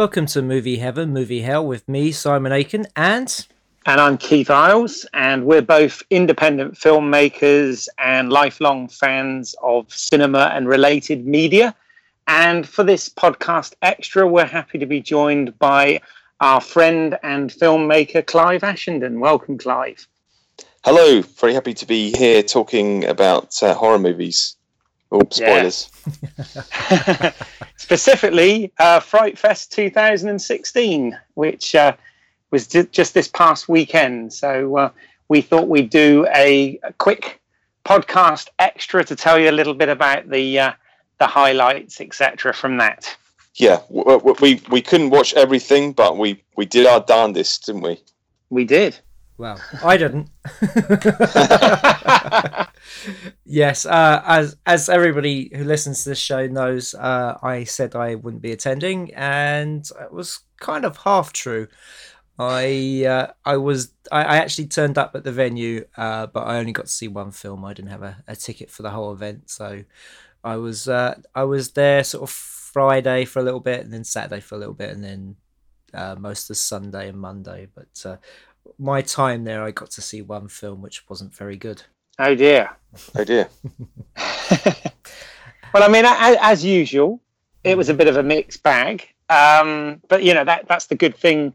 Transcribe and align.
Welcome 0.00 0.24
to 0.28 0.40
Movie 0.40 0.78
Heaven, 0.78 1.12
Movie 1.12 1.42
Hell 1.42 1.66
with 1.66 1.86
me, 1.86 2.10
Simon 2.10 2.52
Aiken, 2.52 2.86
and. 2.96 3.46
And 3.84 4.00
I'm 4.00 4.16
Keith 4.16 4.48
Isles, 4.48 5.04
and 5.12 5.44
we're 5.44 5.60
both 5.60 6.02
independent 6.08 6.72
filmmakers 6.72 7.86
and 7.98 8.32
lifelong 8.32 8.88
fans 8.88 9.54
of 9.62 9.92
cinema 9.92 10.52
and 10.54 10.66
related 10.66 11.26
media. 11.26 11.76
And 12.26 12.66
for 12.66 12.82
this 12.82 13.10
podcast 13.10 13.74
extra, 13.82 14.26
we're 14.26 14.46
happy 14.46 14.78
to 14.78 14.86
be 14.86 15.02
joined 15.02 15.58
by 15.58 16.00
our 16.40 16.62
friend 16.62 17.18
and 17.22 17.50
filmmaker, 17.50 18.26
Clive 18.26 18.62
Ashenden. 18.62 19.18
Welcome, 19.18 19.58
Clive. 19.58 20.08
Hello, 20.82 21.20
very 21.20 21.52
happy 21.52 21.74
to 21.74 21.84
be 21.86 22.16
here 22.16 22.42
talking 22.42 23.04
about 23.04 23.62
uh, 23.62 23.74
horror 23.74 23.98
movies. 23.98 24.56
Oh, 25.12 25.22
spoilers. 25.30 25.90
Yeah. 26.90 27.32
Specifically, 27.76 28.72
uh, 28.78 29.00
Fright 29.00 29.38
Fest 29.38 29.72
2016, 29.72 31.18
which 31.34 31.74
uh, 31.74 31.96
was 32.50 32.66
d- 32.68 32.86
just 32.92 33.14
this 33.14 33.26
past 33.26 33.68
weekend. 33.68 34.32
So 34.32 34.76
uh, 34.76 34.90
we 35.28 35.40
thought 35.40 35.68
we'd 35.68 35.90
do 35.90 36.26
a, 36.34 36.78
a, 36.84 36.92
quick 36.94 37.40
podcast 37.84 38.48
extra 38.58 39.02
to 39.04 39.16
tell 39.16 39.38
you 39.38 39.50
a 39.50 39.52
little 39.52 39.74
bit 39.74 39.88
about 39.88 40.28
the 40.30 40.58
uh, 40.60 40.72
the 41.18 41.26
highlights, 41.26 42.00
etc. 42.00 42.54
From 42.54 42.76
that. 42.76 43.16
Yeah, 43.54 43.80
we 43.88 44.60
we 44.70 44.80
couldn't 44.80 45.10
watch 45.10 45.34
everything, 45.34 45.92
but 45.92 46.18
we 46.18 46.40
we 46.56 46.66
did 46.66 46.86
our 46.86 47.00
darndest, 47.00 47.66
didn't 47.66 47.82
we? 47.82 48.00
We 48.48 48.64
did. 48.64 48.98
Well, 49.40 49.58
I 49.82 49.96
didn't. 49.96 50.28
yes, 53.46 53.86
uh, 53.86 54.22
as 54.26 54.58
as 54.66 54.90
everybody 54.90 55.50
who 55.56 55.64
listens 55.64 56.02
to 56.02 56.10
this 56.10 56.18
show 56.18 56.46
knows, 56.46 56.92
uh, 56.92 57.38
I 57.42 57.64
said 57.64 57.96
I 57.96 58.16
wouldn't 58.16 58.42
be 58.42 58.52
attending, 58.52 59.14
and 59.14 59.88
it 59.98 60.12
was 60.12 60.40
kind 60.60 60.84
of 60.84 60.98
half 60.98 61.32
true. 61.32 61.68
I 62.38 63.06
uh, 63.08 63.32
I 63.42 63.56
was 63.56 63.94
I, 64.12 64.24
I, 64.24 64.36
actually 64.36 64.66
turned 64.66 64.98
up 64.98 65.12
at 65.14 65.24
the 65.24 65.32
venue, 65.32 65.86
uh, 65.96 66.26
but 66.26 66.40
I 66.40 66.58
only 66.58 66.72
got 66.72 66.84
to 66.84 66.92
see 66.92 67.08
one 67.08 67.30
film. 67.30 67.64
I 67.64 67.72
didn't 67.72 67.92
have 67.92 68.02
a, 68.02 68.22
a 68.28 68.36
ticket 68.36 68.70
for 68.70 68.82
the 68.82 68.90
whole 68.90 69.10
event, 69.10 69.48
so 69.48 69.84
I 70.44 70.56
was 70.56 70.86
uh, 70.86 71.14
I 71.34 71.44
was 71.44 71.70
there 71.70 72.04
sort 72.04 72.24
of 72.24 72.30
Friday 72.30 73.24
for 73.24 73.38
a 73.38 73.42
little 73.42 73.60
bit, 73.60 73.80
and 73.80 73.90
then 73.90 74.04
Saturday 74.04 74.42
for 74.42 74.56
a 74.56 74.58
little 74.58 74.74
bit, 74.74 74.90
and 74.90 75.02
then 75.02 75.36
uh, 75.94 76.16
most 76.18 76.50
of 76.50 76.56
Sunday 76.56 77.08
and 77.08 77.18
Monday. 77.18 77.68
But 77.74 78.02
uh, 78.04 78.16
my 78.78 79.02
time 79.02 79.44
there, 79.44 79.62
I 79.62 79.70
got 79.70 79.90
to 79.92 80.02
see 80.02 80.22
one 80.22 80.48
film 80.48 80.82
which 80.82 81.08
wasn't 81.08 81.34
very 81.34 81.56
good. 81.56 81.82
Oh 82.18 82.34
dear. 82.34 82.70
Oh 83.16 83.24
dear. 83.24 83.48
well, 85.72 85.82
I 85.82 85.88
mean, 85.88 86.04
as, 86.04 86.36
as, 86.40 86.64
usual, 86.64 87.20
it 87.64 87.76
was 87.76 87.88
a 87.88 87.94
bit 87.94 88.08
of 88.08 88.16
a 88.16 88.22
mixed 88.22 88.62
bag. 88.62 89.08
Um, 89.28 90.00
but 90.08 90.22
you 90.22 90.34
know 90.34 90.44
that 90.44 90.66
that's 90.68 90.86
the 90.86 90.96
good 90.96 91.16
thing. 91.16 91.54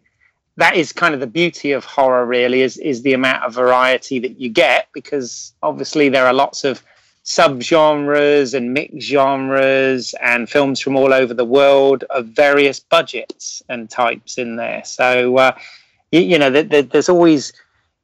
That 0.58 0.76
is 0.76 0.94
kind 0.94 1.14
of 1.14 1.20
the 1.20 1.28
beauty 1.28 1.74
of 1.74 1.84
horror, 1.84 2.26
really, 2.26 2.62
is 2.62 2.78
is 2.78 3.02
the 3.02 3.14
amount 3.14 3.44
of 3.44 3.54
variety 3.54 4.20
that 4.20 4.40
you 4.40 4.50
get 4.50 4.88
because 4.94 5.54
obviously 5.62 6.10
there 6.10 6.26
are 6.26 6.34
lots 6.34 6.64
of 6.64 6.82
subgenres 7.26 8.54
and 8.54 8.74
mixed 8.74 9.08
genres 9.08 10.14
and 10.22 10.50
films 10.50 10.80
from 10.80 10.96
all 10.96 11.12
over 11.12 11.34
the 11.34 11.44
world 11.44 12.04
of 12.12 12.28
various 12.28 12.80
budgets 12.80 13.64
and 13.68 13.90
types 13.90 14.38
in 14.38 14.56
there. 14.56 14.84
So 14.86 15.38
uh, 15.38 15.58
you, 16.12 16.22
you 16.22 16.40
know, 16.40 16.50
there's 16.50 17.10
always, 17.10 17.54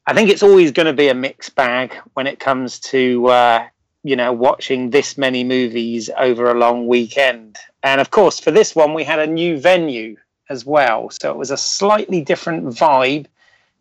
I 0.07 0.13
think 0.13 0.29
it's 0.29 0.43
always 0.43 0.71
going 0.71 0.87
to 0.87 0.93
be 0.93 1.09
a 1.09 1.13
mixed 1.13 1.55
bag 1.55 1.93
when 2.13 2.27
it 2.27 2.39
comes 2.39 2.79
to, 2.79 3.27
uh, 3.27 3.67
you 4.03 4.15
know, 4.15 4.33
watching 4.33 4.89
this 4.89 5.17
many 5.17 5.43
movies 5.43 6.09
over 6.17 6.49
a 6.49 6.57
long 6.57 6.87
weekend. 6.87 7.57
And 7.83 8.01
of 8.01 8.11
course, 8.11 8.39
for 8.39 8.51
this 8.51 8.75
one, 8.75 8.93
we 8.93 9.03
had 9.03 9.19
a 9.19 9.27
new 9.27 9.59
venue 9.59 10.17
as 10.49 10.65
well. 10.65 11.09
So 11.09 11.31
it 11.31 11.37
was 11.37 11.51
a 11.51 11.57
slightly 11.57 12.21
different 12.21 12.65
vibe 12.65 13.27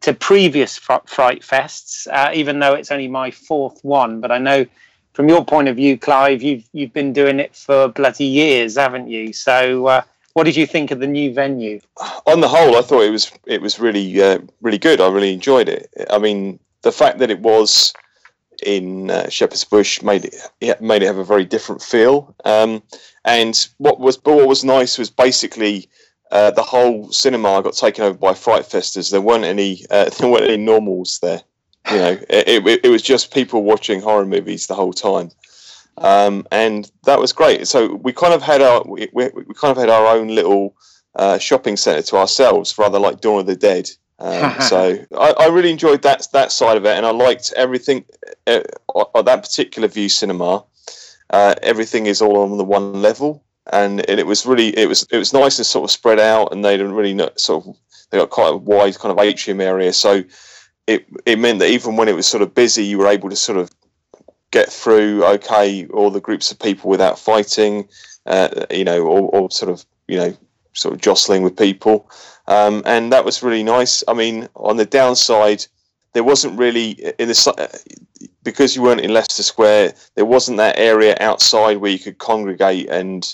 to 0.03 0.15
previous 0.15 0.79
Fright 0.79 1.43
Fests, 1.43 2.07
uh, 2.11 2.31
even 2.33 2.59
though 2.59 2.75
it's 2.75 2.91
only 2.91 3.09
my 3.09 3.31
fourth 3.31 3.85
one. 3.85 4.21
But 4.21 4.33
I 4.33 4.39
know 4.39 4.67
from 5.13 5.29
your 5.29 5.45
point 5.45 5.69
of 5.69 5.77
view, 5.77 5.99
Clive, 5.99 6.43
you've 6.43 6.65
you've 6.73 6.93
been 6.93 7.13
doing 7.13 7.41
it 7.41 7.55
for 7.55 7.89
bloody 7.89 8.25
years, 8.25 8.77
haven't 8.77 9.09
you? 9.09 9.33
So 9.33 9.87
uh, 9.87 10.03
what 10.41 10.47
did 10.47 10.57
you 10.57 10.67
think 10.67 10.91
of 10.91 11.01
the 11.01 11.07
new 11.07 11.35
venue? 11.35 11.79
On 12.25 12.41
the 12.41 12.49
whole, 12.49 12.75
I 12.75 12.81
thought 12.81 13.03
it 13.03 13.11
was 13.11 13.31
it 13.45 13.61
was 13.61 13.79
really 13.79 14.23
uh, 14.23 14.39
really 14.63 14.79
good. 14.79 14.99
I 14.99 15.09
really 15.11 15.35
enjoyed 15.35 15.69
it. 15.69 15.93
I 16.09 16.17
mean, 16.17 16.59
the 16.81 16.93
fact 16.93 17.19
that 17.19 17.31
it 17.31 17.41
was 17.41 17.93
in 18.65 19.11
uh, 19.11 19.29
Shepherd's 19.29 19.65
Bush 19.65 20.01
made 20.01 20.31
it 20.63 20.81
made 20.81 21.03
it 21.03 21.09
have 21.09 21.19
a 21.19 21.25
very 21.25 21.45
different 21.45 21.83
feel. 21.83 22.35
Um, 22.47 22.83
and 23.27 23.69
what 23.77 24.01
was 24.01 24.17
but 24.17 24.35
what 24.35 24.49
was 24.49 24.65
nice 24.65 24.97
was 24.97 25.11
basically 25.11 25.91
uh, 26.31 26.51
the 26.53 26.63
whole 26.63 27.13
cinema 27.13 27.61
got 27.63 27.75
taken 27.75 28.05
over 28.05 28.17
by 28.17 28.33
fright 28.33 28.65
festers. 28.65 29.11
There 29.11 29.21
weren't 29.21 29.45
any 29.45 29.85
uh, 29.91 30.09
there 30.19 30.31
weren't 30.31 30.45
any 30.45 30.57
normals 30.57 31.19
there. 31.21 31.43
You 31.91 31.99
know, 31.99 32.19
it, 32.31 32.67
it, 32.67 32.81
it 32.85 32.89
was 32.89 33.03
just 33.03 33.35
people 33.35 33.63
watching 33.63 34.01
horror 34.01 34.25
movies 34.25 34.69
the 34.69 34.75
whole 34.75 34.95
time 34.95 35.33
um, 36.01 36.47
and 36.51 36.91
that 37.05 37.21
was 37.21 37.33
great. 37.33 37.69
So 37.69 37.95
we 37.97 38.13
kind 38.13 38.33
of 38.33 38.43
had 38.43 38.63
our 38.63 38.83
we, 38.85 39.09
we, 39.13 39.29
we 39.29 39.55
kind 39.55 39.71
of 39.71 39.77
had 39.77 39.91
our 39.91 40.07
own 40.17 40.29
little 40.29 40.75
uh, 41.15 41.39
shopping 41.39 41.77
centre 41.77 42.03
to 42.03 42.17
ourselves, 42.17 42.77
rather 42.79 42.99
like 42.99 43.21
Dawn 43.21 43.41
of 43.41 43.47
the 43.47 43.57
Dead. 43.57 43.91
Um, 44.19 44.61
so 44.61 44.99
I, 45.17 45.35
I, 45.39 45.47
really 45.49 45.71
enjoyed 45.71 46.03
that 46.03 46.27
that 46.33 46.53
side 46.53 46.77
of 46.77 46.85
it, 46.87 46.97
and 46.97 47.07
I 47.07 47.11
liked 47.11 47.53
everything 47.57 48.05
uh, 48.47 48.63
at 49.15 49.25
that 49.25 49.43
particular 49.43 49.89
view 49.89 50.09
cinema. 50.09 50.65
Uh, 51.31 51.55
everything 51.63 52.07
is 52.07 52.21
all 52.21 52.39
on 52.39 52.57
the 52.59 52.65
one 52.65 53.03
level, 53.03 53.45
and, 53.73 54.01
and, 54.09 54.19
it 54.19 54.27
was 54.27 54.47
really 54.47 54.77
it 54.79 54.89
was 54.89 55.07
it 55.11 55.19
was 55.19 55.33
nice 55.33 55.59
and 55.59 55.67
sort 55.67 55.85
of 55.85 55.91
spread 55.91 56.19
out, 56.19 56.53
and 56.53 56.65
they 56.65 56.77
didn't 56.77 56.95
really 56.95 57.15
know, 57.15 57.31
sort 57.37 57.67
of 57.67 57.77
they 58.11 58.19
got 58.19 58.31
quite 58.31 58.53
a 58.53 58.57
wide 58.57 58.99
kind 58.99 59.13
of 59.13 59.25
atrium 59.25 59.61
area, 59.61 59.93
so 59.93 60.25
it 60.87 61.07
it 61.27 61.39
meant 61.39 61.59
that 61.61 61.71
even 61.71 61.97
when 61.97 62.09
it 62.09 62.17
was 62.17 62.27
sort 62.27 62.43
of 62.43 62.55
busy, 62.55 62.85
you 62.85 62.99
were 62.99 63.07
able 63.07 63.31
to 63.31 63.37
sort 63.37 63.59
of 63.59 63.71
get 64.51 64.71
through 64.71 65.25
okay 65.25 65.87
all 65.87 66.11
the 66.11 66.21
groups 66.21 66.51
of 66.51 66.59
people 66.59 66.91
without 66.91 67.19
fighting, 67.19 67.89
uh, 68.27 68.67
you 68.71 68.85
know, 68.85 69.03
or, 69.03 69.31
or, 69.31 69.51
sort 69.51 69.71
of 69.71 69.85
you 70.09 70.17
know 70.17 70.37
sort 70.73 70.95
of 70.95 71.01
jostling 71.01 71.43
with 71.43 71.57
people, 71.57 72.11
um, 72.47 72.83
and 72.87 73.13
that 73.13 73.25
was 73.25 73.43
really 73.43 73.63
nice. 73.63 74.03
I 74.09 74.15
mean, 74.15 74.49
on 74.57 74.77
the 74.77 74.85
downside, 74.85 75.67
there 76.13 76.25
wasn't 76.25 76.59
really 76.59 76.91
in 77.19 77.29
the 77.29 77.81
because 78.43 78.75
you 78.75 78.83
weren't 78.83 79.01
in 79.01 79.13
Leicester 79.13 79.43
Square. 79.43 79.95
There 80.15 80.25
wasn't 80.25 80.59
that 80.59 80.79
area 80.79 81.17
outside 81.21 81.79
where 81.79 81.91
you 81.91 81.99
could 81.99 82.19
congregate 82.19 82.89
and 82.89 83.33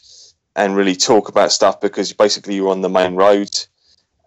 and 0.55 0.77
really 0.77 0.97
talk 0.97 1.29
about 1.29 1.53
stuff 1.53 1.81
because 1.81 2.13
basically 2.13 2.55
you 2.55 2.65
were 2.65 2.71
on 2.71 2.81
the 2.81 2.89
main 2.89 3.15
road, 3.15 3.51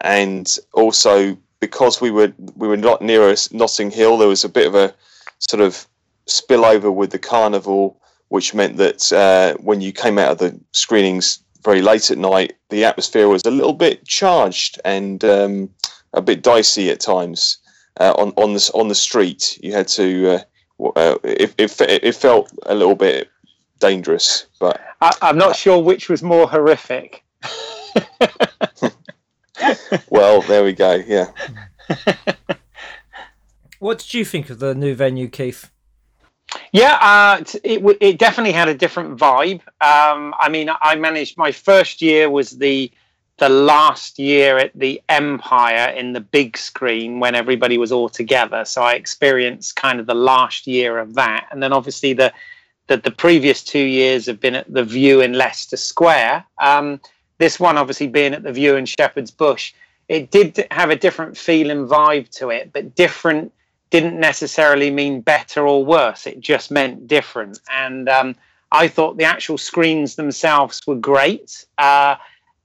and 0.01 0.57
also 0.73 1.37
because 1.59 2.01
we 2.01 2.11
were 2.11 2.33
we 2.55 2.67
were 2.67 2.77
not 2.77 3.01
near 3.01 3.35
Notting 3.51 3.91
Hill, 3.91 4.17
there 4.17 4.27
was 4.27 4.43
a 4.43 4.49
bit 4.49 4.67
of 4.67 4.75
a 4.75 4.93
sort 5.39 5.61
of 5.61 5.87
spill 6.29 6.65
over 6.65 6.91
with 6.91 7.11
the 7.11 7.19
carnival, 7.19 8.01
which 8.29 8.53
meant 8.53 8.77
that 8.77 9.11
uh, 9.11 9.55
when 9.61 9.81
you 9.81 9.91
came 9.91 10.17
out 10.17 10.31
of 10.31 10.37
the 10.37 10.59
screenings 10.71 11.39
very 11.63 11.81
late 11.81 12.09
at 12.11 12.17
night, 12.17 12.53
the 12.69 12.85
atmosphere 12.85 13.27
was 13.27 13.43
a 13.45 13.51
little 13.51 13.73
bit 13.73 14.05
charged 14.05 14.79
and 14.85 15.23
um, 15.25 15.69
a 16.13 16.21
bit 16.21 16.41
dicey 16.41 16.89
at 16.89 16.99
times. 16.99 17.57
uh, 17.99 18.13
on 18.17 18.31
on 18.37 18.53
the 18.53 18.71
on 18.73 18.87
the 18.87 18.95
street. 18.95 19.59
You 19.61 19.73
had 19.73 19.87
to. 19.89 20.29
Uh, 20.29 20.41
uh, 20.95 21.17
it, 21.23 21.53
it, 21.57 21.81
it 21.81 22.15
felt 22.15 22.53
a 22.65 22.73
little 22.73 22.95
bit 22.95 23.29
dangerous, 23.79 24.45
but 24.59 24.79
I, 25.01 25.11
I'm 25.21 25.37
not 25.37 25.57
sure 25.57 25.77
which 25.83 26.07
was 26.07 26.23
more 26.23 26.47
horrific. 26.47 27.25
well, 30.09 30.41
there 30.43 30.63
we 30.63 30.71
go. 30.71 31.03
Yeah. 31.05 31.31
what 33.79 33.99
did 33.99 34.13
you 34.13 34.23
think 34.23 34.49
of 34.49 34.59
the 34.59 34.73
new 34.73 34.95
venue, 34.95 35.27
Keith? 35.27 35.69
Yeah, 36.71 36.97
uh, 37.01 37.43
it 37.63 37.97
it 38.01 38.17
definitely 38.17 38.53
had 38.53 38.69
a 38.69 38.73
different 38.73 39.17
vibe. 39.17 39.61
Um, 39.81 40.33
I 40.39 40.49
mean, 40.49 40.69
I 40.81 40.95
managed 40.95 41.37
my 41.37 41.51
first 41.51 42.01
year 42.01 42.29
was 42.29 42.57
the 42.57 42.91
the 43.37 43.49
last 43.49 44.19
year 44.19 44.57
at 44.57 44.71
the 44.75 45.01
Empire 45.07 45.89
in 45.91 46.13
the 46.13 46.19
big 46.19 46.57
screen 46.57 47.19
when 47.19 47.35
everybody 47.35 47.77
was 47.77 47.91
all 47.91 48.09
together. 48.09 48.65
So 48.65 48.81
I 48.81 48.93
experienced 48.93 49.77
kind 49.77 49.99
of 49.99 50.07
the 50.07 50.13
last 50.13 50.67
year 50.67 50.99
of 50.99 51.15
that, 51.15 51.47
and 51.51 51.61
then 51.63 51.73
obviously 51.73 52.13
the 52.13 52.33
the, 52.87 52.97
the 52.97 53.11
previous 53.11 53.63
two 53.63 53.79
years 53.79 54.25
have 54.25 54.39
been 54.39 54.55
at 54.55 54.71
the 54.71 54.83
View 54.83 55.21
in 55.21 55.33
Leicester 55.33 55.77
Square. 55.77 56.43
Um, 56.57 56.99
this 57.37 57.59
one, 57.59 57.77
obviously, 57.77 58.07
being 58.07 58.33
at 58.33 58.43
the 58.43 58.51
View 58.51 58.75
in 58.75 58.85
Shepherd's 58.85 59.31
Bush, 59.31 59.73
it 60.09 60.31
did 60.31 60.67
have 60.71 60.89
a 60.89 60.95
different 60.95 61.37
feel 61.37 61.69
and 61.69 61.87
vibe 61.87 62.29
to 62.37 62.49
it, 62.49 62.73
but 62.73 62.95
different 62.95 63.53
didn't 63.89 64.19
necessarily 64.19 64.91
mean 64.91 65.21
better 65.21 65.67
or 65.67 65.83
worse. 65.83 66.27
It 66.27 66.39
just 66.39 66.71
meant 66.71 67.07
different. 67.07 67.59
And 67.71 68.07
um, 68.07 68.35
I 68.71 68.87
thought 68.87 69.17
the 69.17 69.23
actual 69.23 69.57
screens 69.57 70.15
themselves 70.15 70.81
were 70.85 70.95
great. 70.95 71.65
Uh, 71.77 72.15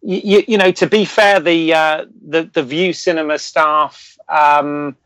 you, 0.03 0.45
you, 0.47 0.59
know, 0.59 0.71
to 0.73 0.87
be 0.87 1.05
fair, 1.05 1.41
the 1.41 1.73
uh, 1.73 2.05
the, 2.29 2.51
the 2.53 2.63
View 2.63 2.93
Cinema 2.93 3.39
staff, 3.39 4.19
um, 4.29 4.97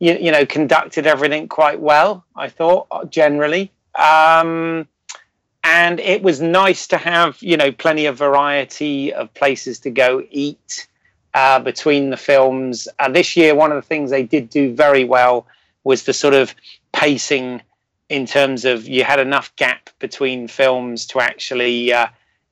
you, 0.00 0.14
you, 0.14 0.32
know, 0.32 0.44
conducted 0.44 1.06
everything 1.06 1.46
quite 1.46 1.78
well. 1.78 2.24
I 2.34 2.48
thought 2.48 3.10
generally, 3.10 3.70
um, 3.94 4.88
and 5.62 6.00
it 6.00 6.22
was 6.22 6.40
nice 6.40 6.88
to 6.88 6.96
have 6.96 7.40
you 7.40 7.56
know 7.56 7.70
plenty 7.70 8.06
of 8.06 8.16
variety 8.16 9.12
of 9.12 9.32
places 9.34 9.78
to 9.80 9.90
go 9.90 10.24
eat 10.30 10.88
uh, 11.34 11.60
between 11.60 12.10
the 12.10 12.16
films. 12.16 12.88
Uh, 12.98 13.08
this 13.08 13.36
year, 13.36 13.54
one 13.54 13.70
of 13.70 13.76
the 13.76 13.86
things 13.86 14.10
they 14.10 14.24
did 14.24 14.50
do 14.50 14.74
very 14.74 15.04
well 15.04 15.46
was 15.84 16.04
the 16.04 16.12
sort 16.12 16.34
of 16.34 16.54
pacing 16.92 17.62
in 18.08 18.26
terms 18.26 18.64
of 18.64 18.88
you 18.88 19.04
had 19.04 19.20
enough 19.20 19.54
gap 19.56 19.90
between 19.98 20.48
films 20.48 21.06
to 21.06 21.20
actually 21.20 21.92
uh, 21.92 22.08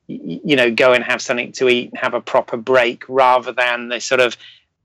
you 0.07 0.55
know 0.55 0.71
go 0.71 0.93
and 0.93 1.03
have 1.03 1.21
something 1.21 1.51
to 1.51 1.69
eat 1.69 1.89
and 1.89 1.99
have 1.99 2.13
a 2.13 2.21
proper 2.21 2.57
break 2.57 3.03
rather 3.07 3.51
than 3.51 3.89
the 3.89 3.99
sort 3.99 4.21
of 4.21 4.35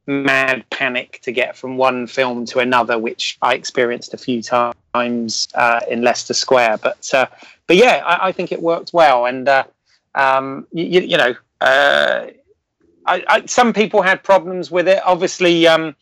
mad 0.06 0.64
panic 0.70 1.18
to 1.22 1.32
get 1.32 1.56
from 1.56 1.78
one 1.78 2.06
film 2.06 2.44
to 2.44 2.58
another 2.58 2.98
which 2.98 3.38
i 3.40 3.54
experienced 3.54 4.12
a 4.12 4.18
few 4.18 4.42
times 4.42 5.48
uh, 5.54 5.80
in 5.88 6.02
leicester 6.02 6.34
square. 6.34 6.76
But 6.76 7.08
uh, 7.14 7.26
but 7.66 7.76
yeah 7.76 8.02
I, 8.04 8.28
I, 8.28 8.32
think 8.32 8.52
it 8.52 8.60
worked 8.60 8.92
well. 8.92 9.26
And 9.26 9.48
uh, 9.48 9.64
um, 10.14 10.66
you, 10.72 11.00
you, 11.00 11.16
know 11.16 11.34
uh, 11.60 12.26
I, 13.06 13.24
I, 13.28 13.46
some 13.46 13.72
people 13.72 14.02
had 14.02 14.22
problems 14.22 14.70
with 14.70 14.88
it. 14.88 15.00
Obviously 15.04 15.66
um, 15.66 15.96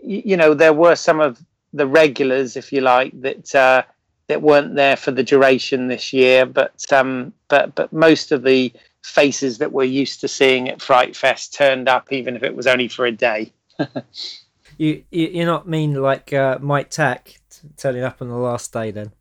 you, 0.00 0.22
you 0.26 0.36
know 0.36 0.52
there 0.52 0.74
were 0.74 0.94
some 0.94 1.20
of 1.20 1.42
the 1.72 1.86
regulars, 1.86 2.56
if 2.56 2.72
you 2.72 2.80
like, 2.80 3.20
that 3.20 3.54
uh, 3.54 3.82
that 4.28 4.42
weren't 4.42 4.74
there 4.74 4.96
for 4.96 5.10
the 5.10 5.22
duration 5.22 5.88
this 5.88 6.12
year. 6.12 6.46
But 6.46 6.92
um, 6.92 7.32
but 7.48 7.74
but 7.74 7.92
most 7.92 8.32
of 8.32 8.42
the 8.42 8.72
faces 9.02 9.58
that 9.58 9.72
we're 9.72 9.84
used 9.84 10.20
to 10.20 10.28
seeing 10.28 10.68
at 10.68 10.82
Fright 10.82 11.16
Fest 11.16 11.54
turned 11.54 11.88
up, 11.88 12.12
even 12.12 12.36
if 12.36 12.42
it 12.42 12.54
was 12.54 12.66
only 12.66 12.88
for 12.88 13.06
a 13.06 13.12
day. 13.12 13.52
you, 14.78 15.02
you 15.10 15.28
you're 15.28 15.46
not 15.46 15.68
mean 15.68 15.94
like 15.94 16.32
uh, 16.32 16.58
Mike 16.60 16.90
Tack 16.90 17.40
turning 17.76 18.02
up 18.02 18.20
on 18.20 18.28
the 18.28 18.36
last 18.36 18.72
day 18.72 18.90
then? 18.90 19.12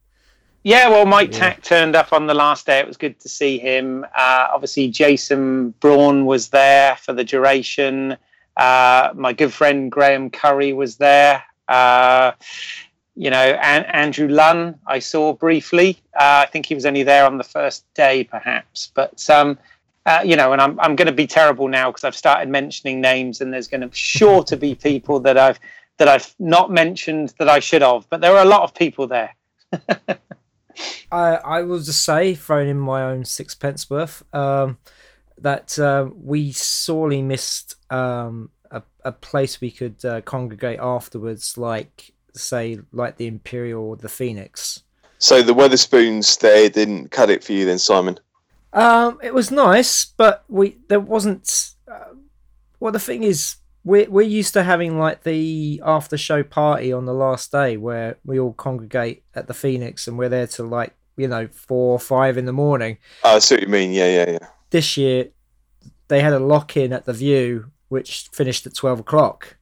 Yeah, 0.63 0.89
well, 0.89 1.05
Mike 1.05 1.31
yeah. 1.31 1.39
Tack 1.39 1.63
turned 1.63 1.95
up 1.95 2.11
on 2.11 2.27
the 2.27 2.33
last 2.33 2.65
day. 2.65 2.79
It 2.79 2.87
was 2.87 2.97
good 2.97 3.19
to 3.21 3.29
see 3.29 3.57
him. 3.57 4.05
Uh, 4.15 4.49
obviously, 4.51 4.89
Jason 4.89 5.69
Braun 5.79 6.25
was 6.25 6.49
there 6.49 6.97
for 6.97 7.13
the 7.13 7.23
duration. 7.23 8.17
Uh, 8.57 9.11
my 9.15 9.31
good 9.31 9.53
friend 9.53 9.89
Graham 9.89 10.29
Curry 10.29 10.73
was 10.73 10.97
there. 10.97 11.43
Uh, 11.67 12.31
you 13.15 13.31
know, 13.31 13.57
and 13.61 13.85
Andrew 13.95 14.27
Lunn, 14.27 14.77
I 14.85 14.99
saw 14.99 15.33
briefly. 15.33 15.99
Uh, 16.13 16.45
I 16.45 16.49
think 16.51 16.67
he 16.67 16.75
was 16.75 16.85
only 16.85 17.01
there 17.01 17.25
on 17.25 17.37
the 17.39 17.43
first 17.43 17.91
day, 17.95 18.23
perhaps. 18.23 18.91
But 18.93 19.27
um, 19.29 19.57
uh, 20.05 20.21
you 20.23 20.35
know, 20.35 20.53
and 20.53 20.61
I'm 20.61 20.79
I'm 20.79 20.95
going 20.95 21.07
to 21.07 21.11
be 21.11 21.27
terrible 21.27 21.67
now 21.67 21.89
because 21.89 22.03
I've 22.03 22.15
started 22.15 22.47
mentioning 22.47 23.01
names, 23.01 23.41
and 23.41 23.51
there's 23.51 23.67
going 23.67 23.81
to 23.89 23.89
sure 23.93 24.43
to 24.43 24.55
be 24.55 24.75
people 24.75 25.19
that 25.21 25.37
I've 25.37 25.59
that 25.97 26.07
I've 26.07 26.33
not 26.37 26.71
mentioned 26.71 27.33
that 27.39 27.49
I 27.49 27.59
should 27.59 27.81
have. 27.81 28.07
But 28.09 28.21
there 28.21 28.31
were 28.31 28.41
a 28.41 28.45
lot 28.45 28.61
of 28.61 28.75
people 28.75 29.07
there. 29.07 29.35
I 31.11 31.35
I 31.35 31.61
will 31.63 31.79
just 31.79 32.05
say, 32.05 32.35
throwing 32.35 32.69
in 32.69 32.77
my 32.77 33.01
own 33.03 33.25
sixpence 33.25 33.89
worth, 33.89 34.23
um, 34.33 34.77
that 35.39 35.77
uh, 35.79 36.09
we 36.15 36.51
sorely 36.51 37.23
missed 37.23 37.75
um, 37.91 38.51
a, 38.71 38.83
a 39.03 39.11
place 39.11 39.61
we 39.61 39.71
could 39.71 40.03
uh, 40.05 40.21
congregate 40.21 40.79
afterwards, 40.79 41.57
like 41.57 42.13
say 42.33 42.79
like 42.91 43.17
the 43.17 43.27
Imperial 43.27 43.83
or 43.83 43.95
the 43.95 44.09
Phoenix. 44.09 44.83
So 45.19 45.41
the 45.41 45.53
Wetherspoons 45.53 46.39
there 46.39 46.69
didn't 46.69 47.09
cut 47.09 47.29
it 47.29 47.43
for 47.43 47.53
you 47.53 47.65
then, 47.65 47.79
Simon. 47.79 48.19
Um, 48.73 49.19
it 49.23 49.33
was 49.33 49.49
nice, 49.49 50.05
but 50.05 50.43
we 50.47 50.77
there 50.87 50.99
wasn't. 50.99 51.71
Uh, 51.91 52.13
well, 52.79 52.91
the 52.91 52.99
thing 52.99 53.23
is, 53.23 53.55
we're 53.83 54.09
we're 54.09 54.21
used 54.21 54.53
to 54.53 54.63
having 54.63 54.99
like 54.99 55.23
the 55.23 55.81
after 55.83 56.17
show 56.17 56.43
party 56.43 56.93
on 56.93 57.05
the 57.05 57.13
last 57.13 57.51
day 57.51 57.77
where 57.77 58.17
we 58.25 58.39
all 58.39 58.53
congregate 58.53 59.23
at 59.33 59.47
the 59.47 59.53
Phoenix 59.53 60.07
and 60.07 60.17
we're 60.17 60.29
there 60.29 60.47
till 60.47 60.67
like 60.67 60.93
you 61.15 61.27
know 61.27 61.47
four 61.47 61.93
or 61.93 61.99
five 61.99 62.37
in 62.37 62.45
the 62.45 62.53
morning. 62.53 62.97
Oh, 63.23 63.37
I 63.37 63.39
see 63.39 63.55
what 63.55 63.63
you 63.63 63.69
mean. 63.69 63.91
Yeah, 63.91 64.09
yeah, 64.09 64.29
yeah. 64.31 64.47
This 64.69 64.97
year, 64.97 65.29
they 66.09 66.21
had 66.21 66.33
a 66.33 66.39
lock 66.39 66.77
in 66.77 66.93
at 66.93 67.05
the 67.05 67.13
View 67.13 67.71
which 67.89 68.29
finished 68.31 68.65
at 68.65 68.75
12 68.75 69.01
o'clock. 69.01 69.57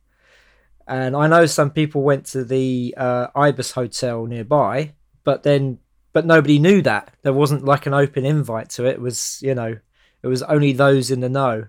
And 0.88 1.16
I 1.16 1.27
know 1.27 1.45
some 1.45 1.72
people 1.72 2.04
went 2.04 2.25
to 2.27 2.44
the 2.44 2.94
uh, 2.98 3.27
Ibis 3.36 3.72
Hotel 3.72 4.25
nearby, 4.25 4.94
but 5.24 5.44
then, 5.44 5.80
but 6.13 6.25
nobody 6.25 6.60
knew 6.60 6.81
that. 6.83 7.12
There 7.24 7.33
wasn't 7.33 7.66
like 7.66 7.88
an 7.88 7.94
open 7.94 8.25
invite 8.25 8.69
to 8.72 8.86
it. 8.86 8.92
It 8.92 9.01
was, 9.01 9.39
you 9.42 9.56
know, 9.56 9.77
it 10.22 10.27
was 10.27 10.44
only 10.44 10.74
those 10.74 11.12
in 11.12 11.22
the 11.22 11.30
know. 11.30 11.68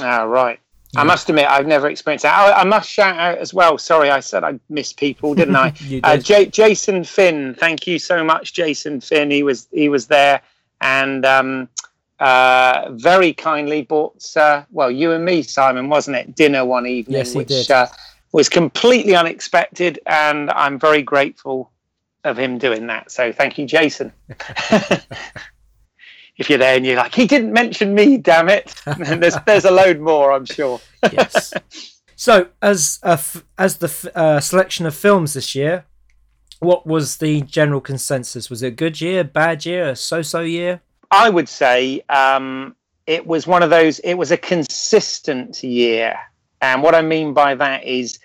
Ah, 0.00 0.22
right. 0.22 0.60
Yeah. 0.92 1.02
I 1.02 1.04
must 1.04 1.28
admit, 1.28 1.46
I've 1.46 1.66
never 1.66 1.88
experienced 1.88 2.24
that. 2.24 2.36
I, 2.36 2.62
I, 2.62 2.64
must 2.64 2.90
shout 2.90 3.16
out 3.16 3.38
as 3.38 3.54
well. 3.54 3.78
Sorry, 3.78 4.10
I 4.10 4.18
said 4.18 4.42
I 4.42 4.58
missed 4.68 4.96
people, 4.96 5.34
didn't 5.34 5.54
I? 5.54 5.70
did. 5.88 6.04
uh, 6.04 6.16
J- 6.16 6.46
Jason 6.46 7.04
Finn, 7.04 7.54
thank 7.54 7.86
you 7.86 8.00
so 8.00 8.24
much, 8.24 8.54
Jason 8.54 9.00
Finn. 9.00 9.30
He 9.30 9.44
was 9.44 9.68
he 9.70 9.88
was 9.88 10.08
there, 10.08 10.42
and 10.80 11.24
um, 11.24 11.68
uh, 12.20 12.88
very 12.92 13.32
kindly 13.32 13.82
bought, 13.82 14.36
uh, 14.36 14.64
well, 14.70 14.90
you 14.90 15.12
and 15.12 15.24
me, 15.24 15.42
Simon, 15.42 15.88
wasn't 15.88 16.16
it? 16.16 16.34
Dinner 16.36 16.64
one 16.64 16.86
evening, 16.86 17.16
yes, 17.18 17.34
which 17.34 17.70
uh, 17.70 17.86
was 18.32 18.48
completely 18.48 19.16
unexpected. 19.16 19.98
And 20.06 20.50
I'm 20.50 20.78
very 20.78 21.02
grateful 21.02 21.70
of 22.24 22.38
him 22.38 22.58
doing 22.58 22.86
that. 22.88 23.10
So 23.10 23.32
thank 23.32 23.58
you, 23.58 23.66
Jason. 23.66 24.12
if 26.36 26.50
you're 26.50 26.58
there 26.58 26.76
and 26.76 26.84
you're 26.84 26.96
like, 26.96 27.14
he 27.14 27.26
didn't 27.26 27.52
mention 27.52 27.94
me, 27.94 28.18
damn 28.18 28.50
it. 28.50 28.74
there's, 28.98 29.36
there's 29.46 29.64
a 29.64 29.70
load 29.70 29.98
more, 29.98 30.32
I'm 30.32 30.44
sure. 30.44 30.78
yes. 31.10 31.54
So, 32.16 32.48
as 32.60 33.00
as 33.02 33.78
the 33.78 34.12
uh, 34.14 34.40
selection 34.40 34.84
of 34.84 34.94
films 34.94 35.32
this 35.32 35.54
year, 35.54 35.86
what 36.58 36.86
was 36.86 37.16
the 37.16 37.40
general 37.40 37.80
consensus? 37.80 38.50
Was 38.50 38.62
it 38.62 38.66
a 38.66 38.70
good 38.70 39.00
year, 39.00 39.24
bad 39.24 39.64
year, 39.64 39.88
a 39.88 39.96
so-so 39.96 40.40
year? 40.40 40.82
I 41.10 41.28
would 41.28 41.48
say 41.48 42.02
um, 42.08 42.76
it 43.06 43.26
was 43.26 43.46
one 43.46 43.62
of 43.62 43.70
those. 43.70 43.98
It 44.00 44.14
was 44.14 44.30
a 44.30 44.36
consistent 44.36 45.62
year, 45.62 46.18
and 46.60 46.82
what 46.82 46.94
I 46.94 47.02
mean 47.02 47.32
by 47.34 47.54
that 47.56 47.84
is 47.84 48.18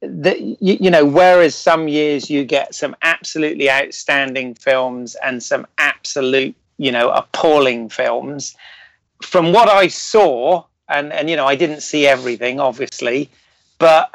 that 0.00 0.40
you, 0.40 0.56
you 0.60 0.90
know, 0.90 1.04
whereas 1.04 1.54
some 1.54 1.88
years 1.88 2.28
you 2.28 2.44
get 2.44 2.74
some 2.74 2.94
absolutely 3.02 3.70
outstanding 3.70 4.54
films 4.54 5.16
and 5.24 5.42
some 5.42 5.66
absolute, 5.78 6.54
you 6.78 6.92
know, 6.92 7.10
appalling 7.10 7.88
films. 7.88 8.54
From 9.22 9.52
what 9.52 9.68
I 9.68 9.88
saw, 9.88 10.64
and 10.88 11.12
and 11.12 11.30
you 11.30 11.36
know, 11.36 11.46
I 11.46 11.56
didn't 11.56 11.82
see 11.82 12.06
everything, 12.06 12.60
obviously, 12.60 13.30
but 13.78 14.14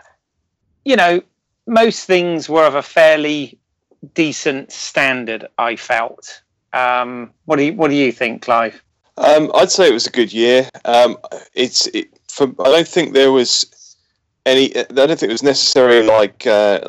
you 0.86 0.96
know, 0.96 1.22
most 1.66 2.06
things 2.06 2.48
were 2.48 2.66
of 2.66 2.76
a 2.76 2.82
fairly 2.82 3.58
decent 4.14 4.72
standard. 4.72 5.48
I 5.58 5.76
felt. 5.76 6.42
Um, 6.78 7.32
what 7.46 7.56
do 7.58 7.64
you 7.64 7.74
What 7.74 7.90
do 7.90 7.96
you 7.96 8.12
think, 8.12 8.42
Clive? 8.42 8.82
Um, 9.18 9.52
I'd 9.56 9.72
say 9.72 9.90
it 9.90 9.94
was 9.94 10.06
a 10.06 10.12
good 10.12 10.32
year. 10.32 10.70
Um, 10.86 11.18
it's 11.56 11.88
it, 11.88 12.10
for, 12.28 12.48
I 12.64 12.70
don't 12.70 12.88
think 12.88 13.14
there 13.14 13.32
was 13.32 13.96
any. 14.46 14.76
I 14.78 14.84
don't 14.84 15.08
think 15.08 15.24
it 15.24 15.32
was 15.32 15.44
necessarily 15.44 16.06
like 16.06 16.46
uh, 16.46 16.80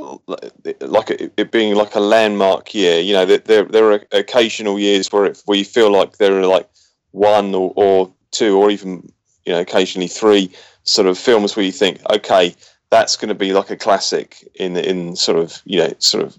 like 0.81 1.11
it 1.11 1.51
being 1.51 1.75
like 1.75 1.95
a 1.95 2.01
landmark 2.01 2.75
year. 2.75 3.01
You 3.01 3.15
know, 3.15 3.25
there 3.25 3.65
there 3.65 3.93
are 3.93 4.01
occasional 4.13 4.79
years 4.79 5.11
where 5.11 5.25
it, 5.25 5.43
where 5.47 5.57
you 5.57 5.65
feel 5.65 5.91
like 5.91 6.19
there 6.19 6.39
are 6.39 6.47
like 6.47 6.69
one 7.13 7.55
or, 7.55 7.73
or 7.77 8.13
two 8.31 8.59
or 8.59 8.71
even 8.71 9.11
you 9.47 9.53
know 9.53 9.61
occasionally 9.61 10.09
three 10.09 10.51
sort 10.83 11.09
of 11.09 11.17
films 11.17 11.57
where 11.57 11.65
you 11.65 11.73
think, 11.73 11.99
okay, 12.11 12.55
that's 12.91 13.17
going 13.17 13.29
to 13.29 13.35
be 13.35 13.55
like 13.55 13.71
a 13.71 13.77
classic 13.77 14.47
in 14.55 14.77
in 14.77 15.17
sort 15.17 15.39
of 15.39 15.63
you 15.65 15.79
know 15.79 15.93
sort 15.99 16.25
of 16.25 16.37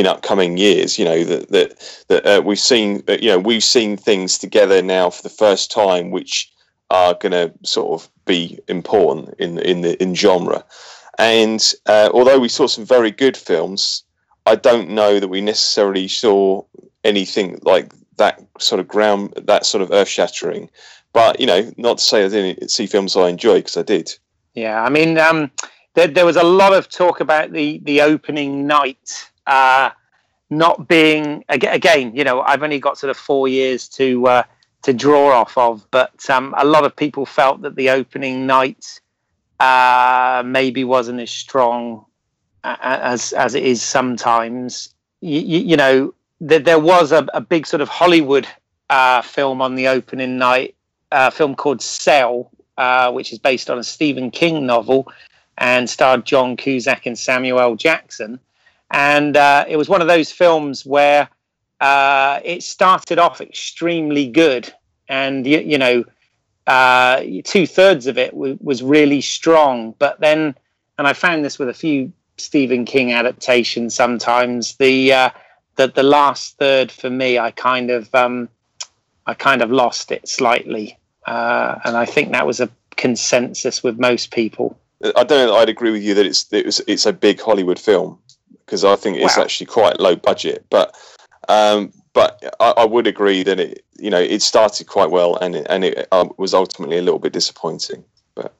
in 0.00 0.06
upcoming 0.06 0.56
years. 0.56 0.98
You 0.98 1.04
know 1.04 1.24
that 1.24 1.50
that 1.50 2.04
that 2.08 2.26
uh, 2.26 2.42
we've 2.42 2.58
seen 2.58 3.02
uh, 3.06 3.18
you 3.20 3.28
know 3.28 3.38
we've 3.38 3.62
seen 3.62 3.96
things 3.96 4.38
together 4.38 4.82
now 4.82 5.10
for 5.10 5.22
the 5.22 5.28
first 5.44 5.70
time, 5.70 6.10
which 6.10 6.50
are 6.90 7.14
going 7.14 7.32
to 7.32 7.52
sort 7.62 8.00
of 8.00 8.08
be 8.24 8.58
important 8.66 9.34
in 9.38 9.58
in 9.58 9.82
the 9.82 10.02
in 10.02 10.14
genre. 10.14 10.64
And 11.18 11.62
uh, 11.86 12.08
although 12.14 12.38
we 12.38 12.48
saw 12.48 12.66
some 12.66 12.86
very 12.86 13.10
good 13.10 13.36
films, 13.36 14.02
I 14.46 14.56
don't 14.56 14.88
know 14.88 15.20
that 15.20 15.28
we 15.28 15.42
necessarily 15.42 16.08
saw 16.08 16.64
anything 17.04 17.58
like 17.62 17.92
that 18.16 18.40
sort 18.58 18.80
of 18.80 18.88
ground, 18.88 19.34
that 19.36 19.66
sort 19.66 19.82
of 19.82 19.92
earth 19.92 20.08
shattering. 20.08 20.70
But 21.12 21.38
you 21.40 21.46
know, 21.46 21.70
not 21.76 21.98
to 21.98 22.04
say 22.04 22.24
I 22.24 22.28
didn't 22.28 22.70
see 22.70 22.86
films 22.86 23.16
I 23.16 23.28
enjoyed 23.28 23.64
because 23.64 23.76
I 23.76 23.82
did. 23.82 24.10
Yeah, 24.54 24.82
I 24.82 24.88
mean, 24.88 25.18
um, 25.18 25.50
there, 25.94 26.06
there, 26.08 26.26
was 26.26 26.36
a 26.36 26.42
lot 26.42 26.72
of 26.72 26.88
talk 26.88 27.20
about 27.20 27.52
the 27.52 27.80
the 27.84 28.00
opening 28.00 28.66
night 28.66 29.29
uh, 29.50 29.90
not 30.48 30.88
being 30.88 31.44
again. 31.48 32.14
You 32.14 32.24
know, 32.24 32.40
I've 32.40 32.62
only 32.62 32.78
got 32.78 32.96
sort 32.96 33.10
of 33.10 33.16
four 33.16 33.48
years 33.48 33.88
to 33.90 34.26
uh, 34.26 34.42
to 34.82 34.94
draw 34.94 35.32
off 35.32 35.58
of, 35.58 35.86
but 35.90 36.28
um, 36.30 36.54
a 36.56 36.64
lot 36.64 36.84
of 36.84 36.96
people 36.96 37.26
felt 37.26 37.60
that 37.62 37.76
the 37.76 37.90
opening 37.90 38.46
night 38.46 39.00
uh, 39.58 40.42
maybe 40.46 40.84
wasn't 40.84 41.20
as 41.20 41.30
strong 41.30 42.06
as 42.64 43.32
as 43.32 43.54
it 43.54 43.64
is 43.64 43.82
sometimes. 43.82 44.94
You, 45.20 45.40
you, 45.40 45.76
know, 45.76 46.14
there, 46.40 46.60
there 46.60 46.78
was 46.78 47.12
a, 47.12 47.26
a, 47.34 47.42
big 47.42 47.66
sort 47.66 47.82
of 47.82 47.90
Hollywood 47.90 48.48
uh, 48.88 49.20
film 49.20 49.60
on 49.60 49.74
the 49.74 49.88
opening 49.88 50.38
night, 50.38 50.74
a 51.12 51.30
film 51.30 51.54
called 51.54 51.82
Cell, 51.82 52.50
uh, 52.78 53.12
which 53.12 53.30
is 53.30 53.38
based 53.38 53.68
on 53.68 53.78
a 53.78 53.84
Stephen 53.84 54.30
King 54.30 54.64
novel 54.64 55.12
and 55.58 55.90
starred 55.90 56.24
John 56.24 56.56
Cusack 56.56 57.04
and 57.04 57.18
Samuel 57.18 57.76
Jackson. 57.76 58.40
And 58.90 59.36
uh, 59.36 59.64
it 59.68 59.76
was 59.76 59.88
one 59.88 60.02
of 60.02 60.08
those 60.08 60.32
films 60.32 60.84
where 60.84 61.28
uh, 61.80 62.40
it 62.44 62.62
started 62.62 63.18
off 63.18 63.40
extremely 63.40 64.28
good, 64.28 64.72
and 65.08 65.46
you, 65.46 65.60
you 65.60 65.78
know, 65.78 66.04
uh, 66.66 67.22
two 67.44 67.66
thirds 67.66 68.06
of 68.06 68.18
it 68.18 68.32
w- 68.32 68.58
was 68.60 68.82
really 68.82 69.20
strong. 69.20 69.94
But 69.98 70.20
then, 70.20 70.54
and 70.98 71.06
I 71.06 71.12
found 71.12 71.44
this 71.44 71.58
with 71.58 71.68
a 71.68 71.74
few 71.74 72.12
Stephen 72.36 72.84
King 72.84 73.12
adaptations. 73.12 73.94
Sometimes 73.94 74.76
the 74.76 75.12
uh, 75.12 75.30
the 75.76 75.88
the 75.88 76.02
last 76.02 76.58
third 76.58 76.90
for 76.90 77.08
me, 77.08 77.38
I 77.38 77.52
kind 77.52 77.90
of 77.90 78.12
um, 78.14 78.48
I 79.26 79.34
kind 79.34 79.62
of 79.62 79.70
lost 79.70 80.10
it 80.10 80.28
slightly, 80.28 80.98
uh, 81.26 81.76
and 81.84 81.96
I 81.96 82.06
think 82.06 82.32
that 82.32 82.46
was 82.46 82.60
a 82.60 82.68
consensus 82.96 83.82
with 83.82 83.98
most 83.98 84.32
people. 84.32 84.78
I 85.02 85.24
don't 85.24 85.46
know. 85.46 85.56
I'd 85.56 85.70
agree 85.70 85.92
with 85.92 86.02
you 86.02 86.14
that 86.14 86.26
it's 86.26 86.52
it's 86.52 86.80
it's 86.86 87.06
a 87.06 87.12
big 87.12 87.40
Hollywood 87.40 87.78
film 87.78 88.18
because 88.70 88.84
I 88.84 88.94
think 88.94 89.18
it's 89.18 89.36
wow. 89.36 89.42
actually 89.42 89.66
quite 89.66 89.98
low 89.98 90.14
budget, 90.14 90.64
but 90.70 90.94
um, 91.48 91.92
but 92.12 92.54
I, 92.60 92.74
I, 92.78 92.84
would 92.84 93.08
agree 93.08 93.42
that 93.42 93.58
it, 93.58 93.84
you 93.98 94.10
know, 94.10 94.20
it 94.20 94.42
started 94.42 94.86
quite 94.86 95.10
well, 95.10 95.34
and 95.36 95.56
it, 95.56 95.66
and 95.68 95.84
it 95.84 96.06
um, 96.12 96.32
was 96.36 96.54
ultimately 96.54 96.96
a 96.96 97.02
little 97.02 97.18
bit 97.18 97.32
disappointing. 97.32 98.04
But 98.36 98.54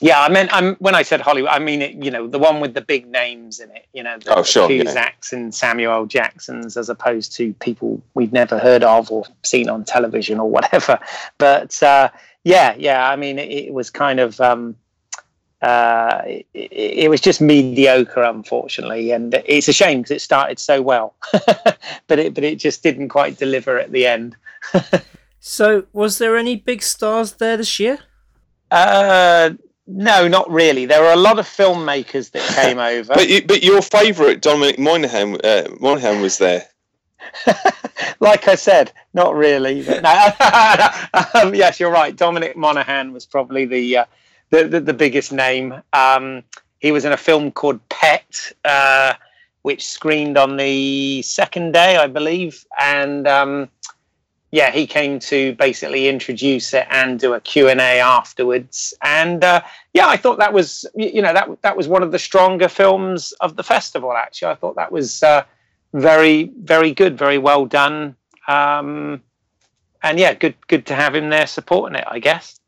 yeah, 0.00 0.20
I 0.20 0.28
mean, 0.28 0.48
I'm, 0.50 0.74
when 0.76 0.96
I 0.96 1.02
said 1.02 1.20
Hollywood, 1.20 1.52
I 1.52 1.60
mean 1.60 1.80
it. 1.80 1.94
You 1.94 2.10
know, 2.10 2.26
the 2.26 2.40
one 2.40 2.58
with 2.58 2.74
the 2.74 2.80
big 2.80 3.06
names 3.06 3.60
in 3.60 3.70
it. 3.70 3.86
You 3.92 4.02
know, 4.02 4.18
the, 4.18 4.38
oh, 4.38 4.42
sure, 4.42 4.66
the 4.66 4.80
Cusacks 4.80 5.30
yeah. 5.32 5.38
and 5.38 5.54
Samuel 5.54 6.06
Jacksons, 6.06 6.76
as 6.76 6.88
opposed 6.88 7.32
to 7.36 7.52
people 7.54 8.02
we'd 8.14 8.32
never 8.32 8.58
heard 8.58 8.82
of 8.82 9.12
or 9.12 9.24
seen 9.44 9.68
on 9.68 9.84
television 9.84 10.40
or 10.40 10.50
whatever. 10.50 10.98
But 11.38 11.80
uh, 11.80 12.08
yeah, 12.42 12.74
yeah, 12.76 13.08
I 13.08 13.14
mean, 13.14 13.38
it, 13.38 13.48
it 13.48 13.72
was 13.72 13.90
kind 13.90 14.18
of. 14.18 14.40
Um, 14.40 14.74
uh, 15.62 16.22
it, 16.24 16.46
it, 16.54 17.10
was 17.10 17.20
just 17.20 17.40
mediocre, 17.40 18.22
unfortunately, 18.22 19.10
and 19.10 19.34
it's 19.44 19.68
a 19.68 19.72
shame 19.72 20.00
because 20.00 20.10
it 20.10 20.20
started 20.22 20.58
so 20.58 20.80
well, 20.80 21.14
but 21.32 22.18
it 22.18 22.32
but 22.32 22.44
it 22.44 22.56
just 22.56 22.82
didn't 22.82 23.10
quite 23.10 23.36
deliver 23.36 23.78
at 23.78 23.92
the 23.92 24.06
end. 24.06 24.36
so, 25.40 25.84
was 25.92 26.16
there 26.16 26.36
any 26.36 26.56
big 26.56 26.82
stars 26.82 27.34
there 27.34 27.58
this 27.58 27.78
year? 27.78 27.98
Uh, 28.70 29.50
no, 29.86 30.28
not 30.28 30.50
really. 30.50 30.86
There 30.86 31.02
were 31.02 31.12
a 31.12 31.16
lot 31.16 31.38
of 31.38 31.46
filmmakers 31.46 32.30
that 32.30 32.42
came 32.54 32.78
over. 32.78 33.12
but 33.12 33.28
but 33.46 33.62
your 33.62 33.82
favourite 33.82 34.40
Dominic 34.40 34.78
Monaghan 34.78 35.38
uh, 35.44 35.68
Monaghan 35.78 36.22
was 36.22 36.38
there. 36.38 36.66
like 38.20 38.48
I 38.48 38.54
said, 38.54 38.92
not 39.12 39.34
really. 39.34 39.82
But 39.82 40.02
no, 40.02 41.40
um, 41.42 41.54
yes, 41.54 41.78
you're 41.78 41.90
right. 41.90 42.16
Dominic 42.16 42.56
Monaghan 42.56 43.12
was 43.12 43.26
probably 43.26 43.66
the 43.66 43.98
uh, 43.98 44.04
the, 44.50 44.68
the, 44.68 44.80
the 44.80 44.94
biggest 44.94 45.32
name. 45.32 45.82
Um, 45.92 46.42
he 46.78 46.92
was 46.92 47.04
in 47.04 47.12
a 47.12 47.16
film 47.16 47.50
called 47.50 47.80
Pet, 47.88 48.52
uh, 48.64 49.14
which 49.62 49.86
screened 49.86 50.38
on 50.38 50.56
the 50.56 51.22
second 51.22 51.72
day, 51.72 51.96
I 51.96 52.06
believe, 52.06 52.64
and 52.78 53.26
um, 53.28 53.68
yeah, 54.50 54.70
he 54.70 54.86
came 54.86 55.20
to 55.20 55.54
basically 55.54 56.08
introduce 56.08 56.74
it 56.74 56.86
and 56.90 57.20
do 57.20 57.34
a 57.34 57.40
Q 57.40 57.68
and 57.68 57.80
A 57.80 58.00
afterwards. 58.00 58.94
And 59.02 59.44
uh, 59.44 59.62
yeah, 59.94 60.08
I 60.08 60.16
thought 60.16 60.38
that 60.38 60.52
was 60.52 60.86
you 60.94 61.22
know 61.22 61.32
that 61.32 61.62
that 61.62 61.76
was 61.76 61.86
one 61.86 62.02
of 62.02 62.10
the 62.10 62.18
stronger 62.18 62.68
films 62.68 63.32
of 63.40 63.56
the 63.56 63.62
festival. 63.62 64.12
Actually, 64.12 64.52
I 64.52 64.54
thought 64.56 64.76
that 64.76 64.90
was 64.90 65.22
uh, 65.22 65.44
very 65.92 66.50
very 66.62 66.92
good, 66.92 67.16
very 67.16 67.38
well 67.38 67.66
done. 67.66 68.16
Um, 68.48 69.22
and 70.02 70.18
yeah, 70.18 70.34
good 70.34 70.54
good 70.66 70.86
to 70.86 70.94
have 70.94 71.14
him 71.14 71.30
there 71.30 71.46
supporting 71.46 71.96
it. 71.98 72.04
I 72.08 72.18
guess. 72.18 72.59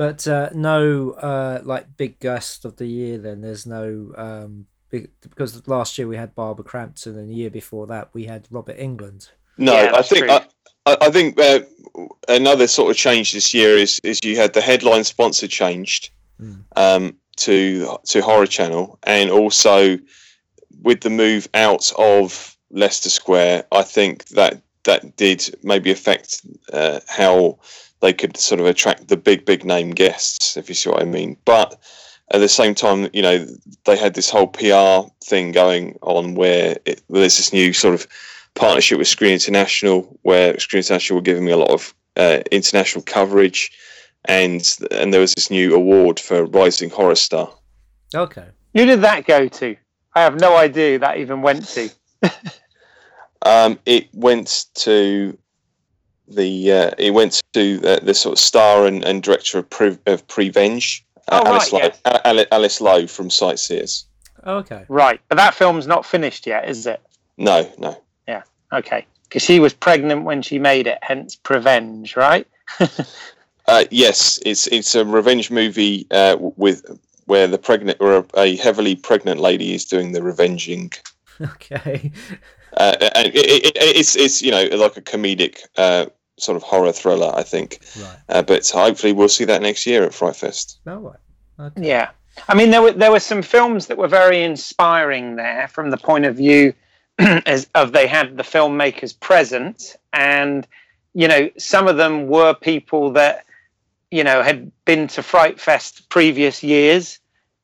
But 0.00 0.26
uh, 0.26 0.48
no, 0.54 1.10
uh, 1.10 1.60
like 1.62 1.98
big 1.98 2.20
guest 2.20 2.64
of 2.64 2.76
the 2.76 2.86
year. 2.86 3.18
Then 3.18 3.42
there's 3.42 3.66
no 3.66 4.10
um, 4.16 4.64
big 4.88 5.10
because 5.20 5.68
last 5.68 5.98
year 5.98 6.08
we 6.08 6.16
had 6.16 6.34
Barbara 6.34 6.64
Crampton, 6.64 7.18
and 7.18 7.28
the 7.28 7.34
year 7.34 7.50
before 7.50 7.86
that 7.88 8.08
we 8.14 8.24
had 8.24 8.48
Robert 8.50 8.78
Englund. 8.78 9.28
No, 9.58 9.74
yeah, 9.74 9.92
I 9.94 10.00
think 10.00 10.30
I, 10.30 10.46
I, 10.86 11.10
think 11.10 11.38
uh, 11.38 11.60
another 12.28 12.66
sort 12.66 12.90
of 12.90 12.96
change 12.96 13.32
this 13.32 13.52
year 13.52 13.76
is 13.76 14.00
is 14.02 14.20
you 14.24 14.38
had 14.38 14.54
the 14.54 14.62
headline 14.62 15.04
sponsor 15.04 15.46
changed 15.46 16.12
mm. 16.40 16.64
um, 16.76 17.14
to 17.36 17.98
to 18.06 18.22
Horror 18.22 18.46
Channel, 18.46 18.98
and 19.02 19.30
also 19.30 19.98
with 20.80 21.02
the 21.02 21.10
move 21.10 21.46
out 21.52 21.92
of 21.98 22.56
Leicester 22.70 23.10
Square, 23.10 23.64
I 23.70 23.82
think 23.82 24.28
that 24.28 24.62
that 24.84 25.16
did 25.16 25.54
maybe 25.62 25.90
affect 25.90 26.40
uh, 26.72 27.00
how 27.06 27.58
they 28.00 28.12
could 28.12 28.36
sort 28.36 28.60
of 28.60 28.66
attract 28.66 29.08
the 29.08 29.16
big, 29.16 29.44
big 29.44 29.64
name 29.64 29.90
guests, 29.90 30.56
if 30.56 30.68
you 30.68 30.74
see 30.74 30.90
what 30.90 31.02
I 31.02 31.04
mean. 31.04 31.36
But 31.44 31.78
at 32.32 32.38
the 32.38 32.48
same 32.48 32.74
time, 32.74 33.08
you 33.12 33.22
know, 33.22 33.46
they 33.84 33.96
had 33.96 34.14
this 34.14 34.30
whole 34.30 34.46
PR 34.46 35.10
thing 35.24 35.52
going 35.52 35.98
on 36.02 36.34
where 36.34 36.76
it, 36.84 37.02
there's 37.08 37.36
this 37.36 37.52
new 37.52 37.72
sort 37.72 37.94
of 37.94 38.06
partnership 38.54 38.98
with 38.98 39.08
Screen 39.08 39.32
International, 39.32 40.18
where 40.22 40.58
Screen 40.58 40.78
International 40.78 41.18
were 41.18 41.22
giving 41.22 41.44
me 41.44 41.52
a 41.52 41.56
lot 41.56 41.70
of 41.70 41.94
uh, 42.16 42.40
international 42.50 43.02
coverage, 43.02 43.70
and 44.26 44.76
and 44.90 45.12
there 45.12 45.20
was 45.20 45.34
this 45.34 45.50
new 45.50 45.74
award 45.74 46.18
for 46.20 46.44
Rising 46.44 46.90
Horror 46.90 47.14
Star. 47.14 47.50
Okay. 48.14 48.46
Who 48.74 48.84
did 48.86 49.02
that 49.02 49.26
go 49.26 49.48
to? 49.48 49.76
I 50.14 50.22
have 50.22 50.40
no 50.40 50.56
idea 50.56 50.98
that 50.98 51.18
even 51.18 51.42
went 51.42 51.66
to. 51.68 51.90
um, 53.42 53.78
it 53.86 54.08
went 54.12 54.66
to 54.74 55.36
the 56.30 56.72
uh, 56.72 56.90
it 56.98 57.12
went 57.12 57.42
to 57.52 57.78
the, 57.78 58.00
the, 58.02 58.14
sort 58.14 58.34
of 58.34 58.38
star 58.38 58.86
and, 58.86 59.04
and 59.04 59.22
director 59.22 59.58
of, 59.58 59.68
Pre, 59.68 59.98
of 60.06 60.26
Prevenge, 60.28 61.04
uh, 61.28 61.42
oh, 61.44 61.48
Alice, 61.48 61.72
right, 61.72 61.98
Lowe, 62.04 62.12
yes. 62.32 62.46
Alice 62.52 62.80
Lowe 62.80 63.06
from 63.06 63.30
Sightseers. 63.30 64.06
Oh, 64.44 64.56
okay. 64.58 64.84
Right, 64.88 65.20
but 65.28 65.36
that 65.36 65.54
film's 65.54 65.86
not 65.86 66.06
finished 66.06 66.46
yet, 66.46 66.68
is 66.68 66.86
it? 66.86 67.00
No, 67.36 67.70
no. 67.78 68.00
Yeah. 68.26 68.42
Okay. 68.72 69.06
Because 69.24 69.42
she 69.42 69.60
was 69.60 69.72
pregnant 69.72 70.24
when 70.24 70.42
she 70.42 70.58
made 70.58 70.86
it, 70.86 70.98
hence 71.02 71.36
Prevenge, 71.36 72.16
right? 72.16 72.46
uh, 73.66 73.84
yes, 73.90 74.38
it's 74.44 74.66
it's 74.68 74.94
a 74.94 75.04
revenge 75.04 75.50
movie 75.50 76.06
uh, 76.10 76.36
with 76.38 76.84
where 77.26 77.46
the 77.46 77.58
pregnant 77.58 77.98
or 78.00 78.18
a, 78.18 78.24
a, 78.36 78.56
heavily 78.56 78.96
pregnant 78.96 79.40
lady 79.40 79.72
is 79.72 79.84
doing 79.84 80.12
the 80.12 80.22
revenging. 80.22 80.92
Okay. 81.42 82.12
Uh, 82.76 82.96
and 83.14 83.28
it, 83.28 83.64
it, 83.64 83.72
it's 83.74 84.14
it's 84.14 84.42
you 84.42 84.50
know 84.50 84.62
like 84.76 84.94
a 84.98 85.00
comedic 85.00 85.60
uh, 85.78 86.04
sort 86.40 86.56
of 86.56 86.62
horror 86.62 86.92
thriller, 86.92 87.32
I 87.34 87.42
think. 87.42 87.80
Right. 87.98 88.16
Uh, 88.28 88.42
but 88.42 88.68
hopefully 88.68 89.12
we'll 89.12 89.28
see 89.28 89.44
that 89.44 89.62
next 89.62 89.86
year 89.86 90.04
at 90.04 90.14
Fright 90.14 90.36
Fest. 90.36 90.78
Oh, 90.86 90.96
right. 90.96 91.16
Okay. 91.58 91.88
Yeah. 91.88 92.10
I 92.48 92.54
mean, 92.54 92.70
there 92.70 92.82
were 92.82 92.92
there 92.92 93.10
were 93.10 93.20
some 93.20 93.42
films 93.42 93.86
that 93.86 93.98
were 93.98 94.08
very 94.08 94.42
inspiring 94.42 95.36
there 95.36 95.68
from 95.68 95.90
the 95.90 95.96
point 95.96 96.24
of 96.24 96.36
view 96.36 96.72
as 97.18 97.68
of 97.74 97.92
they 97.92 98.06
had 98.06 98.36
the 98.36 98.42
filmmakers 98.42 99.18
present, 99.18 99.96
and 100.12 100.66
you 101.12 101.28
know 101.28 101.50
some 101.58 101.88
of 101.88 101.96
them 101.96 102.28
were 102.28 102.54
people 102.54 103.12
that 103.12 103.44
you 104.10 104.24
know 104.24 104.42
had 104.42 104.70
been 104.84 105.06
to 105.08 105.22
Fright 105.22 105.60
Fest 105.60 106.08
previous 106.08 106.62
years, 106.62 107.18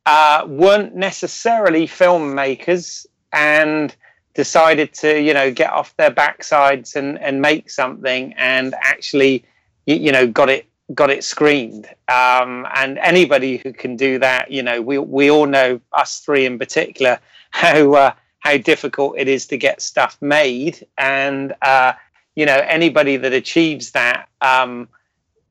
uh, 0.04 0.44
weren't 0.46 0.94
necessarily 0.94 1.86
filmmakers, 1.86 3.06
and 3.32 3.94
decided 4.36 4.92
to 4.92 5.20
you 5.20 5.34
know 5.34 5.50
get 5.50 5.70
off 5.70 5.96
their 5.96 6.10
backsides 6.10 6.94
and 6.94 7.18
and 7.18 7.42
make 7.42 7.70
something 7.70 8.32
and 8.34 8.74
actually 8.82 9.44
you, 9.86 9.96
you 9.96 10.12
know 10.12 10.26
got 10.26 10.48
it 10.48 10.66
got 10.94 11.10
it 11.10 11.24
screened. 11.24 11.86
Um, 12.08 12.66
and 12.74 12.98
anybody 12.98 13.58
who 13.58 13.72
can 13.72 13.96
do 13.96 14.18
that, 14.18 14.50
you 14.50 14.62
know, 14.62 14.80
we 14.80 14.98
we 14.98 15.30
all 15.30 15.46
know 15.46 15.80
us 15.92 16.20
three 16.20 16.46
in 16.46 16.58
particular 16.58 17.18
how 17.50 17.94
uh, 17.94 18.12
how 18.40 18.56
difficult 18.56 19.18
it 19.18 19.28
is 19.28 19.46
to 19.48 19.56
get 19.56 19.82
stuff 19.82 20.16
made, 20.20 20.86
and 20.98 21.54
uh, 21.62 21.92
you 22.34 22.46
know 22.46 22.58
anybody 22.66 23.16
that 23.16 23.32
achieves 23.32 23.92
that. 23.92 24.28
Um, 24.40 24.88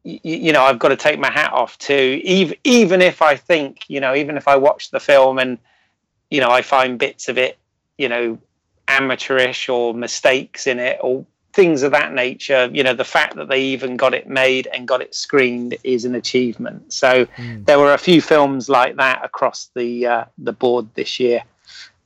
you, 0.08 0.54
know, 0.54 0.62
I've 0.62 0.78
got 0.78 0.90
to 0.90 0.96
take 0.96 1.18
my 1.18 1.32
hat 1.32 1.52
off 1.52 1.80
to 1.80 1.96
even 1.96 2.56
even 2.64 3.02
if 3.02 3.24
I 3.24 3.36
think, 3.36 3.90
you 3.90 4.00
know, 4.00 4.14
even 4.14 4.38
if 4.38 4.48
I 4.48 4.56
watch 4.56 4.92
the 4.92 5.00
film 5.00 5.40
and 5.40 5.58
you 6.30 6.42
know 6.42 6.52
I 6.52 6.62
find 6.62 7.00
bits 7.00 7.28
of 7.28 7.40
it, 7.40 7.58
you 7.98 8.08
know, 8.08 8.38
amateurish 8.88 9.70
or 9.70 9.94
mistakes 9.94 10.68
in 10.68 10.80
it 10.80 11.00
or 11.02 11.26
things 11.54 11.84
of 11.84 11.92
that 11.94 12.14
nature 12.14 12.70
you 12.74 12.84
know 12.84 12.94
the 12.94 13.06
fact 13.06 13.36
that 13.36 13.48
they 13.48 13.62
even 13.62 13.96
got 13.96 14.14
it 14.14 14.28
made 14.28 14.68
and 14.74 14.88
got 14.88 15.02
it 15.02 15.16
screened 15.16 15.76
is 15.86 16.04
an 16.04 16.14
achievement 16.14 16.92
so 16.92 17.26
mm. 17.26 17.66
there 17.66 17.80
were 17.80 17.94
a 17.94 17.98
few 17.98 18.22
films 18.22 18.68
like 18.68 18.98
that 18.98 19.24
across 19.24 19.70
the 19.74 20.06
uh, 20.06 20.26
the 20.38 20.52
board 20.52 20.86
this 20.96 21.18
year 21.18 21.42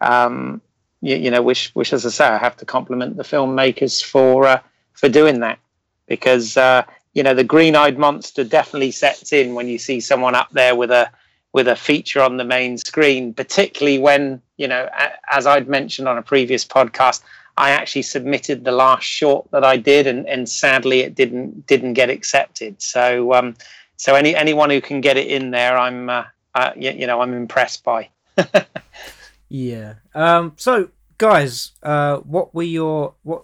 um, 0.02 0.62
you, 1.02 1.16
you, 1.16 1.32
know 1.32 1.42
which 1.42 1.72
which 1.74 1.94
as 1.94 2.06
i 2.06 2.10
say 2.10 2.26
i 2.26 2.38
have 2.38 2.56
to 2.56 2.66
compliment 2.66 3.18
the 3.18 3.24
filmmakers 3.24 4.04
for 4.04 4.46
uh, 4.46 4.60
for 4.94 5.10
doing 5.10 5.40
that 5.40 5.58
because 6.06 6.56
uh, 6.56 6.84
you 7.14 7.24
know 7.24 7.34
the 7.34 7.44
green-eyed 7.44 7.98
monster 7.98 8.44
definitely 8.44 8.92
sets 8.92 9.34
in 9.34 9.56
when 9.56 9.68
you 9.68 9.80
see 9.80 10.00
someone 10.00 10.36
up 10.36 10.50
there 10.52 10.76
with 10.76 10.92
a 10.92 11.10
with 11.54 11.68
a 11.68 11.76
feature 11.76 12.22
on 12.22 12.38
the 12.38 12.44
main 12.44 12.78
screen 12.78 13.34
particularly 13.34 13.98
when 13.98 14.42
you 14.58 14.68
know 14.68 14.90
as 15.32 15.48
i'd 15.48 15.68
mentioned 15.68 16.08
on 16.08 16.18
a 16.18 16.22
previous 16.22 16.66
podcast 16.66 17.22
I 17.60 17.72
actually 17.72 18.04
submitted 18.04 18.64
the 18.64 18.72
last 18.72 19.04
short 19.04 19.52
that 19.52 19.66
I 19.66 19.76
did, 19.76 20.08
and, 20.08 20.26
and 20.30 20.48
sadly 20.48 21.02
it 21.02 21.14
didn't 21.14 21.68
didn't 21.68 21.94
get 21.94 22.10
accepted. 22.10 22.82
So 22.82 23.34
um, 23.34 23.56
so 23.98 24.16
any 24.16 24.34
anyone 24.34 24.70
who 24.70 24.80
can 24.80 25.02
get 25.02 25.18
it 25.18 25.28
in 25.28 25.52
there, 25.52 25.78
I'm 25.78 26.10
uh, 26.10 26.24
uh, 26.56 26.72
you, 26.78 26.92
you, 26.92 27.06
know 27.06 27.22
I'm 27.22 27.34
impressed 27.34 27.84
by. 27.84 28.10
yeah. 29.50 29.96
Um, 30.16 30.54
so 30.56 30.90
guys, 31.18 31.74
uh, 31.84 32.20
what 32.20 32.56
were 32.56 32.64
your 32.64 33.16
what 33.24 33.44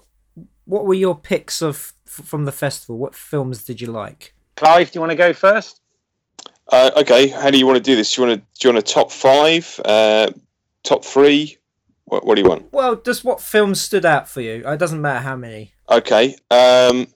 what 0.63 0.85
were 0.85 0.93
your 0.93 1.15
picks 1.15 1.61
of 1.61 1.91
from 2.05 2.45
the 2.45 2.53
festival? 2.53 2.97
What 2.97 3.15
films 3.15 3.65
did 3.65 3.81
you 3.81 3.87
like? 3.87 4.33
Clive, 4.55 4.91
do 4.91 4.97
you 4.97 5.01
want 5.01 5.11
to 5.11 5.17
go 5.17 5.33
first? 5.33 5.81
Uh, 6.71 6.91
okay, 6.97 7.27
how 7.27 7.51
do 7.51 7.57
you 7.57 7.65
want 7.65 7.77
to 7.77 7.83
do 7.83 7.95
this? 7.95 8.15
Do 8.15 8.21
you 8.21 8.27
want 8.27 8.39
to 8.39 8.59
do 8.59 8.67
you 8.67 8.73
want 8.73 8.87
a 8.87 8.93
top 8.93 9.11
five, 9.11 9.79
uh, 9.85 10.31
top 10.83 11.05
three? 11.05 11.57
What, 12.05 12.25
what 12.25 12.35
do 12.35 12.41
you 12.41 12.49
want? 12.49 12.71
Well, 12.71 12.95
just 12.95 13.23
what 13.23 13.41
films 13.41 13.81
stood 13.81 14.05
out 14.05 14.27
for 14.27 14.41
you? 14.41 14.63
It 14.67 14.77
doesn't 14.77 15.01
matter 15.01 15.19
how 15.19 15.35
many. 15.35 15.71
Okay. 15.89 16.35
Um, 16.51 17.07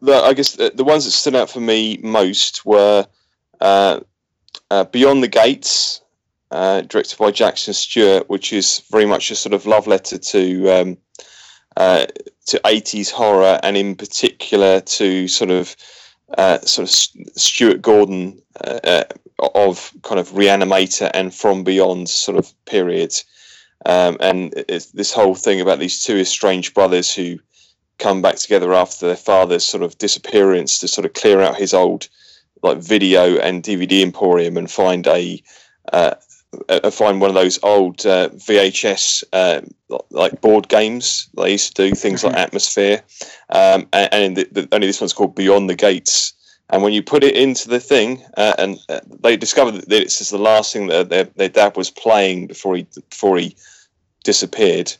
the, 0.00 0.22
I 0.24 0.34
guess 0.34 0.56
the, 0.56 0.72
the, 0.74 0.84
ones 0.84 1.04
that 1.04 1.12
stood 1.12 1.36
out 1.36 1.50
for 1.50 1.60
me 1.60 1.98
most 2.02 2.64
were 2.64 3.06
uh, 3.60 4.00
uh, 4.70 4.84
Beyond 4.84 5.22
the 5.22 5.28
Gates, 5.28 6.00
uh, 6.50 6.82
directed 6.82 7.18
by 7.18 7.30
Jackson 7.30 7.74
Stewart, 7.74 8.28
which 8.28 8.52
is 8.52 8.82
very 8.90 9.06
much 9.06 9.30
a 9.30 9.36
sort 9.36 9.52
of 9.52 9.66
love 9.66 9.86
letter 9.86 10.18
to 10.18 10.68
um, 10.68 10.98
uh, 11.76 12.06
to 12.46 12.58
80s 12.64 13.10
horror, 13.10 13.60
and 13.62 13.76
in 13.76 13.94
particular 13.94 14.80
to 14.80 15.28
sort 15.28 15.50
of 15.50 15.76
uh, 16.36 16.60
sort 16.60 16.88
of 16.88 16.90
Stuart 17.38 17.80
Gordon 17.80 18.42
uh, 18.60 19.04
of 19.54 19.92
kind 20.02 20.20
of 20.20 20.30
Reanimator 20.30 21.10
and 21.14 21.32
From 21.32 21.64
Beyond 21.64 22.08
sort 22.08 22.38
of 22.38 22.52
period. 22.64 23.14
Um, 23.86 24.16
and 24.20 24.52
this 24.68 25.12
whole 25.12 25.34
thing 25.34 25.60
about 25.60 25.78
these 25.78 26.02
two 26.02 26.16
estranged 26.16 26.74
brothers 26.74 27.14
who 27.14 27.38
come 27.98 28.22
back 28.22 28.36
together 28.36 28.74
after 28.74 29.06
their 29.06 29.16
father's 29.16 29.64
sort 29.64 29.82
of 29.82 29.98
disappearance 29.98 30.78
to 30.78 30.88
sort 30.88 31.04
of 31.04 31.12
clear 31.14 31.40
out 31.40 31.56
his 31.56 31.74
old 31.74 32.08
like 32.62 32.78
video 32.78 33.38
and 33.38 33.62
DVD 33.62 34.02
emporium 34.02 34.56
and 34.56 34.70
find 34.70 35.06
a 35.06 35.42
uh, 35.92 36.14
uh, 36.68 36.90
find 36.90 37.20
one 37.20 37.30
of 37.30 37.34
those 37.34 37.58
old 37.62 38.04
uh, 38.06 38.28
VHS 38.30 39.24
uh, 39.32 39.60
like 40.10 40.40
board 40.40 40.68
games 40.68 41.28
they 41.36 41.52
used 41.52 41.76
to 41.76 41.88
do 41.88 41.94
things 41.94 42.24
like 42.24 42.34
mm-hmm. 42.34 42.56
Atmosfear, 42.56 43.02
um, 43.50 43.86
and, 43.92 44.08
and 44.12 44.36
the, 44.36 44.48
the, 44.52 44.68
only 44.72 44.86
this 44.86 45.00
one's 45.00 45.12
called 45.12 45.34
Beyond 45.34 45.68
the 45.68 45.74
Gates. 45.74 46.32
And 46.70 46.82
when 46.82 46.92
you 46.92 47.02
put 47.02 47.24
it 47.24 47.34
into 47.34 47.68
the 47.68 47.80
thing, 47.80 48.22
uh, 48.36 48.54
and 48.58 48.78
uh, 48.90 49.00
they 49.22 49.36
discovered 49.38 49.72
that 49.72 49.88
this 49.88 50.20
is 50.20 50.28
the 50.28 50.38
last 50.38 50.72
thing 50.72 50.88
that 50.88 51.08
their, 51.08 51.24
their 51.24 51.48
dad 51.48 51.76
was 51.76 51.90
playing 51.90 52.46
before 52.46 52.76
he 52.76 52.86
before 53.08 53.38
he 53.38 53.56
disappeared. 54.24 54.94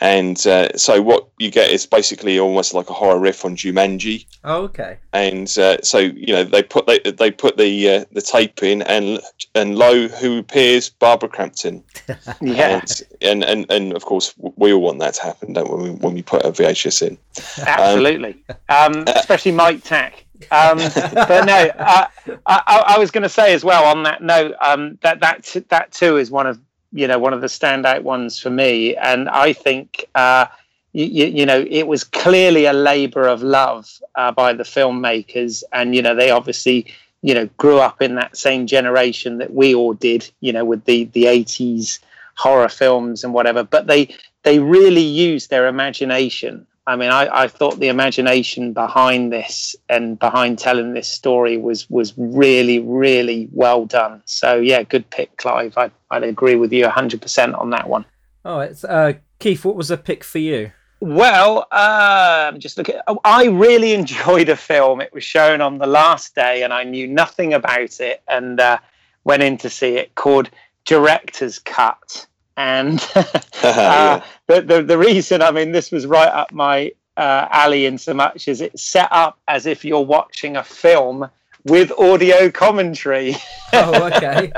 And 0.00 0.44
uh, 0.46 0.76
so 0.76 1.00
what 1.00 1.28
you 1.38 1.50
get 1.50 1.70
is 1.70 1.86
basically 1.86 2.38
almost 2.38 2.74
like 2.74 2.90
a 2.90 2.92
horror 2.92 3.20
riff 3.20 3.44
on 3.44 3.56
Jumanji. 3.56 4.26
Oh, 4.42 4.62
okay. 4.62 4.98
And 5.12 5.46
uh, 5.58 5.78
so 5.82 5.98
you 5.98 6.34
know 6.34 6.44
they 6.44 6.62
put 6.62 6.86
they, 6.86 6.98
they 6.98 7.30
put 7.30 7.56
the 7.56 7.88
uh, 7.88 8.04
the 8.10 8.22
tape 8.22 8.62
in, 8.62 8.82
and 8.82 9.20
and 9.54 9.76
lo, 9.76 10.08
who 10.08 10.38
appears? 10.38 10.88
Barbara 10.88 11.28
Crampton. 11.28 11.84
yeah. 12.40 12.80
And, 13.20 13.44
and, 13.44 13.44
and 13.44 13.70
and 13.70 13.92
of 13.92 14.04
course 14.04 14.34
we 14.56 14.72
all 14.72 14.82
want 14.82 14.98
that 15.00 15.14
to 15.14 15.22
happen, 15.22 15.52
don't 15.52 15.70
we? 15.70 15.90
When 15.90 16.14
we 16.14 16.22
put 16.22 16.44
a 16.44 16.50
VHS 16.50 17.06
in. 17.06 17.18
Absolutely. 17.66 18.42
Um, 18.68 18.94
um, 18.94 19.04
especially 19.08 19.52
Mike 19.52 19.84
Tack. 19.84 20.24
Um, 20.50 20.78
but 21.14 21.44
no, 21.44 21.70
uh, 21.78 22.06
I, 22.46 22.84
I, 22.88 22.98
was 22.98 23.12
going 23.12 23.22
to 23.22 23.28
say 23.28 23.54
as 23.54 23.64
well 23.64 23.84
on 23.84 24.02
that 24.02 24.22
note 24.22 24.54
um, 24.60 24.98
that 25.02 25.20
that 25.20 25.56
that 25.68 25.92
too 25.92 26.16
is 26.16 26.32
one 26.32 26.46
of 26.46 26.58
you 26.92 27.06
know 27.06 27.18
one 27.18 27.32
of 27.32 27.40
the 27.40 27.46
standout 27.46 28.02
ones 28.02 28.38
for 28.38 28.50
me, 28.50 28.96
and 28.96 29.28
I 29.28 29.52
think 29.52 30.04
uh, 30.14 30.46
you, 30.92 31.26
you, 31.26 31.46
know 31.46 31.64
it 31.68 31.86
was 31.86 32.04
clearly 32.04 32.66
a 32.66 32.72
labour 32.72 33.26
of 33.26 33.42
love 33.42 33.90
uh, 34.14 34.32
by 34.32 34.52
the 34.52 34.64
filmmakers, 34.64 35.62
and 35.72 35.94
you 35.94 36.02
know 36.02 36.14
they 36.14 36.30
obviously 36.30 36.86
you 37.22 37.34
know 37.34 37.48
grew 37.56 37.78
up 37.78 38.02
in 38.02 38.16
that 38.16 38.36
same 38.36 38.66
generation 38.66 39.38
that 39.38 39.52
we 39.54 39.74
all 39.74 39.94
did, 39.94 40.30
you 40.40 40.52
know, 40.52 40.64
with 40.64 40.84
the 40.84 41.04
the 41.12 41.26
eighties 41.26 42.00
horror 42.34 42.68
films 42.68 43.24
and 43.24 43.34
whatever, 43.34 43.62
but 43.62 43.86
they 43.86 44.14
they 44.42 44.58
really 44.58 45.02
used 45.02 45.50
their 45.50 45.68
imagination 45.68 46.66
I 46.86 46.96
mean, 46.96 47.10
I, 47.10 47.42
I, 47.42 47.48
thought 47.48 47.78
the 47.78 47.88
imagination 47.88 48.72
behind 48.72 49.32
this 49.32 49.76
and 49.88 50.18
behind 50.18 50.58
telling 50.58 50.94
this 50.94 51.08
story 51.08 51.56
was 51.56 51.88
was 51.88 52.12
really, 52.16 52.80
really 52.80 53.48
well 53.52 53.86
done. 53.86 54.22
So 54.24 54.56
yeah, 54.56 54.82
good 54.82 55.08
pick, 55.10 55.36
Clive. 55.36 55.78
I, 55.78 55.92
I'd 56.10 56.24
agree 56.24 56.56
with 56.56 56.72
you 56.72 56.84
100% 56.86 57.58
on 57.58 57.70
that 57.70 57.88
one. 57.88 58.04
Oh, 58.44 58.58
it's 58.58 58.82
uh, 58.82 59.12
Keith. 59.38 59.64
What 59.64 59.76
was 59.76 59.92
a 59.92 59.96
pick 59.96 60.24
for 60.24 60.38
you? 60.38 60.72
Well, 60.98 61.66
um, 61.70 62.58
just 62.58 62.78
look 62.78 62.88
at. 62.88 63.02
Oh, 63.06 63.20
I 63.24 63.46
really 63.46 63.92
enjoyed 64.00 64.48
a 64.48 64.56
film. 64.56 65.00
It 65.00 65.12
was 65.12 65.24
shown 65.24 65.60
on 65.60 65.78
the 65.78 65.86
last 65.86 66.34
day, 66.34 66.64
and 66.64 66.72
I 66.72 66.82
knew 66.82 67.06
nothing 67.06 67.54
about 67.54 68.00
it, 68.00 68.22
and 68.26 68.58
uh, 68.58 68.78
went 69.22 69.44
in 69.44 69.56
to 69.58 69.70
see 69.70 69.98
it. 69.98 70.16
Called 70.16 70.50
Director's 70.84 71.60
Cut 71.60 72.26
and 72.56 73.00
uh, 73.62 74.20
the, 74.46 74.60
the, 74.60 74.82
the 74.82 74.98
reason 74.98 75.42
I 75.42 75.50
mean 75.50 75.72
this 75.72 75.90
was 75.90 76.06
right 76.06 76.28
up 76.28 76.52
my 76.52 76.92
uh, 77.16 77.46
alley 77.50 77.86
in 77.86 77.98
so 77.98 78.14
much 78.14 78.48
as 78.48 78.60
it's 78.60 78.82
set 78.82 79.08
up 79.10 79.38
as 79.48 79.66
if 79.66 79.84
you're 79.84 80.00
watching 80.00 80.56
a 80.56 80.64
film 80.64 81.28
with 81.64 81.92
audio 81.98 82.50
commentary. 82.50 83.36
Oh, 83.74 84.04
okay. 84.04 84.52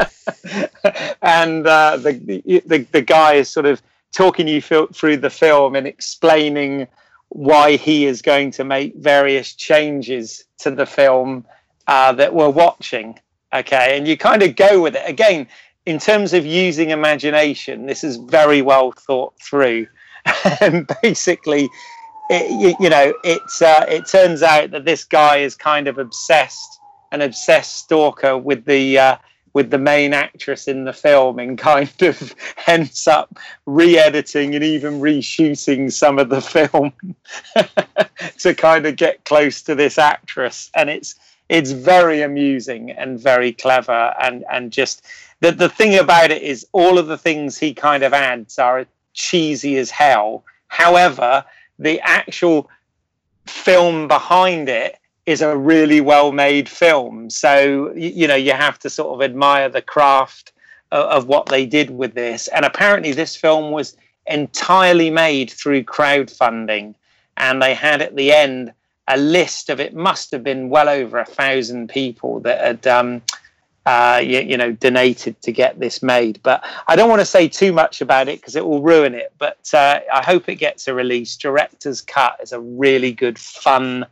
and 1.23 1.65
uh, 1.65 1.99
the, 1.99 2.15
the 2.67 2.79
the 2.91 3.01
guy 3.01 3.35
is 3.35 3.49
sort 3.49 3.65
of 3.65 3.81
talking 4.11 4.49
you 4.49 4.61
through 4.61 5.19
the 5.19 5.31
film 5.31 5.77
and 5.77 5.87
explaining 5.87 6.89
why 7.29 7.77
he 7.77 8.07
is 8.07 8.23
going 8.23 8.51
to 8.51 8.65
make 8.65 8.97
various 8.97 9.55
changes 9.55 10.47
to 10.59 10.73
the 10.73 10.85
film 10.85 11.45
uh, 11.87 12.13
that 12.13 12.35
we're 12.35 12.49
watching. 12.49 13.17
Okay, 13.55 13.97
and 13.97 14.09
you 14.09 14.17
kind 14.17 14.43
of 14.43 14.57
go 14.57 14.83
with 14.83 14.97
it 14.97 15.09
again 15.09 15.47
in 15.87 15.99
terms 15.99 16.33
of 16.33 16.47
using 16.47 16.91
imagination, 16.91 17.87
this 17.87 18.05
is 18.05 18.17
very 18.17 18.63
well 18.63 18.93
thought 18.93 19.35
through. 19.41 19.87
and 20.61 20.91
basically, 21.03 21.69
it, 22.31 22.51
you, 22.51 22.75
you, 22.81 22.89
know, 22.89 23.15
it's 23.23 23.61
uh, 23.61 23.85
it 23.89 24.07
turns 24.07 24.43
out 24.43 24.71
that 24.71 24.85
this 24.85 25.05
guy 25.05 25.39
is 25.39 25.55
kind 25.55 25.87
of 25.87 25.99
obsessed, 25.99 26.81
an 27.13 27.21
obsessed 27.21 27.77
stalker 27.77 28.39
with 28.39 28.65
the 28.65 28.99
uh, 28.99 29.17
with 29.53 29.71
the 29.71 29.79
main 29.79 30.15
actress 30.15 30.67
in 30.67 30.85
the 30.85 30.93
film, 30.95 31.39
and 31.39 31.59
kind 31.59 31.93
of 32.01 32.35
ends 32.67 33.07
up 33.07 33.39
re-editing 33.67 34.55
and 34.55 34.65
even 34.65 35.01
reshooting 35.01 35.93
some 35.93 36.19
of 36.19 36.31
the 36.31 36.41
film 36.41 36.93
to 38.39 38.55
kind 38.55 38.87
of 38.87 38.97
get 38.97 39.25
close 39.27 39.61
to 39.61 39.75
this 39.75 39.99
actress, 39.99 40.71
and 40.75 40.89
it's 40.89 41.17
it's 41.51 41.73
very 41.73 42.23
amusing 42.23 42.91
and 42.91 43.21
very 43.21 43.53
clever 43.53 44.15
and 44.19 44.47
and 44.51 44.73
just 44.73 45.05
the 45.45 45.53
the 45.53 45.69
thing 45.69 45.99
about 45.99 46.31
it 46.31 46.43
is 46.43 46.67
all 46.73 46.99
of 46.99 47.07
the 47.07 47.19
things 47.19 47.59
he 47.59 47.75
kind 47.75 48.03
of 48.03 48.15
adds 48.15 48.59
are 48.59 48.87
cheesy 49.13 49.77
as 49.77 49.91
hell. 49.91 50.45
However, 50.69 51.45
the 51.79 52.01
actual 52.01 52.71
film 53.47 54.09
behind 54.09 54.69
it 54.69 54.99
is 55.27 55.43
a 55.43 55.57
really 55.57 56.01
well 56.01 56.33
made 56.33 56.69
film. 56.69 57.29
So 57.31 57.93
you 57.95 58.27
know 58.27 58.35
you 58.35 58.53
have 58.53 58.79
to 58.81 58.91
sort 58.91 59.15
of 59.15 59.23
admire 59.23 59.69
the 59.69 59.83
craft 59.83 60.53
of, 60.91 61.05
of 61.05 61.27
what 61.27 61.47
they 61.47 61.67
did 61.67 61.91
with 61.91 62.15
this. 62.15 62.49
And 62.49 62.65
apparently, 62.65 63.13
this 63.13 63.37
film 63.37 63.71
was 63.71 63.97
entirely 64.27 65.11
made 65.11 65.51
through 65.51 65.85
crowdfunding, 65.85 66.95
and 67.37 67.61
they 67.61 67.75
had 67.75 68.01
at 68.01 68.17
the 68.17 68.33
end 68.33 68.73
a 69.09 69.19
list 69.19 69.69
of 69.69 69.81
it 69.81 69.95
must 69.95 70.31
have 70.31 70.43
been 70.43 70.71
well 70.71 70.89
over 70.89 71.19
a 71.19 71.27
thousand 71.27 71.91
people 71.91 72.41
that 72.41 72.65
had 72.65 72.87
um, 72.87 73.21
uh, 73.87 74.21
you, 74.23 74.41
you, 74.41 74.57
know 74.57 74.73
donated 74.73 75.41
to 75.43 75.53
get 75.53 75.79
this 75.79 76.03
made. 76.03 76.41
But 76.43 76.65
I 76.89 76.97
don't 76.97 77.09
want 77.09 77.21
to 77.21 77.27
say 77.27 77.49
too 77.49 77.73
much 77.73 78.01
about 78.01 78.29
it 78.29 78.41
because 78.41 78.57
it 78.57 78.65
will 78.65 78.83
ruin 78.83 79.15
it. 79.15 79.33
But 79.39 79.69
uh, 79.75 80.01
I 80.13 80.23
hope 80.23 80.49
it 80.49 80.57
gets 80.57 80.89
a 80.89 80.95
release. 80.95 81.37
Director's 81.37 82.01
cut 82.01 82.39
is 82.43 82.53
a 82.53 82.61
really 82.61 83.13
good, 83.13 83.39
fun 83.39 84.07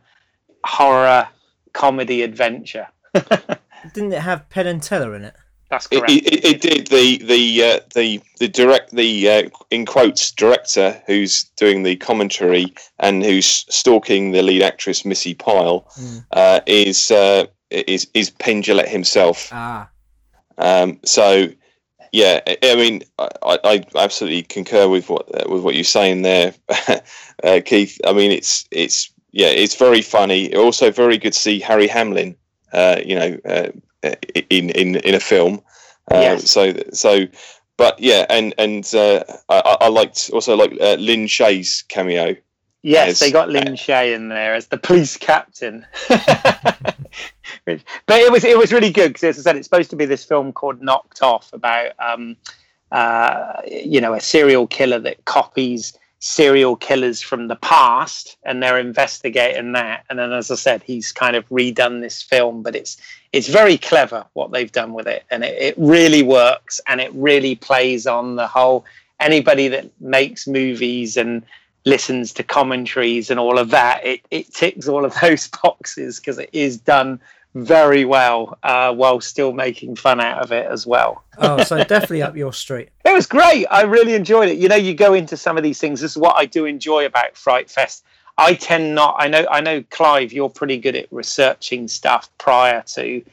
horror 0.63 1.27
comedy 1.73 2.21
adventure. 2.21 2.87
Didn't 3.13 4.13
it 4.13 4.21
have 4.21 4.49
Penn 4.49 4.67
and 4.67 4.81
Teller 4.81 5.15
in 5.15 5.25
it? 5.25 5.35
That's 5.73 5.87
correct. 5.87 6.11
It, 6.11 6.27
it, 6.27 6.45
it 6.45 6.61
did. 6.61 6.87
The 6.87 7.17
the 7.17 7.63
uh, 7.63 7.79
the 7.95 8.21
the 8.37 8.47
direct 8.47 8.91
the 8.91 9.27
uh, 9.27 9.49
in 9.71 9.87
quotes 9.87 10.31
director 10.31 11.01
who's 11.07 11.45
doing 11.57 11.81
the 11.81 11.95
commentary 11.95 12.75
and 12.99 13.23
who's 13.23 13.65
stalking 13.73 14.33
the 14.33 14.43
lead 14.43 14.61
actress 14.61 15.03
Missi 15.03 15.33
Pyle 15.33 15.87
mm. 15.99 16.23
uh, 16.29 16.59
is 16.67 17.09
uh, 17.09 17.47
is 17.71 18.07
is 18.13 18.29
Penn 18.29 18.61
Jillette 18.61 18.87
himself. 18.87 19.49
Ah. 19.51 19.89
Um, 20.59 20.99
so 21.05 21.47
yeah, 22.11 22.41
I 22.45 22.75
mean, 22.75 23.01
I, 23.17 23.57
I 23.63 23.83
absolutely 23.95 24.43
concur 24.43 24.87
with 24.87 25.09
what 25.09 25.27
uh, 25.33 25.51
with 25.51 25.63
what 25.63 25.73
you're 25.73 25.83
saying 25.83 26.21
there, 26.21 26.53
uh, 27.43 27.61
Keith. 27.65 27.99
I 28.05 28.13
mean, 28.13 28.29
it's 28.29 28.67
it's 28.69 29.11
yeah, 29.31 29.47
it's 29.47 29.73
very 29.73 30.03
funny. 30.03 30.55
Also, 30.55 30.91
very 30.91 31.17
good 31.17 31.33
to 31.33 31.39
see 31.39 31.59
Harry 31.59 31.87
Hamlin. 31.87 32.35
you 33.03 33.15
know 33.15 33.71
in 34.49 34.69
in 34.69 34.95
in 34.97 35.15
a 35.15 35.19
film. 35.19 35.61
Uh, 36.11 36.19
yes. 36.19 36.49
So 36.49 36.73
so, 36.91 37.27
but 37.77 37.99
yeah, 37.99 38.25
and 38.29 38.53
and 38.57 38.85
uh, 38.93 39.23
I, 39.49 39.77
I 39.81 39.87
liked 39.87 40.29
also 40.33 40.55
like 40.55 40.71
uh, 40.79 40.95
Lin 40.95 41.25
Shaye's 41.25 41.83
cameo. 41.83 42.35
Yes, 42.81 43.11
as, 43.11 43.19
they 43.19 43.31
got 43.31 43.49
Lin 43.49 43.69
uh, 43.69 43.71
Shaye 43.71 44.13
in 44.13 44.27
there 44.27 44.53
as 44.53 44.67
the 44.67 44.77
police 44.77 45.15
captain. 45.15 45.85
but 46.09 46.99
it 47.65 48.31
was 48.31 48.43
it 48.43 48.57
was 48.57 48.73
really 48.73 48.91
good 48.91 49.13
because, 49.13 49.23
as 49.23 49.39
I 49.39 49.41
said, 49.41 49.55
it's 49.55 49.67
supposed 49.67 49.89
to 49.91 49.95
be 49.95 50.05
this 50.05 50.25
film 50.25 50.51
called 50.51 50.81
Knocked 50.81 51.21
Off 51.21 51.51
about 51.53 51.91
um, 51.99 52.35
uh, 52.91 53.61
you 53.65 54.01
know 54.01 54.13
a 54.13 54.19
serial 54.19 54.67
killer 54.67 54.99
that 54.99 55.23
copies 55.25 55.97
serial 56.25 56.77
killers 56.77 57.21
from 57.21 57.49
the 57.49 57.55
past 57.57 58.37
and 58.43 58.63
they're 58.63 58.79
investigating 58.79 59.73
that. 59.73 60.05
And 60.09 60.17
then 60.17 60.31
as 60.31 60.49
i 60.49 60.55
said 60.55 60.81
he's 60.81 61.11
kind 61.11 61.35
of 61.35 61.45
redone 61.49 61.99
this 61.99 62.21
film 62.21 62.63
but 62.63 62.77
it's 62.77 62.95
it's 63.33 63.49
very 63.49 63.77
clever 63.77 64.25
what 64.31 64.53
they've 64.53 64.71
done 64.71 64.93
with 64.93 65.05
it. 65.05 65.25
And 65.29 65.43
it, 65.43 65.61
it 65.61 65.75
really 65.77 66.23
works 66.23 66.79
and 66.87 67.01
it 67.01 67.11
really 67.13 67.55
plays 67.55 68.07
on 68.07 68.37
the 68.37 68.47
whole 68.47 68.85
anybody 69.19 69.67
that 69.67 69.89
makes 69.99 70.47
movies 70.47 71.17
and 71.17 71.43
listens 71.83 72.31
to 72.35 72.43
commentaries 72.43 73.29
and 73.29 73.37
all 73.37 73.59
of 73.59 73.69
that 73.71 74.05
it, 74.05 74.21
it 74.31 74.53
ticks 74.53 74.87
all 74.87 75.03
of 75.03 75.13
those 75.21 75.49
boxes 75.49 76.21
because 76.21 76.39
it 76.39 76.49
is 76.53 76.77
done 76.77 77.19
very 77.55 78.03
well 78.03 78.57
uh, 78.63 78.93
while 78.93 79.21
still 79.21 79.53
making 79.53 79.95
fun 79.95 80.19
out 80.19 80.41
of 80.41 80.51
it 80.51 80.65
as 80.65 80.87
well. 80.87 81.23
oh, 81.37 81.63
so 81.63 81.77
definitely 81.83 82.21
up 82.21 82.35
your 82.35 82.53
street. 82.53 82.89
It 83.05 83.13
was 83.13 83.27
great. 83.27 83.65
I 83.67 83.83
really 83.83 84.15
enjoyed 84.15 84.49
it. 84.49 84.57
You 84.57 84.67
know, 84.67 84.75
you 84.75 84.93
go 84.93 85.13
into 85.13 85.37
some 85.37 85.57
of 85.57 85.63
these 85.63 85.79
things. 85.79 86.01
This 86.01 86.11
is 86.11 86.17
what 86.17 86.35
I 86.35 86.45
do 86.45 86.65
enjoy 86.65 87.05
about 87.05 87.37
Fright 87.37 87.69
Fest. 87.69 88.03
I 88.37 88.55
tend 88.55 88.95
not. 88.95 89.15
I 89.19 89.27
know. 89.27 89.45
I 89.51 89.61
know, 89.61 89.83
Clive. 89.91 90.33
You're 90.33 90.49
pretty 90.49 90.77
good 90.77 90.95
at 90.95 91.11
researching 91.11 91.87
stuff 91.87 92.29
prior 92.39 92.81
to. 92.87 93.23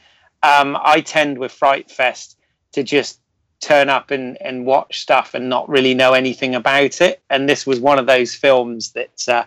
Um, 0.43 0.77
I 0.83 1.01
tend 1.01 1.39
with 1.39 1.51
Fright 1.51 1.89
Fest 1.89 2.37
to 2.73 2.83
just 2.83 3.19
turn 3.61 3.89
up 3.89 4.11
and, 4.11 4.39
and 4.41 4.65
watch 4.65 5.01
stuff 5.01 5.33
and 5.33 5.47
not 5.47 5.69
really 5.69 5.93
know 5.93 6.13
anything 6.13 6.55
about 6.55 6.99
it. 7.01 7.21
And 7.29 7.47
this 7.47 7.65
was 7.65 7.79
one 7.79 7.99
of 7.99 8.07
those 8.07 8.35
films 8.35 8.91
that 8.91 9.27
uh, 9.27 9.43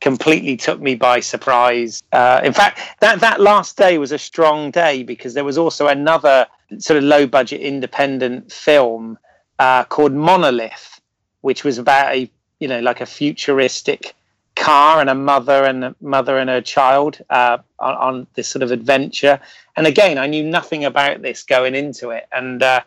completely 0.00 0.56
took 0.56 0.80
me 0.80 0.94
by 0.94 1.20
surprise. 1.20 2.02
Uh, 2.12 2.40
in 2.44 2.52
fact, 2.52 2.80
that 3.00 3.20
that 3.20 3.40
last 3.40 3.76
day 3.76 3.98
was 3.98 4.12
a 4.12 4.18
strong 4.18 4.70
day 4.70 5.02
because 5.02 5.34
there 5.34 5.44
was 5.44 5.58
also 5.58 5.88
another 5.88 6.46
sort 6.78 6.98
of 6.98 7.04
low 7.04 7.26
budget 7.26 7.60
independent 7.60 8.52
film 8.52 9.18
uh, 9.58 9.84
called 9.84 10.12
Monolith, 10.12 11.00
which 11.40 11.64
was 11.64 11.78
about 11.78 12.14
a 12.14 12.30
you 12.60 12.68
know 12.68 12.80
like 12.80 13.00
a 13.00 13.06
futuristic 13.06 14.14
car 14.54 15.00
and 15.00 15.10
a 15.10 15.14
mother 15.14 15.64
and 15.64 15.84
a 15.84 15.94
mother 16.00 16.38
and 16.38 16.48
her 16.48 16.62
child 16.62 17.22
uh, 17.28 17.58
on, 17.78 17.94
on, 17.94 18.26
this 18.34 18.48
sort 18.48 18.62
of 18.62 18.72
adventure. 18.72 19.38
And 19.76 19.86
again, 19.86 20.16
I 20.16 20.26
knew 20.26 20.42
nothing 20.42 20.86
about 20.86 21.20
this 21.20 21.42
going 21.42 21.74
into 21.74 22.10
it, 22.10 22.26
and 22.32 22.62
uh, 22.62 22.80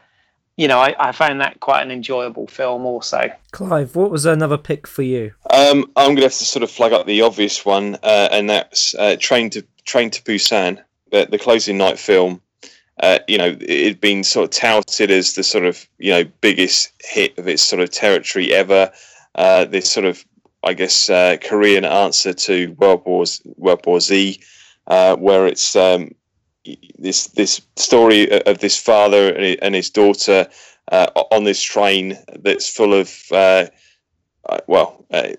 you 0.60 0.67
know, 0.67 0.80
I, 0.80 0.93
I, 1.00 1.12
found 1.13 1.39
that 1.39 1.62
quite 1.62 1.84
an 1.84 1.89
enjoyable 1.89 2.45
film 2.45 2.86
also. 2.86 3.32
Clive, 3.52 3.95
what 3.95 4.12
was 4.12 4.26
another 4.26 4.58
pick 4.58 4.88
for 4.88 5.04
you? 5.04 5.32
Um, 5.50 5.89
I'm 5.95 6.08
going 6.08 6.17
to 6.17 6.24
have 6.24 6.34
to 6.34 6.43
sort 6.43 6.63
of 6.63 6.69
flag 6.69 6.91
up 6.91 7.06
the 7.06 7.22
obvious 7.22 7.65
one, 7.65 7.95
uh, 8.04 8.28
and 8.30 8.50
that's 8.50 8.93
uh, 8.95 9.15
Train 9.17 9.50
to 9.52 9.65
Train 9.86 10.10
to 10.10 10.22
Busan, 10.24 10.84
the, 11.13 11.30
the 11.32 11.39
closing 11.39 11.78
night 11.78 11.98
film. 11.98 12.41
Uh, 13.02 13.19
you 13.30 13.38
know, 13.38 13.56
it 13.58 13.88
had 13.88 14.02
been 14.02 14.22
sort 14.26 14.43
of 14.43 14.50
touted 14.50 15.10
as 15.12 15.36
the 15.36 15.43
sort 15.43 15.63
of 15.63 15.88
you 15.98 16.12
know 16.12 16.26
biggest 16.41 16.91
hit 17.00 17.38
of 17.38 17.48
its 17.48 17.63
sort 17.63 17.82
of 17.82 17.89
territory 17.89 18.54
ever. 18.54 18.91
Uh, 19.36 19.63
this 19.63 19.89
sort 19.89 20.06
of, 20.06 20.26
I 20.62 20.74
guess, 20.74 21.10
uh, 21.10 21.38
Korean 21.41 21.86
answer 21.86 22.34
to 22.34 22.76
World 22.78 23.04
War 23.06 23.24
World 23.56 23.86
War 23.86 24.02
Z, 24.02 24.41
uh, 24.88 25.15
where 25.15 25.48
it's 25.48 25.78
um, 25.78 26.12
this 26.97 27.27
this 27.27 27.62
story 27.75 28.29
of 28.43 28.60
this 28.60 28.77
father 28.77 29.34
and 29.62 29.75
his 29.75 29.89
daughter 29.89 30.47
uh, 30.91 31.08
on 31.32 31.43
this 31.43 31.62
train 31.62 32.17
that's 32.39 32.69
full 32.69 32.93
of 32.93 33.13
uh, 33.32 33.65
uh 34.47 34.60
well 34.67 35.05
uh, 35.12 35.29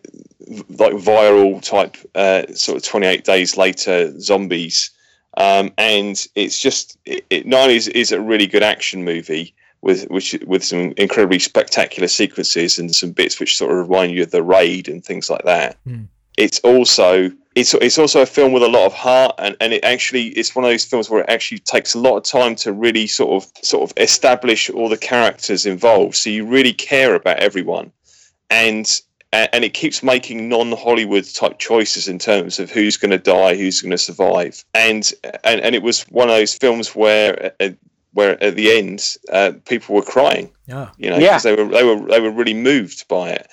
like 0.69 0.95
viral 0.95 1.63
type 1.63 1.97
uh, 2.15 2.47
sort 2.55 2.77
of 2.77 2.83
28 2.85 3.25
days 3.25 3.57
later 3.57 4.19
zombies 4.21 4.91
um, 5.37 5.73
and 5.79 6.27
it's 6.35 6.59
just 6.59 6.99
it, 7.05 7.25
it 7.31 7.47
not 7.47 7.71
is, 7.71 7.89
is 7.89 8.13
a 8.13 8.21
really 8.21 8.47
good 8.47 8.63
action 8.63 9.05
movie 9.05 9.55
with 9.83 10.05
which 10.11 10.37
with 10.47 10.65
some 10.65 10.93
incredibly 10.97 11.39
spectacular 11.39 12.09
sequences 12.09 12.79
and 12.79 12.95
some 12.95 13.13
bits 13.13 13.41
which 13.41 13.57
sort 13.57 13.71
of 13.71 13.89
remind 13.89 14.13
you 14.13 14.23
of 14.23 14.31
the 14.31 14.43
raid 14.43 14.89
and 14.89 15.05
things 15.05 15.31
like 15.31 15.45
that 15.45 15.77
mm. 15.87 16.07
It's 16.41 16.59
also 16.61 17.31
it's 17.55 17.75
it's 17.75 17.99
also 17.99 18.23
a 18.23 18.27
film 18.27 18.53
with 18.53 18.63
a 18.63 18.69
lot 18.69 18.87
of 18.87 18.95
heart 18.95 19.35
and, 19.39 19.57
and 19.61 19.73
it 19.75 19.85
actually 19.85 20.29
it's 20.29 20.57
one 20.57 20.65
of 20.65 20.71
those 20.71 20.85
films 20.85 21.11
where 21.11 21.21
it 21.21 21.29
actually 21.29 21.59
takes 21.59 21.95
a 21.95 21.99
lot 21.99 22.17
of 22.17 22.25
time 22.25 22.55
to 22.55 22.73
really 22.73 23.07
sort 23.07 23.43
of 23.43 23.51
sort 23.63 23.83
of 23.83 23.93
establish 24.03 24.71
all 24.71 24.89
the 24.89 24.97
characters 24.97 25.67
involved. 25.67 26.17
So 26.17 26.31
you 26.31 26.47
really 26.47 26.73
care 26.73 27.15
about 27.15 27.39
everyone. 27.39 27.93
And 28.49 29.01
and 29.33 29.65
it 29.65 29.75
keeps 29.75 30.03
making 30.03 30.49
non-hollywood 30.49 31.25
type 31.25 31.61
choices 31.61 32.09
in 32.09 32.19
terms 32.19 32.59
of 32.59 32.69
who's 32.69 32.97
going 32.97 33.13
to 33.13 33.19
die 33.19 33.55
who's 33.55 33.81
going 33.81 33.93
to 33.93 33.99
survive. 33.99 34.65
And, 34.75 35.13
and 35.45 35.61
and 35.61 35.75
it 35.75 35.83
was 35.83 36.03
one 36.05 36.29
of 36.29 36.35
those 36.35 36.55
films 36.55 36.97
where 36.97 37.53
uh, 37.61 37.71
where 38.13 38.43
at 38.43 38.57
the 38.57 38.77
end 38.77 39.17
uh, 39.33 39.53
people 39.67 39.95
were 39.95 40.03
crying. 40.03 40.51
Yeah. 40.67 40.91
You 40.97 41.11
know 41.11 41.19
because 41.19 41.45
yeah. 41.45 41.55
they 41.55 41.63
were 41.63 41.71
they 41.71 41.85
were 41.85 42.09
they 42.09 42.21
were 42.21 42.33
really 42.33 42.55
moved 42.55 43.07
by 43.09 43.31
it 43.31 43.47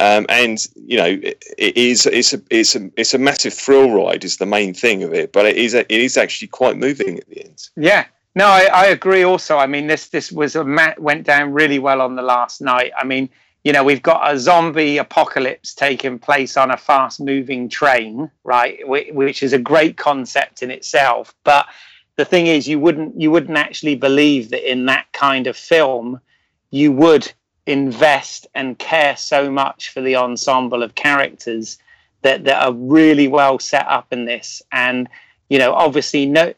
um, 0.00 0.26
and 0.28 0.66
you 0.74 0.96
know, 0.96 1.06
it, 1.06 1.44
it 1.58 1.76
is 1.76 2.06
it's 2.06 2.32
a 2.32 2.40
it's 2.50 2.74
a 2.74 2.90
it's 2.96 3.14
a 3.14 3.18
massive 3.18 3.54
thrill 3.54 3.90
ride 3.90 4.24
is 4.24 4.38
the 4.38 4.46
main 4.46 4.72
thing 4.72 5.02
of 5.02 5.12
it, 5.12 5.32
but 5.32 5.46
it 5.46 5.56
is 5.56 5.74
a, 5.74 5.80
it 5.80 6.00
is 6.00 6.16
actually 6.16 6.48
quite 6.48 6.76
moving 6.76 7.18
at 7.18 7.28
the 7.28 7.44
end. 7.44 7.68
Yeah, 7.76 8.06
no, 8.34 8.46
I, 8.46 8.68
I 8.72 8.86
agree. 8.86 9.22
Also, 9.22 9.58
I 9.58 9.66
mean, 9.66 9.86
this 9.86 10.08
this 10.08 10.32
was 10.32 10.56
a 10.56 10.94
went 10.98 11.24
down 11.24 11.52
really 11.52 11.78
well 11.78 12.00
on 12.00 12.16
the 12.16 12.22
last 12.22 12.62
night. 12.62 12.92
I 12.96 13.04
mean, 13.04 13.28
you 13.64 13.72
know, 13.72 13.84
we've 13.84 14.02
got 14.02 14.32
a 14.32 14.38
zombie 14.38 14.96
apocalypse 14.96 15.74
taking 15.74 16.18
place 16.18 16.56
on 16.56 16.70
a 16.70 16.76
fast 16.76 17.20
moving 17.20 17.68
train, 17.68 18.30
right? 18.44 18.78
Which 18.86 19.42
is 19.42 19.52
a 19.52 19.58
great 19.58 19.98
concept 19.98 20.62
in 20.62 20.70
itself, 20.70 21.34
but 21.44 21.66
the 22.16 22.24
thing 22.24 22.46
is, 22.46 22.66
you 22.66 22.78
wouldn't 22.78 23.20
you 23.20 23.30
wouldn't 23.30 23.58
actually 23.58 23.96
believe 23.96 24.50
that 24.50 24.70
in 24.70 24.86
that 24.86 25.06
kind 25.12 25.46
of 25.46 25.56
film 25.56 26.20
you 26.70 26.92
would 26.92 27.30
invest 27.66 28.46
and 28.54 28.78
care 28.78 29.16
so 29.16 29.50
much 29.50 29.90
for 29.90 30.00
the 30.00 30.16
ensemble 30.16 30.82
of 30.82 30.94
characters 30.94 31.78
that, 32.22 32.44
that 32.44 32.62
are 32.62 32.72
really 32.72 33.28
well 33.28 33.58
set 33.58 33.86
up 33.86 34.12
in 34.12 34.24
this. 34.24 34.62
And, 34.72 35.08
you 35.48 35.58
know, 35.58 35.72
obviously, 35.72 36.26
no, 36.26 36.54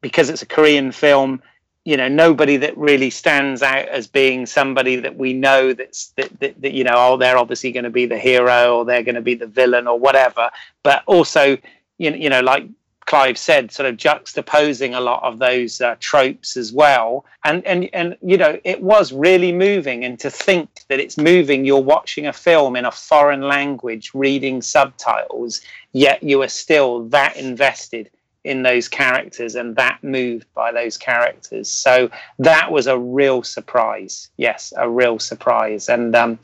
because 0.00 0.30
it's 0.30 0.42
a 0.42 0.46
Korean 0.46 0.92
film, 0.92 1.42
you 1.84 1.96
know, 1.96 2.08
nobody 2.08 2.56
that 2.58 2.76
really 2.76 3.10
stands 3.10 3.62
out 3.62 3.88
as 3.88 4.06
being 4.06 4.46
somebody 4.46 4.96
that 4.96 5.16
we 5.16 5.32
know 5.32 5.72
that's 5.72 6.08
that, 6.16 6.40
that, 6.40 6.60
that 6.62 6.72
you 6.72 6.84
know, 6.84 6.94
oh, 6.94 7.16
they're 7.16 7.36
obviously 7.36 7.72
going 7.72 7.84
to 7.84 7.90
be 7.90 8.06
the 8.06 8.18
hero 8.18 8.78
or 8.78 8.84
they're 8.84 9.02
going 9.02 9.14
to 9.16 9.20
be 9.20 9.34
the 9.34 9.46
villain 9.46 9.86
or 9.86 9.98
whatever. 9.98 10.50
But 10.82 11.02
also, 11.06 11.58
you 11.98 12.10
you 12.10 12.30
know, 12.30 12.40
like 12.40 12.66
Clive 13.06 13.36
said, 13.36 13.70
sort 13.70 13.88
of 13.88 13.96
juxtaposing 13.96 14.96
a 14.96 15.00
lot 15.00 15.22
of 15.22 15.38
those 15.38 15.80
uh, 15.80 15.96
tropes 16.00 16.56
as 16.56 16.72
well. 16.72 17.24
And, 17.44 17.64
and, 17.66 17.90
and, 17.92 18.16
you 18.22 18.36
know, 18.36 18.58
it 18.64 18.82
was 18.82 19.12
really 19.12 19.52
moving. 19.52 20.04
And 20.04 20.18
to 20.20 20.30
think 20.30 20.68
that 20.88 21.00
it's 21.00 21.18
moving, 21.18 21.64
you're 21.64 21.80
watching 21.80 22.26
a 22.26 22.32
film 22.32 22.76
in 22.76 22.84
a 22.84 22.90
foreign 22.90 23.42
language, 23.42 24.12
reading 24.14 24.62
subtitles, 24.62 25.60
yet 25.92 26.22
you 26.22 26.42
are 26.42 26.48
still 26.48 27.04
that 27.08 27.36
invested 27.36 28.10
in 28.44 28.62
those 28.62 28.88
characters 28.88 29.54
and 29.54 29.76
that 29.76 30.02
moved 30.04 30.46
by 30.54 30.70
those 30.70 30.96
characters. 30.96 31.70
So 31.70 32.10
that 32.38 32.70
was 32.70 32.86
a 32.86 32.98
real 32.98 33.42
surprise. 33.42 34.30
Yes, 34.36 34.72
a 34.76 34.88
real 34.88 35.18
surprise. 35.18 35.88
And 35.88 36.14
um, 36.14 36.38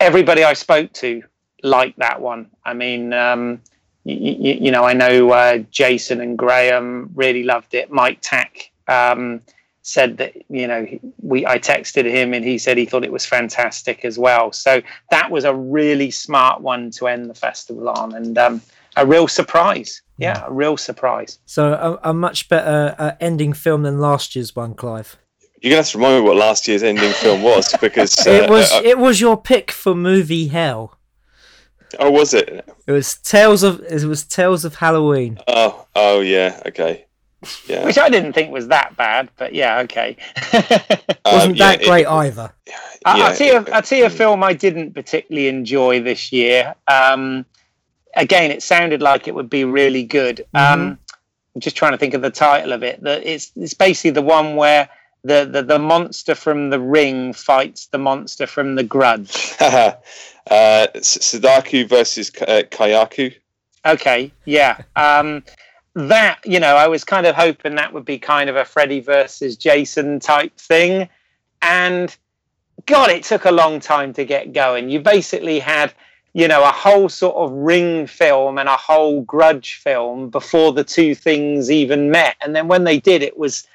everybody 0.00 0.44
I 0.44 0.54
spoke 0.54 0.92
to 0.94 1.22
liked 1.62 1.98
that 1.98 2.20
one. 2.20 2.50
I 2.64 2.74
mean, 2.74 3.12
um, 3.12 3.60
you, 4.06 4.54
you 4.60 4.70
know, 4.70 4.84
I 4.84 4.92
know 4.92 5.30
uh, 5.30 5.58
Jason 5.70 6.20
and 6.20 6.38
Graham 6.38 7.10
really 7.14 7.42
loved 7.42 7.74
it. 7.74 7.90
Mike 7.90 8.18
Tack 8.20 8.70
um, 8.86 9.40
said 9.82 10.18
that 10.18 10.34
you 10.48 10.66
know 10.66 10.86
we 11.22 11.46
I 11.46 11.58
texted 11.58 12.04
him 12.04 12.34
and 12.34 12.44
he 12.44 12.58
said 12.58 12.76
he 12.76 12.86
thought 12.86 13.04
it 13.04 13.12
was 13.12 13.26
fantastic 13.26 14.04
as 14.04 14.18
well. 14.18 14.52
So 14.52 14.80
that 15.10 15.30
was 15.30 15.44
a 15.44 15.54
really 15.54 16.10
smart 16.10 16.60
one 16.60 16.90
to 16.92 17.08
end 17.08 17.28
the 17.28 17.34
festival 17.34 17.88
on, 17.88 18.14
and 18.14 18.38
um, 18.38 18.62
a 18.96 19.04
real 19.04 19.28
surprise. 19.28 20.02
Yeah, 20.18 20.44
a 20.46 20.52
real 20.52 20.76
surprise. 20.76 21.38
So 21.44 21.72
a, 21.74 22.10
a 22.10 22.14
much 22.14 22.48
better 22.48 22.94
uh, 22.98 23.12
ending 23.20 23.52
film 23.52 23.82
than 23.82 23.98
last 23.98 24.36
year's 24.36 24.54
one, 24.54 24.74
Clive. 24.74 25.16
You're 25.60 25.70
gonna 25.70 25.82
have 25.82 25.90
to 25.90 25.98
remind 25.98 26.22
me 26.22 26.28
what 26.28 26.36
last 26.36 26.68
year's 26.68 26.82
ending 26.82 27.12
film 27.12 27.42
was 27.42 27.74
because 27.80 28.26
uh, 28.26 28.30
it 28.30 28.50
was 28.50 28.70
uh, 28.72 28.82
it 28.84 28.98
was 28.98 29.20
your 29.20 29.36
pick 29.36 29.70
for 29.70 29.94
movie 29.94 30.48
hell. 30.48 30.95
Oh, 31.98 32.10
was 32.10 32.34
it? 32.34 32.64
It 32.86 32.92
was 32.92 33.16
Tales 33.18 33.62
of 33.62 33.80
it 33.80 34.04
was 34.04 34.24
Tales 34.24 34.64
of 34.64 34.74
Halloween. 34.76 35.38
Oh, 35.46 35.86
oh 35.94 36.20
yeah, 36.20 36.60
okay, 36.66 37.06
yeah. 37.66 37.84
Which 37.84 37.98
I 37.98 38.08
didn't 38.08 38.32
think 38.32 38.52
was 38.52 38.68
that 38.68 38.96
bad, 38.96 39.28
but 39.36 39.54
yeah, 39.54 39.78
okay. 39.80 40.16
Wasn't 40.52 40.72
Um, 41.24 41.54
yeah, 41.54 41.66
that 41.72 41.82
it- 41.82 41.86
great 41.86 42.06
either. 42.06 42.52
I, 43.04 43.18
yeah, 43.18 43.24
I'll 43.24 43.36
tell 43.36 43.46
you, 43.46 43.60
it- 43.60 43.70
I'll 43.72 43.82
tell 43.82 43.98
you 43.98 44.06
a 44.06 44.10
film 44.10 44.42
I 44.42 44.52
didn't 44.52 44.92
particularly 44.94 45.48
enjoy 45.48 46.00
this 46.02 46.32
year. 46.32 46.74
Um, 46.88 47.46
again, 48.16 48.50
it 48.50 48.62
sounded 48.62 49.00
like 49.02 49.28
it 49.28 49.34
would 49.34 49.50
be 49.50 49.64
really 49.64 50.02
good. 50.02 50.44
Um, 50.54 50.98
I'm 51.54 51.60
just 51.60 51.76
trying 51.76 51.92
to 51.92 51.98
think 51.98 52.14
of 52.14 52.22
the 52.22 52.30
title 52.30 52.72
of 52.72 52.82
it. 52.82 53.02
That 53.02 53.24
it's 53.24 53.52
it's 53.56 53.74
basically 53.74 54.10
the 54.10 54.22
one 54.22 54.56
where 54.56 54.88
the, 55.26 55.48
the 55.50 55.62
the 55.62 55.78
monster 55.78 56.34
from 56.34 56.70
the 56.70 56.80
ring 56.80 57.32
fights 57.32 57.86
the 57.86 57.98
monster 57.98 58.46
from 58.46 58.74
the 58.74 58.84
grudge. 58.84 59.54
uh, 59.60 60.86
Sadako 61.00 61.86
versus 61.86 62.30
uh, 62.42 62.62
Kayako. 62.70 63.34
Okay, 63.84 64.32
yeah. 64.44 64.82
Um, 64.96 65.42
that 65.94 66.40
you 66.44 66.60
know, 66.60 66.76
I 66.76 66.88
was 66.88 67.04
kind 67.04 67.26
of 67.26 67.34
hoping 67.34 67.76
that 67.76 67.92
would 67.92 68.04
be 68.04 68.18
kind 68.18 68.50
of 68.50 68.56
a 68.56 68.64
Freddy 68.64 69.00
versus 69.00 69.56
Jason 69.56 70.20
type 70.20 70.56
thing, 70.58 71.08
and 71.62 72.14
God, 72.84 73.10
it 73.10 73.24
took 73.24 73.44
a 73.44 73.50
long 73.50 73.80
time 73.80 74.12
to 74.14 74.24
get 74.24 74.52
going. 74.52 74.90
You 74.90 75.00
basically 75.00 75.58
had 75.58 75.94
you 76.34 76.48
know 76.48 76.62
a 76.62 76.72
whole 76.72 77.08
sort 77.08 77.36
of 77.36 77.50
ring 77.52 78.06
film 78.06 78.58
and 78.58 78.68
a 78.68 78.76
whole 78.76 79.22
grudge 79.22 79.76
film 79.76 80.28
before 80.28 80.72
the 80.72 80.84
two 80.84 81.14
things 81.14 81.70
even 81.70 82.10
met, 82.10 82.36
and 82.42 82.54
then 82.54 82.68
when 82.68 82.84
they 82.84 83.00
did, 83.00 83.22
it 83.22 83.38
was. 83.38 83.66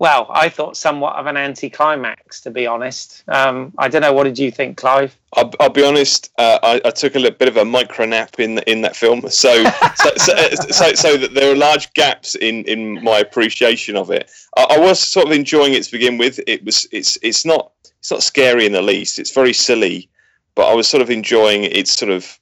Well, 0.00 0.28
I 0.30 0.48
thought 0.48 0.76
somewhat 0.76 1.16
of 1.16 1.26
an 1.26 1.36
anticlimax, 1.36 2.40
to 2.42 2.50
be 2.50 2.68
honest. 2.68 3.24
Um, 3.26 3.72
I 3.78 3.88
don't 3.88 4.02
know. 4.02 4.12
What 4.12 4.24
did 4.24 4.38
you 4.38 4.52
think, 4.52 4.76
Clive? 4.76 5.16
I'll, 5.32 5.52
I'll 5.58 5.70
be 5.70 5.84
honest. 5.84 6.30
Uh, 6.38 6.58
I, 6.62 6.80
I 6.84 6.90
took 6.90 7.16
a 7.16 7.18
little 7.18 7.36
bit 7.36 7.48
of 7.48 7.56
a 7.56 7.64
micro 7.64 8.06
nap 8.06 8.38
in 8.38 8.58
in 8.60 8.82
that 8.82 8.94
film, 8.94 9.28
so 9.28 9.64
so, 9.96 10.10
so, 10.16 10.54
so, 10.70 10.92
so 10.94 11.16
that 11.16 11.34
there 11.34 11.52
are 11.52 11.56
large 11.56 11.92
gaps 11.94 12.36
in, 12.36 12.64
in 12.64 13.02
my 13.02 13.18
appreciation 13.18 13.96
of 13.96 14.10
it. 14.10 14.30
I, 14.56 14.66
I 14.70 14.78
was 14.78 15.00
sort 15.00 15.26
of 15.26 15.32
enjoying 15.32 15.74
it 15.74 15.82
to 15.82 15.90
begin 15.90 16.16
with. 16.16 16.38
It 16.46 16.64
was 16.64 16.86
it's 16.92 17.18
it's 17.22 17.44
not 17.44 17.72
it's 17.98 18.12
not 18.12 18.22
scary 18.22 18.66
in 18.66 18.72
the 18.72 18.82
least. 18.82 19.18
It's 19.18 19.34
very 19.34 19.52
silly, 19.52 20.08
but 20.54 20.70
I 20.70 20.74
was 20.74 20.86
sort 20.86 21.02
of 21.02 21.10
enjoying 21.10 21.64
its 21.64 21.92
sort 21.92 22.12
of 22.12 22.38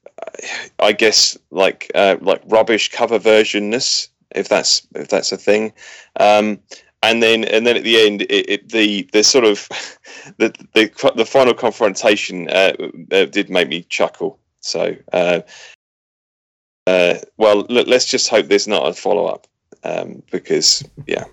I 0.79 0.92
guess 0.92 1.38
like 1.51 1.90
uh, 1.95 2.16
like 2.21 2.42
rubbish 2.47 2.90
cover 2.90 3.19
versionness, 3.19 4.09
if 4.35 4.49
that's 4.49 4.87
if 4.95 5.09
that's 5.09 5.33
a 5.33 5.38
thing. 5.38 5.73
Um, 6.21 6.61
and 7.07 7.23
then 7.23 7.45
and 7.45 7.66
then 7.66 7.77
at 7.77 7.85
the 7.85 8.01
end, 8.01 8.23
it, 8.23 8.51
it, 8.51 8.69
the 8.69 9.09
the 9.12 9.23
sort 9.23 9.45
of 9.45 9.69
the 10.38 10.53
the, 10.75 11.12
the 11.16 11.27
final 11.27 11.55
confrontation 11.55 12.49
uh, 12.51 12.73
uh, 13.12 13.25
did 13.27 13.49
make 13.51 13.69
me 13.69 13.83
chuckle. 13.88 14.38
So, 14.61 14.97
uh, 15.12 15.40
uh, 16.87 17.14
well, 17.37 17.66
look, 17.69 17.87
let's 17.87 18.07
just 18.07 18.29
hope 18.29 18.47
there's 18.47 18.66
not 18.66 18.88
a 18.88 18.92
follow 18.92 19.27
up 19.27 19.47
um, 19.85 20.23
because, 20.31 20.85
yeah, 21.07 21.25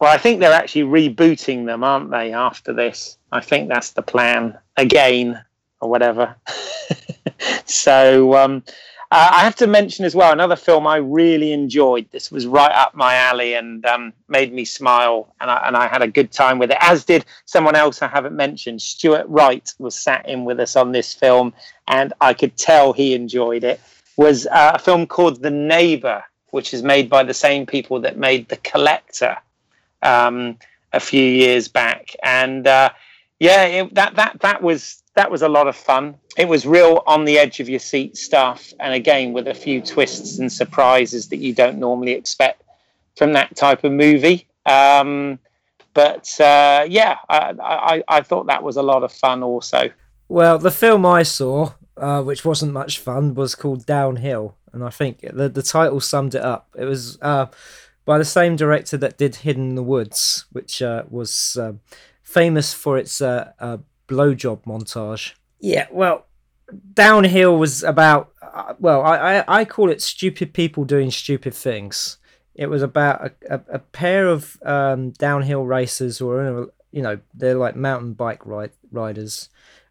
Well, 0.00 0.12
I 0.12 0.18
think 0.18 0.40
they're 0.40 0.52
actually 0.52 0.82
rebooting 0.82 1.66
them, 1.66 1.84
aren't 1.84 2.10
they? 2.10 2.32
After 2.32 2.72
this, 2.72 3.18
I 3.30 3.40
think 3.40 3.68
that's 3.68 3.92
the 3.92 4.02
plan 4.02 4.58
again, 4.76 5.42
or 5.80 5.90
whatever. 5.90 6.34
so, 7.66 8.34
um, 8.36 8.62
uh, 9.10 9.28
I 9.32 9.44
have 9.44 9.56
to 9.56 9.66
mention 9.66 10.04
as 10.04 10.14
well 10.14 10.32
another 10.32 10.56
film 10.56 10.86
I 10.86 10.96
really 10.96 11.52
enjoyed. 11.52 12.06
This 12.10 12.30
was 12.30 12.46
right 12.46 12.72
up 12.72 12.94
my 12.94 13.14
alley 13.14 13.54
and 13.54 13.84
um, 13.86 14.12
made 14.28 14.52
me 14.52 14.66
smile, 14.66 15.34
and 15.40 15.50
I, 15.50 15.62
and 15.66 15.76
I 15.76 15.88
had 15.88 16.02
a 16.02 16.08
good 16.08 16.30
time 16.30 16.58
with 16.58 16.70
it. 16.70 16.76
As 16.80 17.06
did 17.06 17.24
someone 17.46 17.74
else 17.74 18.02
I 18.02 18.08
haven't 18.08 18.36
mentioned. 18.36 18.82
Stuart 18.82 19.24
Wright 19.26 19.72
was 19.78 19.98
sat 19.98 20.28
in 20.28 20.44
with 20.44 20.60
us 20.60 20.76
on 20.76 20.92
this 20.92 21.14
film, 21.14 21.54
and 21.86 22.12
I 22.20 22.34
could 22.34 22.56
tell 22.58 22.92
he 22.92 23.14
enjoyed 23.14 23.64
it. 23.64 23.80
Was 24.18 24.46
uh, 24.46 24.72
a 24.74 24.78
film 24.78 25.06
called 25.06 25.42
The 25.42 25.50
Neighbor, 25.50 26.22
which 26.50 26.74
is 26.74 26.82
made 26.82 27.08
by 27.08 27.22
the 27.22 27.34
same 27.34 27.64
people 27.64 28.00
that 28.00 28.18
made 28.18 28.48
The 28.50 28.56
Collector 28.58 29.38
um, 30.02 30.58
a 30.92 31.00
few 31.00 31.24
years 31.24 31.66
back, 31.66 32.14
and 32.22 32.66
uh, 32.66 32.90
yeah, 33.40 33.64
it, 33.64 33.94
that 33.94 34.16
that 34.16 34.40
that 34.40 34.62
was 34.62 35.02
that 35.18 35.32
was 35.32 35.42
a 35.42 35.48
lot 35.48 35.66
of 35.66 35.74
fun. 35.74 36.14
It 36.36 36.46
was 36.46 36.64
real 36.64 37.02
on 37.04 37.24
the 37.24 37.38
edge 37.38 37.58
of 37.58 37.68
your 37.68 37.80
seat 37.80 38.16
stuff, 38.16 38.72
and 38.78 38.94
again 38.94 39.32
with 39.32 39.48
a 39.48 39.54
few 39.54 39.80
twists 39.82 40.38
and 40.38 40.50
surprises 40.50 41.28
that 41.30 41.38
you 41.38 41.52
don't 41.52 41.78
normally 41.78 42.12
expect 42.12 42.62
from 43.16 43.32
that 43.32 43.56
type 43.56 43.82
of 43.82 43.90
movie. 43.90 44.46
Um, 44.64 45.40
but 45.92 46.40
uh, 46.40 46.86
yeah, 46.88 47.16
I, 47.28 47.52
I 47.60 48.04
I 48.06 48.20
thought 48.20 48.46
that 48.46 48.62
was 48.62 48.76
a 48.76 48.82
lot 48.82 49.02
of 49.02 49.10
fun 49.10 49.42
also. 49.42 49.90
Well, 50.28 50.56
the 50.56 50.70
film 50.70 51.04
I 51.04 51.24
saw, 51.24 51.72
uh, 51.96 52.22
which 52.22 52.44
wasn't 52.44 52.72
much 52.72 53.00
fun, 53.00 53.34
was 53.34 53.56
called 53.56 53.86
Downhill, 53.86 54.54
and 54.72 54.84
I 54.84 54.90
think 54.90 55.22
the 55.32 55.48
the 55.48 55.64
title 55.64 55.98
summed 55.98 56.36
it 56.36 56.42
up. 56.42 56.68
It 56.78 56.84
was 56.84 57.18
uh, 57.20 57.46
by 58.04 58.18
the 58.18 58.24
same 58.24 58.54
director 58.54 58.96
that 58.98 59.18
did 59.18 59.34
Hidden 59.36 59.70
in 59.70 59.74
the 59.74 59.82
Woods, 59.82 60.46
which 60.52 60.80
uh, 60.80 61.02
was 61.10 61.58
uh, 61.60 61.72
famous 62.22 62.72
for 62.72 62.96
its 62.96 63.20
uh, 63.20 63.50
uh, 63.58 63.78
blowjob 64.08 64.64
montage. 64.64 65.34
Yeah, 65.60 65.86
well, 65.90 66.26
Downhill 66.94 67.56
was 67.56 67.82
about 67.82 68.32
uh, 68.42 68.74
well, 68.78 69.02
I, 69.02 69.38
I 69.38 69.60
I 69.60 69.64
call 69.64 69.90
it 69.90 70.02
stupid 70.02 70.52
people 70.52 70.84
doing 70.84 71.10
stupid 71.10 71.54
things. 71.54 72.18
It 72.54 72.66
was 72.66 72.82
about 72.82 73.24
a, 73.24 73.54
a, 73.54 73.60
a 73.74 73.78
pair 73.78 74.26
of 74.26 74.58
um, 74.64 75.10
downhill 75.10 75.64
racers 75.64 76.18
who 76.18 76.28
are 76.30 76.44
in 76.44 76.64
a, 76.64 76.66
you 76.90 77.02
know 77.02 77.20
they're 77.34 77.54
like 77.54 77.76
mountain 77.76 78.14
bike 78.14 78.44
ride, 78.44 78.72
riders 78.90 79.48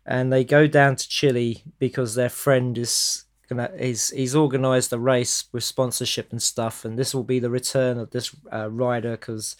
and 0.08 0.32
they 0.32 0.46
go 0.46 0.66
down 0.66 0.96
to 0.96 1.08
Chile 1.08 1.64
because 1.78 2.16
their 2.16 2.30
friend 2.30 2.78
is 2.78 3.26
gonna 3.50 3.70
is 3.78 4.10
he's 4.10 4.36
organised 4.36 4.94
a 4.94 4.98
race 4.98 5.46
with 5.52 5.66
sponsorship 5.66 6.32
and 6.32 6.42
stuff, 6.42 6.86
and 6.86 6.98
this 6.98 7.14
will 7.14 7.26
be 7.26 7.40
the 7.40 7.50
return 7.50 8.00
of 8.00 8.12
this 8.12 8.34
uh, 8.52 8.70
rider 8.72 9.12
because 9.12 9.58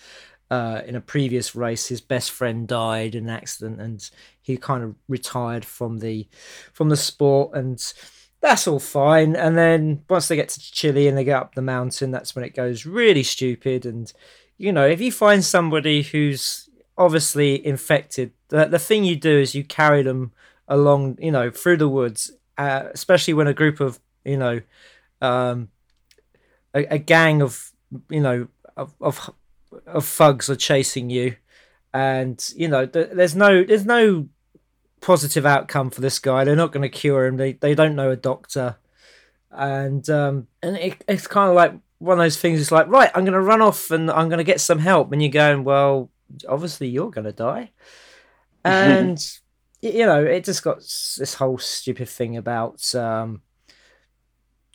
uh, 0.50 0.82
in 0.86 0.96
a 0.96 1.02
previous 1.02 1.56
race 1.56 1.88
his 1.88 2.02
best 2.02 2.32
friend 2.32 2.68
died 2.68 3.16
in 3.16 3.26
an 3.26 3.30
accident, 3.30 3.82
and 3.82 4.10
he 4.42 4.58
kind 4.58 4.84
of 4.84 4.96
retired 5.08 5.66
from 5.66 6.00
the 6.00 6.28
from 6.74 6.90
the 6.90 6.98
sport, 6.98 7.52
and 7.54 7.94
that's 8.42 8.68
all 8.68 8.80
fine. 8.80 9.36
And 9.36 9.58
then 9.58 10.04
once 10.10 10.28
they 10.28 10.36
get 10.36 10.50
to 10.50 10.60
Chile 10.60 11.08
and 11.08 11.18
they 11.18 11.24
get 11.24 11.42
up 11.42 11.56
the 11.56 11.62
mountain, 11.62 12.12
that's 12.12 12.36
when 12.36 12.46
it 12.46 12.56
goes 12.56 12.86
really 12.86 13.24
stupid. 13.24 13.86
And 13.86 14.12
you 14.58 14.72
know, 14.72 14.88
if 14.88 15.02
you 15.02 15.12
find 15.12 15.44
somebody 15.44 16.02
who's 16.02 16.70
obviously 16.98 17.66
infected, 17.66 18.32
the, 18.50 18.66
the 18.66 18.80
thing 18.80 19.04
you 19.04 19.16
do 19.16 19.38
is 19.38 19.54
you 19.54 19.64
carry 19.64 20.02
them 20.02 20.32
along, 20.68 21.18
you 21.20 21.32
know, 21.32 21.52
through 21.52 21.78
the 21.78 21.90
woods, 21.90 22.32
uh, 22.58 22.84
especially 22.94 23.34
when 23.34 23.48
a 23.48 23.54
group 23.54 23.80
of, 23.80 24.00
you 24.26 24.38
know, 24.38 24.62
um, 25.22 25.70
a, 26.74 26.86
a 26.86 26.98
gang 26.98 27.42
of, 27.42 27.72
you 28.10 28.20
know, 28.20 28.48
of, 28.76 28.94
of 29.00 29.30
of 29.86 30.06
thugs 30.06 30.50
are 30.50 30.56
chasing 30.56 31.10
you, 31.10 31.36
and 31.94 32.54
you 32.56 32.68
know, 32.68 32.86
th- 32.86 33.10
there's 33.14 33.36
no 33.36 33.64
there's 33.64 33.86
no 33.86 34.28
positive 35.02 35.46
outcome 35.46 35.90
for 35.90 36.02
this 36.02 36.20
guy. 36.20 36.44
They're 36.44 36.56
not 36.56 36.72
going 36.72 36.84
to 36.84 36.90
cure 36.90 37.26
him. 37.26 37.38
They 37.38 37.54
they 37.54 37.76
don't 37.76 37.96
know 37.96 38.12
a 38.12 38.16
doctor, 38.16 38.78
and 39.52 40.08
um, 40.10 40.48
and 40.62 40.78
it, 40.78 41.04
it's 41.08 41.28
kind 41.28 41.50
of 41.50 41.56
like 41.56 41.74
one 42.00 42.20
of 42.20 42.24
those 42.24 42.38
things. 42.38 42.60
It's 42.62 42.72
like 42.72 42.88
right, 42.88 43.12
I'm 43.16 43.24
going 43.24 43.34
to 43.34 43.42
run 43.42 43.62
off 43.62 43.92
and 43.92 44.10
I'm 44.12 44.30
going 44.30 44.40
to 44.40 44.44
get 44.44 44.62
some 44.62 44.80
help, 44.80 45.12
and 45.12 45.22
you're 45.22 45.32
going, 45.32 45.64
well, 45.64 46.12
obviously 46.48 46.88
you're 46.88 47.12
going 47.12 47.26
to 47.26 47.32
die, 47.32 47.72
and 48.66 49.20
you 49.82 50.06
know, 50.06 50.24
it 50.24 50.44
just 50.44 50.64
got 50.64 50.80
this 50.80 51.36
whole 51.36 51.58
stupid 51.58 52.10
thing 52.10 52.38
about. 52.38 52.94
Um, 52.96 53.42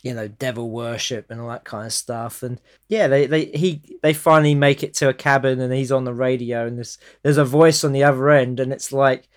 you 0.03 0.13
know, 0.13 0.27
devil 0.27 0.69
worship 0.69 1.31
and 1.31 1.41
all 1.41 1.49
that 1.49 1.63
kind 1.63 1.85
of 1.85 1.93
stuff, 1.93 2.43
and 2.43 2.61
yeah, 2.89 3.07
they, 3.07 3.25
they 3.25 3.45
he 3.45 3.81
they 4.03 4.13
finally 4.13 4.53
make 4.53 4.83
it 4.83 4.93
to 4.95 5.09
a 5.09 5.13
cabin, 5.13 5.59
and 5.59 5.73
he's 5.73 5.91
on 5.91 6.03
the 6.03 6.13
radio, 6.13 6.67
and 6.67 6.77
there's 6.77 6.97
there's 7.23 7.37
a 7.37 7.45
voice 7.45 7.83
on 7.83 7.93
the 7.93 8.03
other 8.03 8.29
end, 8.29 8.59
and 8.59 8.71
it's 8.71 8.91
like, 8.91 9.27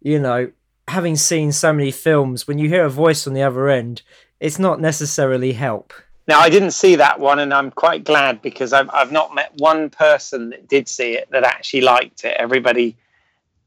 you 0.00 0.18
know, 0.18 0.50
having 0.88 1.16
seen 1.16 1.52
so 1.52 1.72
many 1.72 1.90
films, 1.90 2.46
when 2.46 2.58
you 2.58 2.68
hear 2.68 2.84
a 2.84 2.90
voice 2.90 3.26
on 3.26 3.34
the 3.34 3.42
other 3.42 3.68
end, 3.68 4.02
it's 4.40 4.58
not 4.58 4.80
necessarily 4.80 5.52
help. 5.52 5.92
Now, 6.28 6.38
I 6.38 6.50
didn't 6.50 6.70
see 6.70 6.96
that 6.96 7.18
one, 7.18 7.40
and 7.40 7.52
I'm 7.52 7.70
quite 7.70 8.04
glad 8.04 8.42
because 8.42 8.72
I've, 8.72 8.88
I've 8.90 9.10
not 9.10 9.34
met 9.34 9.52
one 9.56 9.90
person 9.90 10.50
that 10.50 10.68
did 10.68 10.88
see 10.88 11.14
it 11.14 11.28
that 11.30 11.42
actually 11.42 11.80
liked 11.80 12.24
it. 12.24 12.36
Everybody 12.38 12.96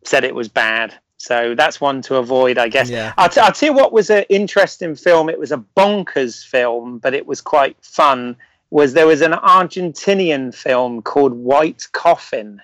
said 0.03 0.23
it 0.23 0.35
was 0.35 0.47
bad. 0.47 0.93
So 1.17 1.55
that's 1.55 1.79
one 1.79 2.01
to 2.03 2.15
avoid, 2.15 2.57
I 2.57 2.67
guess. 2.67 2.89
Yeah. 2.89 3.13
I'll, 3.17 3.29
t- 3.29 3.39
I'll 3.39 3.51
tell 3.51 3.69
you 3.69 3.73
what 3.73 3.93
was 3.93 4.09
an 4.09 4.25
interesting 4.29 4.95
film. 4.95 5.29
It 5.29 5.39
was 5.39 5.51
a 5.51 5.63
bonkers 5.77 6.45
film, 6.45 6.99
but 6.99 7.13
it 7.13 7.25
was 7.25 7.41
quite 7.41 7.77
fun. 7.81 8.35
Was 8.69 8.93
there 8.93 9.07
was 9.07 9.21
an 9.21 9.31
Argentinian 9.31 10.53
film 10.53 11.01
called 11.01 11.33
White 11.33 11.87
Coffin, 11.93 12.61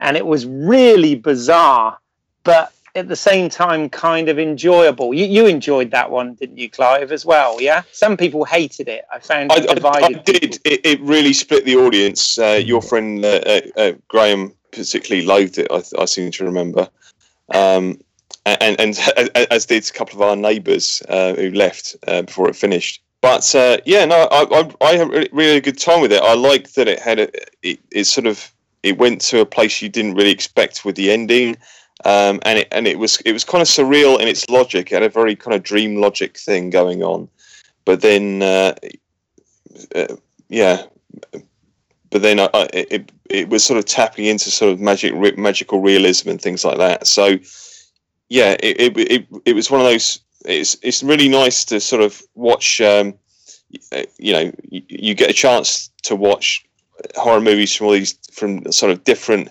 and 0.00 0.16
it 0.16 0.26
was 0.26 0.44
really 0.46 1.14
bizarre, 1.14 1.98
but 2.42 2.72
at 2.96 3.08
the 3.08 3.16
same 3.16 3.48
time 3.48 3.88
kind 3.88 4.28
of 4.28 4.38
enjoyable. 4.38 5.12
You, 5.12 5.26
you 5.26 5.46
enjoyed 5.46 5.90
that 5.90 6.10
one, 6.10 6.34
didn't 6.34 6.58
you, 6.58 6.70
Clive, 6.70 7.10
as 7.10 7.26
well? 7.26 7.60
Yeah. 7.60 7.82
Some 7.92 8.16
people 8.16 8.44
hated 8.44 8.88
it. 8.88 9.04
I 9.12 9.18
found 9.18 9.50
it 9.52 9.68
I, 9.68 9.74
divided. 9.74 10.18
I 10.18 10.22
did. 10.22 10.58
It, 10.64 10.86
it 10.86 11.00
really 11.00 11.32
split 11.32 11.64
the 11.64 11.76
audience. 11.76 12.38
Uh, 12.38 12.60
your 12.64 12.80
friend 12.82 13.24
uh, 13.24 13.40
uh, 13.46 13.60
uh, 13.76 13.92
Graham 14.08 14.54
particularly 14.70 15.26
loathed 15.26 15.58
it. 15.58 15.68
I, 15.70 15.82
I 15.98 16.04
seem 16.04 16.30
to 16.32 16.44
remember, 16.44 16.88
um, 17.54 17.98
and, 18.44 18.78
and 18.80 18.98
as 19.50 19.66
did 19.66 19.88
a 19.88 19.92
couple 19.92 20.16
of 20.16 20.28
our 20.28 20.36
neighbours 20.36 21.02
uh, 21.08 21.34
who 21.34 21.50
left 21.50 21.96
uh, 22.06 22.22
before 22.22 22.48
it 22.48 22.56
finished. 22.56 23.02
But 23.20 23.54
uh, 23.54 23.78
yeah, 23.86 24.04
no, 24.04 24.28
I, 24.30 24.42
I, 24.42 24.86
I 24.86 24.96
had 24.96 25.14
a 25.14 25.28
really 25.32 25.60
good 25.60 25.78
time 25.78 26.02
with 26.02 26.12
it. 26.12 26.22
I 26.22 26.34
liked 26.34 26.74
that 26.74 26.88
it 26.88 26.98
had 26.98 27.20
a, 27.20 27.28
it, 27.62 27.80
it 27.90 28.04
sort 28.04 28.26
of 28.26 28.52
it 28.82 28.98
went 28.98 29.22
to 29.22 29.40
a 29.40 29.46
place 29.46 29.80
you 29.80 29.88
didn't 29.88 30.14
really 30.14 30.30
expect 30.30 30.84
with 30.84 30.96
the 30.96 31.10
ending. 31.10 31.56
Um, 32.04 32.40
and 32.42 32.58
it 32.58 32.68
and 32.70 32.86
it 32.86 32.98
was 32.98 33.18
it 33.24 33.32
was 33.32 33.44
kind 33.44 33.62
of 33.62 33.68
surreal 33.68 34.20
in 34.20 34.28
its 34.28 34.46
logic. 34.50 34.92
It 34.92 34.96
had 34.96 35.02
a 35.02 35.08
very 35.08 35.34
kind 35.36 35.54
of 35.54 35.62
dream 35.62 35.96
logic 35.96 36.36
thing 36.36 36.68
going 36.68 37.02
on, 37.02 37.28
but 37.86 38.02
then 38.02 38.42
uh, 38.42 38.74
uh, 39.94 40.16
yeah, 40.48 40.82
but 42.14 42.22
then 42.22 42.38
I, 42.38 42.48
it 42.72 43.10
it 43.28 43.48
was 43.48 43.64
sort 43.64 43.76
of 43.76 43.86
tapping 43.86 44.26
into 44.26 44.48
sort 44.48 44.72
of 44.72 44.78
magic 44.78 45.36
magical 45.36 45.80
realism 45.80 46.28
and 46.28 46.40
things 46.40 46.64
like 46.64 46.78
that. 46.78 47.08
So 47.08 47.38
yeah, 48.28 48.54
it 48.60 48.80
it 48.80 48.96
it, 48.96 49.26
it 49.44 49.52
was 49.52 49.68
one 49.68 49.80
of 49.80 49.86
those. 49.88 50.20
It's 50.44 50.76
it's 50.80 51.02
really 51.02 51.28
nice 51.28 51.64
to 51.64 51.80
sort 51.80 52.02
of 52.02 52.22
watch. 52.36 52.80
Um, 52.80 53.14
you 54.16 54.32
know, 54.32 54.52
you, 54.70 54.82
you 54.88 55.14
get 55.14 55.28
a 55.28 55.32
chance 55.32 55.90
to 56.04 56.14
watch 56.14 56.64
horror 57.16 57.40
movies 57.40 57.74
from 57.74 57.88
all 57.88 57.92
these 57.94 58.16
from 58.30 58.70
sort 58.70 58.92
of 58.92 59.02
different 59.02 59.50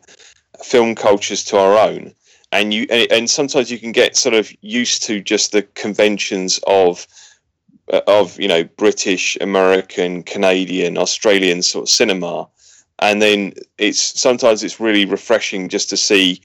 film 0.64 0.96
cultures 0.96 1.44
to 1.44 1.58
our 1.58 1.78
own 1.78 2.14
and 2.54 2.74
you 2.74 2.84
and 3.12 3.30
sometimes 3.30 3.70
you 3.70 3.78
can 3.78 3.92
get 3.92 4.16
sort 4.16 4.34
of 4.34 4.50
used 4.62 5.04
to 5.04 5.20
just 5.20 5.52
the 5.52 5.64
conventions 5.74 6.62
of 6.68 7.06
uh, 7.06 7.23
of 7.90 8.40
you 8.40 8.48
know 8.48 8.64
British, 8.64 9.38
American, 9.42 10.24
Canadian, 10.24 10.98
Australian 10.98 11.62
sort 11.62 11.84
of 11.84 11.90
cinema, 11.90 12.48
and 13.00 13.22
then 13.22 13.54
it's 13.78 14.20
sometimes 14.20 14.64
it's 14.64 14.80
really 14.80 15.06
refreshing 15.06 15.70
just 15.70 15.90
to 15.90 15.98
see 15.98 16.42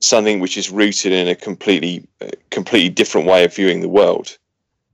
something 0.00 0.40
which 0.40 0.56
is 0.56 0.70
rooted 0.70 1.12
in 1.12 1.28
a 1.28 1.34
completely 1.34 2.06
uh, 2.20 2.28
completely 2.50 2.88
different 2.88 3.26
way 3.26 3.44
of 3.44 3.54
viewing 3.54 3.80
the 3.80 3.88
world. 3.88 4.36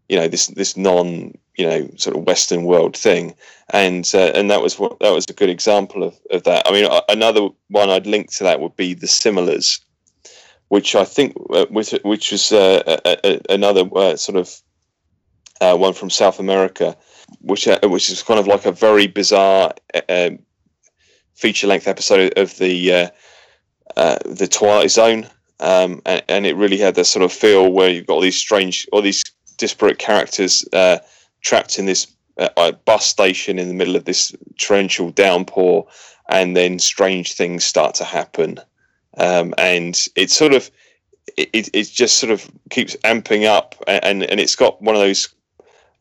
You 0.08 0.16
know 0.16 0.28
this 0.28 0.48
this 0.48 0.76
non 0.76 1.36
you 1.56 1.66
know 1.66 1.88
sort 1.96 2.16
of 2.16 2.26
Western 2.26 2.64
world 2.64 2.96
thing, 2.96 3.34
and 3.70 4.08
uh, 4.14 4.32
and 4.34 4.50
that 4.50 4.62
was 4.62 4.78
what 4.78 4.98
that 5.00 5.12
was 5.12 5.24
a 5.28 5.32
good 5.32 5.50
example 5.50 6.02
of, 6.02 6.14
of 6.30 6.42
that. 6.44 6.66
I 6.66 6.72
mean, 6.72 6.88
another 7.08 7.48
one 7.68 7.90
I'd 7.90 8.06
link 8.06 8.32
to 8.36 8.44
that 8.44 8.60
would 8.60 8.76
be 8.76 8.94
the 8.94 9.06
Similars 9.06 9.80
which 10.68 10.94
I 10.94 11.04
think 11.04 11.36
uh, 11.50 11.66
which, 11.66 11.92
which 12.02 12.32
was 12.32 12.52
uh, 12.52 12.98
another 13.48 13.88
uh, 13.94 14.16
sort 14.16 14.36
of 14.36 14.60
uh, 15.60 15.76
one 15.76 15.92
from 15.92 16.10
South 16.10 16.38
America, 16.38 16.96
which 17.40 17.66
uh, 17.68 17.78
which 17.84 18.10
is 18.10 18.22
kind 18.22 18.38
of 18.38 18.46
like 18.46 18.66
a 18.66 18.72
very 18.72 19.06
bizarre 19.06 19.72
um, 20.08 20.38
feature 21.34 21.66
length 21.66 21.88
episode 21.88 22.32
of 22.36 22.56
the 22.58 23.10
uh, 23.96 24.18
the 24.24 24.48
Twilight 24.48 24.90
Zone, 24.90 25.26
um, 25.60 26.02
and, 26.04 26.22
and, 26.28 26.46
it 26.46 26.56
really 26.56 26.78
had 26.78 26.94
that 26.96 27.06
sort 27.06 27.24
of 27.24 27.32
feel 27.32 27.70
where 27.70 27.88
you've 27.88 28.06
got 28.06 28.14
all 28.14 28.20
these 28.20 28.36
strange, 28.36 28.86
all 28.92 29.00
these 29.00 29.24
disparate 29.56 29.98
characters 29.98 30.64
trapped 31.40 31.78
in 31.78 31.86
this 31.86 32.06
bus 32.84 33.06
station 33.06 33.58
in 33.58 33.68
the 33.68 33.74
middle 33.74 33.96
of 33.96 34.04
this 34.04 34.34
torrential 34.58 35.10
downpour, 35.10 35.86
and 36.28 36.56
then 36.56 36.78
strange 36.78 37.34
things 37.34 37.64
start 37.64 37.94
to 37.94 38.04
happen. 38.04 38.60
Um, 39.18 39.54
and 39.56 40.06
it 40.14 40.30
sort 40.30 40.52
of 40.52 40.70
it, 41.36 41.70
it 41.72 41.90
just 41.90 42.18
sort 42.18 42.30
of 42.30 42.50
keeps 42.70 42.96
amping 42.96 43.46
up 43.46 43.74
and 43.86 44.22
and 44.24 44.40
it's 44.40 44.56
got 44.56 44.80
one 44.82 44.94
of 44.94 45.00
those 45.00 45.34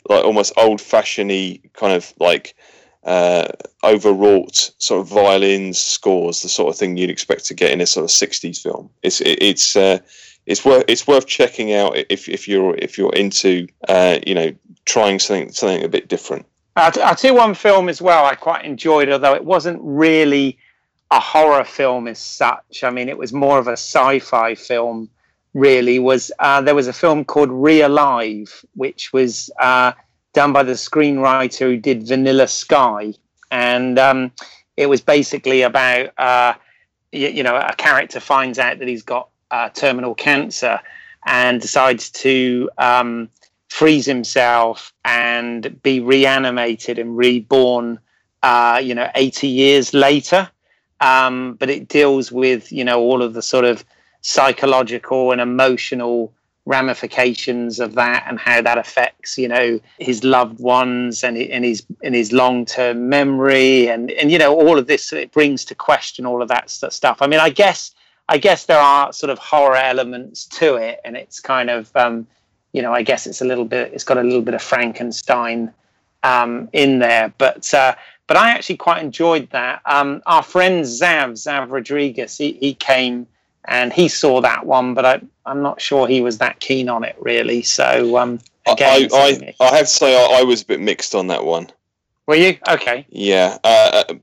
like 0.09 0.23
almost 0.23 0.53
old 0.57 0.81
fashioned 0.81 1.59
kind 1.73 1.93
of 1.93 2.13
like 2.19 2.55
uh, 3.03 3.47
overwrought 3.83 4.71
sort 4.77 5.01
of 5.01 5.07
violins 5.07 5.77
scores 5.77 6.41
the 6.41 6.49
sort 6.49 6.73
of 6.73 6.77
thing 6.77 6.97
you'd 6.97 7.09
expect 7.09 7.45
to 7.45 7.53
get 7.53 7.71
in 7.71 7.81
a 7.81 7.85
sort 7.85 8.03
of 8.03 8.09
60s 8.09 8.61
film 8.61 8.89
it's 9.03 9.21
it, 9.21 9.37
it's 9.41 9.75
uh, 9.75 9.99
it's 10.45 10.65
worth 10.65 10.85
it's 10.87 11.07
worth 11.07 11.27
checking 11.27 11.73
out 11.73 11.95
if, 12.09 12.27
if 12.27 12.47
you're 12.47 12.75
if 12.77 12.97
you're 12.97 13.13
into 13.13 13.67
uh, 13.87 14.17
you 14.25 14.33
know 14.33 14.51
trying 14.85 15.19
something 15.19 15.51
something 15.51 15.83
a 15.83 15.89
bit 15.89 16.07
different 16.07 16.45
I'll 16.77 16.91
tell 16.91 17.31
you 17.31 17.37
one 17.37 17.53
film 17.53 17.87
as 17.89 18.01
well 18.01 18.25
I 18.25 18.35
quite 18.35 18.65
enjoyed 18.65 19.09
although 19.09 19.35
it 19.35 19.45
wasn't 19.45 19.79
really 19.81 20.57
a 21.11 21.19
horror 21.19 21.63
film 21.63 22.07
as 22.07 22.19
such. 22.19 22.83
I 22.83 22.89
mean, 22.89 23.09
it 23.09 23.17
was 23.17 23.33
more 23.33 23.59
of 23.59 23.67
a 23.67 23.73
sci-fi 23.73 24.55
film. 24.55 25.09
Really, 25.55 25.99
was 25.99 26.33
uh, 26.39 26.59
there 26.59 26.75
was 26.75 26.87
a 26.87 26.93
film 26.93 27.23
called 27.23 27.49
Re-Alive, 27.49 28.65
which 28.75 29.13
was 29.13 29.49
uh, 29.57 29.93
done 30.33 30.51
by 30.51 30.63
the 30.63 30.73
screenwriter 30.73 31.59
who 31.59 31.77
did 31.77 32.05
Vanilla 32.05 32.47
Sky, 32.47 33.13
and 33.51 33.97
um, 33.97 34.33
it 34.75 34.87
was 34.87 34.99
basically 34.99 35.61
about 35.61 36.11
uh, 36.17 36.55
you, 37.13 37.29
you, 37.29 37.41
know 37.41 37.55
a 37.55 37.73
character 37.77 38.19
finds 38.19 38.59
out 38.59 38.79
that 38.79 38.87
he's 38.89 39.01
got 39.01 39.29
uh, 39.49 39.69
terminal 39.69 40.13
cancer 40.13 40.77
and 41.25 41.61
decides 41.61 42.09
to 42.09 42.69
um, 42.77 43.29
freeze 43.69 44.05
himself 44.05 44.93
and 45.05 45.81
be 45.81 46.01
reanimated 46.01 46.99
and 46.99 47.15
reborn. 47.15 47.97
Uh, 48.43 48.79
you 48.83 48.93
know, 48.93 49.09
80 49.15 49.47
years 49.47 49.93
later 49.93 50.51
um, 51.01 51.55
but 51.55 51.69
it 51.69 51.87
deals 51.87 52.31
with 52.31 52.71
you 52.71 52.83
know 52.83 52.99
all 52.99 53.21
of 53.21 53.33
the 53.33 53.41
sort 53.41 53.65
of 53.65 53.83
psychological 54.25 55.31
and 55.31 55.39
emotional 55.39 56.33
ramifications 56.65 57.79
of 57.79 57.93
that 57.93 58.25
and 58.27 58.39
how 58.39 58.59
that 58.59 58.75
affects 58.75 59.37
you 59.37 59.47
know 59.47 59.79
his 59.99 60.23
loved 60.23 60.59
ones 60.59 61.23
and, 61.23 61.37
his 61.37 61.85
in 62.01 62.11
his 62.11 62.31
long-term 62.31 63.07
memory 63.07 63.87
and 63.87 64.09
and 64.09 64.31
you 64.31 64.39
know 64.39 64.51
all 64.51 64.79
of 64.79 64.87
this 64.87 65.13
it 65.13 65.31
brings 65.31 65.63
to 65.63 65.75
question 65.75 66.25
all 66.25 66.41
of 66.41 66.47
that 66.47 66.71
stuff 66.71 67.21
i 67.21 67.27
mean 67.27 67.39
i 67.39 67.51
guess 67.51 67.93
i 68.27 68.35
guess 68.35 68.65
there 68.65 68.79
are 68.79 69.13
sort 69.13 69.29
of 69.29 69.37
horror 69.37 69.75
elements 69.75 70.45
to 70.47 70.73
it 70.73 70.99
and 71.05 71.15
it's 71.15 71.39
kind 71.39 71.69
of 71.69 71.95
um, 71.95 72.25
you 72.73 72.81
know 72.81 72.91
i 72.91 73.03
guess 73.03 73.27
it's 73.27 73.41
a 73.41 73.45
little 73.45 73.65
bit 73.65 73.93
it's 73.93 74.03
got 74.03 74.17
a 74.17 74.23
little 74.23 74.41
bit 74.41 74.55
of 74.55 74.61
frankenstein 74.61 75.71
um, 76.23 76.67
in 76.73 76.97
there 76.97 77.31
but 77.37 77.71
uh, 77.75 77.93
but 78.27 78.37
I 78.37 78.49
actually 78.49 78.77
quite 78.77 79.03
enjoyed 79.03 79.51
that. 79.51 79.83
Um, 79.85 80.23
our 80.25 80.41
friend 80.41 80.83
Zav, 80.83 81.33
Zav 81.33 81.69
Rodriguez, 81.69 82.35
he, 82.39 82.53
he 82.53 82.73
came 82.73 83.27
and 83.67 83.91
he 83.91 84.07
saw 84.07 84.41
that 84.41 84.65
one, 84.65 84.93
but 84.93 85.05
I, 85.05 85.21
I'm 85.45 85.61
not 85.61 85.81
sure 85.81 86.07
he 86.07 86.21
was 86.21 86.37
that 86.39 86.59
keen 86.59 86.89
on 86.89 87.03
it 87.03 87.15
really. 87.19 87.61
So 87.61 88.17
um, 88.17 88.39
again, 88.65 89.09
I, 89.13 89.53
I, 89.59 89.65
I, 89.65 89.75
have 89.77 89.85
to 89.87 89.91
say 89.91 90.15
I, 90.15 90.39
I, 90.39 90.43
was 90.43 90.61
a 90.61 90.65
bit 90.65 90.79
mixed 90.79 91.15
on 91.15 91.27
that 91.27 91.45
one. 91.45 91.69
Were 92.27 92.35
you 92.35 92.57
okay? 92.67 93.05
Yeah, 93.09 93.57
uh, 93.63 94.03
uh, 94.09 94.13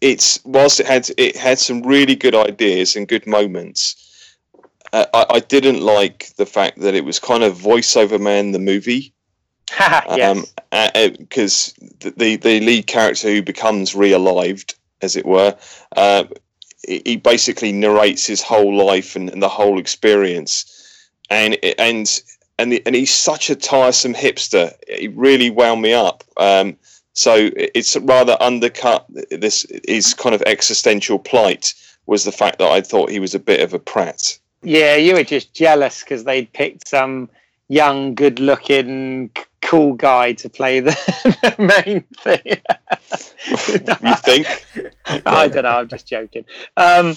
it's 0.00 0.40
whilst 0.44 0.80
it 0.80 0.86
had 0.86 1.10
it 1.16 1.36
had 1.36 1.58
some 1.58 1.82
really 1.82 2.14
good 2.14 2.34
ideas 2.34 2.96
and 2.96 3.08
good 3.08 3.26
moments. 3.26 4.00
Uh, 4.92 5.06
I, 5.14 5.26
I 5.30 5.40
didn't 5.40 5.80
like 5.80 6.34
the 6.36 6.46
fact 6.46 6.80
that 6.80 6.94
it 6.94 7.04
was 7.04 7.18
kind 7.18 7.42
of 7.42 7.56
voiceover 7.56 8.20
man 8.20 8.52
the 8.52 8.58
movie 8.58 9.14
yes. 9.78 10.52
Because 10.70 11.74
um, 11.80 11.88
uh, 12.02 12.10
the 12.16 12.36
the 12.36 12.60
lead 12.60 12.86
character 12.86 13.28
who 13.28 13.42
becomes 13.42 13.94
re-alived, 13.94 14.74
as 15.00 15.16
it 15.16 15.26
were, 15.26 15.56
uh, 15.96 16.24
he 16.86 17.16
basically 17.16 17.72
narrates 17.72 18.26
his 18.26 18.42
whole 18.42 18.74
life 18.74 19.16
and, 19.16 19.30
and, 19.30 19.42
the 19.42 19.48
whole 19.48 19.78
experience, 19.78 21.08
and 21.30 21.56
and 21.78 22.22
and 22.58 22.80
and 22.86 22.94
he's 22.94 23.14
such 23.14 23.50
a 23.50 23.56
tiresome 23.56 24.14
hipster. 24.14 24.72
He 24.88 25.08
really 25.08 25.50
wound 25.50 25.82
me 25.82 25.92
up. 25.92 26.24
Um, 26.36 26.76
so 27.12 27.50
it's 27.56 27.96
rather 27.96 28.36
undercut 28.40 29.06
this 29.30 29.66
his 29.86 30.14
kind 30.14 30.34
of 30.34 30.42
existential 30.42 31.18
plight 31.18 31.74
was 32.06 32.24
the 32.24 32.32
fact 32.32 32.58
that 32.58 32.70
I 32.70 32.80
thought 32.80 33.10
he 33.10 33.20
was 33.20 33.34
a 33.34 33.38
bit 33.38 33.60
of 33.60 33.72
a 33.72 33.78
prat. 33.78 34.38
Yeah, 34.62 34.96
you 34.96 35.14
were 35.14 35.24
just 35.24 35.54
jealous 35.54 36.00
because 36.00 36.24
they'd 36.24 36.52
picked 36.52 36.88
some 36.88 37.28
young, 37.68 38.14
good-looking, 38.14 39.30
cool 39.64 39.94
guy 39.94 40.32
to 40.34 40.48
play 40.48 40.80
the, 40.80 40.90
the 41.42 41.62
main 41.84 42.02
thing. 42.20 42.60
you 44.02 44.16
think? 44.16 44.94
I 45.26 45.48
don't 45.48 45.64
know. 45.64 45.70
I'm 45.70 45.88
just 45.88 46.06
joking. 46.06 46.44
Um, 46.76 47.16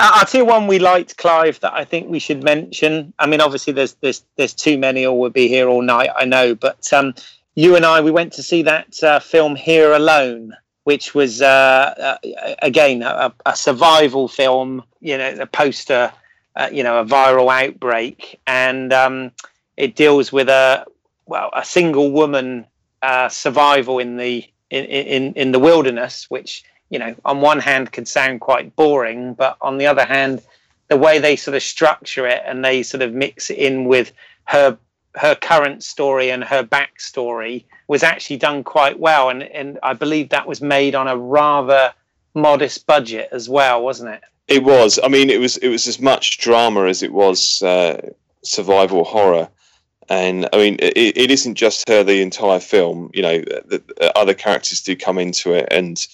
I'll 0.00 0.26
tell 0.26 0.40
you 0.40 0.44
one 0.46 0.66
we 0.66 0.80
liked, 0.80 1.16
Clive, 1.16 1.60
that 1.60 1.74
I 1.74 1.84
think 1.84 2.08
we 2.08 2.18
should 2.18 2.42
mention. 2.42 3.12
I 3.18 3.26
mean, 3.26 3.40
obviously, 3.40 3.72
there's 3.72 3.94
there's 4.00 4.24
there's 4.36 4.54
too 4.54 4.76
many, 4.76 5.06
or 5.06 5.18
we'll 5.18 5.30
be 5.30 5.46
here 5.46 5.68
all 5.68 5.82
night. 5.82 6.10
I 6.16 6.24
know, 6.24 6.56
but 6.56 6.92
um, 6.92 7.14
you 7.54 7.76
and 7.76 7.86
I, 7.86 8.00
we 8.00 8.10
went 8.10 8.32
to 8.34 8.42
see 8.42 8.62
that 8.62 9.00
uh, 9.02 9.20
film 9.20 9.54
Here 9.54 9.92
Alone, 9.92 10.56
which 10.84 11.14
was 11.14 11.40
uh, 11.40 12.18
uh, 12.24 12.54
again 12.62 13.02
a, 13.02 13.32
a, 13.46 13.54
survival 13.54 14.26
film. 14.26 14.82
You 15.00 15.18
know, 15.18 15.36
the 15.36 15.46
poster 15.46 16.12
uh, 16.56 16.68
you 16.72 16.82
know 16.82 16.98
a 16.98 17.04
viral 17.04 17.52
outbreak, 17.52 18.40
and 18.46 18.92
um, 18.92 19.30
it 19.76 19.94
deals 19.94 20.32
with 20.32 20.48
a 20.48 20.84
well 21.32 21.50
a 21.54 21.64
single 21.64 22.12
woman 22.12 22.66
uh, 23.00 23.28
survival 23.28 23.98
in 23.98 24.16
the 24.18 24.44
in, 24.70 24.84
in 24.84 25.32
in 25.34 25.52
the 25.52 25.58
wilderness, 25.58 26.26
which 26.28 26.62
you 26.90 26.98
know 26.98 27.14
on 27.24 27.40
one 27.40 27.58
hand 27.58 27.90
can 27.90 28.06
sound 28.06 28.40
quite 28.40 28.76
boring, 28.76 29.34
but 29.34 29.56
on 29.60 29.78
the 29.78 29.86
other 29.86 30.04
hand, 30.04 30.42
the 30.88 30.96
way 30.96 31.18
they 31.18 31.36
sort 31.36 31.56
of 31.56 31.62
structure 31.62 32.26
it 32.26 32.42
and 32.46 32.64
they 32.64 32.82
sort 32.82 33.02
of 33.02 33.14
mix 33.14 33.50
it 33.50 33.58
in 33.58 33.86
with 33.86 34.12
her 34.44 34.76
her 35.14 35.34
current 35.34 35.82
story 35.82 36.30
and 36.30 36.44
her 36.44 36.62
backstory 36.62 37.64
was 37.88 38.02
actually 38.02 38.36
done 38.36 38.62
quite 38.62 38.98
well, 38.98 39.30
and 39.30 39.42
and 39.42 39.78
I 39.82 39.94
believe 39.94 40.28
that 40.28 40.46
was 40.46 40.60
made 40.60 40.94
on 40.94 41.08
a 41.08 41.16
rather 41.16 41.92
modest 42.34 42.86
budget 42.86 43.28
as 43.32 43.48
well, 43.48 43.82
wasn't 43.82 44.10
it? 44.16 44.22
It 44.48 44.64
was. 44.64 44.98
I 45.02 45.08
mean, 45.08 45.30
it 45.30 45.40
was 45.40 45.56
it 45.58 45.68
was 45.68 45.86
as 45.86 45.98
much 45.98 46.38
drama 46.38 46.86
as 46.86 47.02
it 47.02 47.12
was 47.12 47.62
uh, 47.62 48.12
survival 48.42 49.04
horror. 49.04 49.48
And 50.12 50.46
I 50.52 50.58
mean, 50.58 50.76
it, 50.78 51.16
it 51.16 51.30
isn't 51.30 51.54
just 51.54 51.88
her 51.88 52.04
the 52.04 52.20
entire 52.20 52.60
film. 52.60 53.10
You 53.14 53.22
know, 53.22 53.38
the, 53.38 53.82
the 53.96 54.18
other 54.18 54.34
characters 54.34 54.82
do 54.82 54.94
come 54.94 55.16
into 55.16 55.54
it, 55.54 55.66
and 55.70 56.06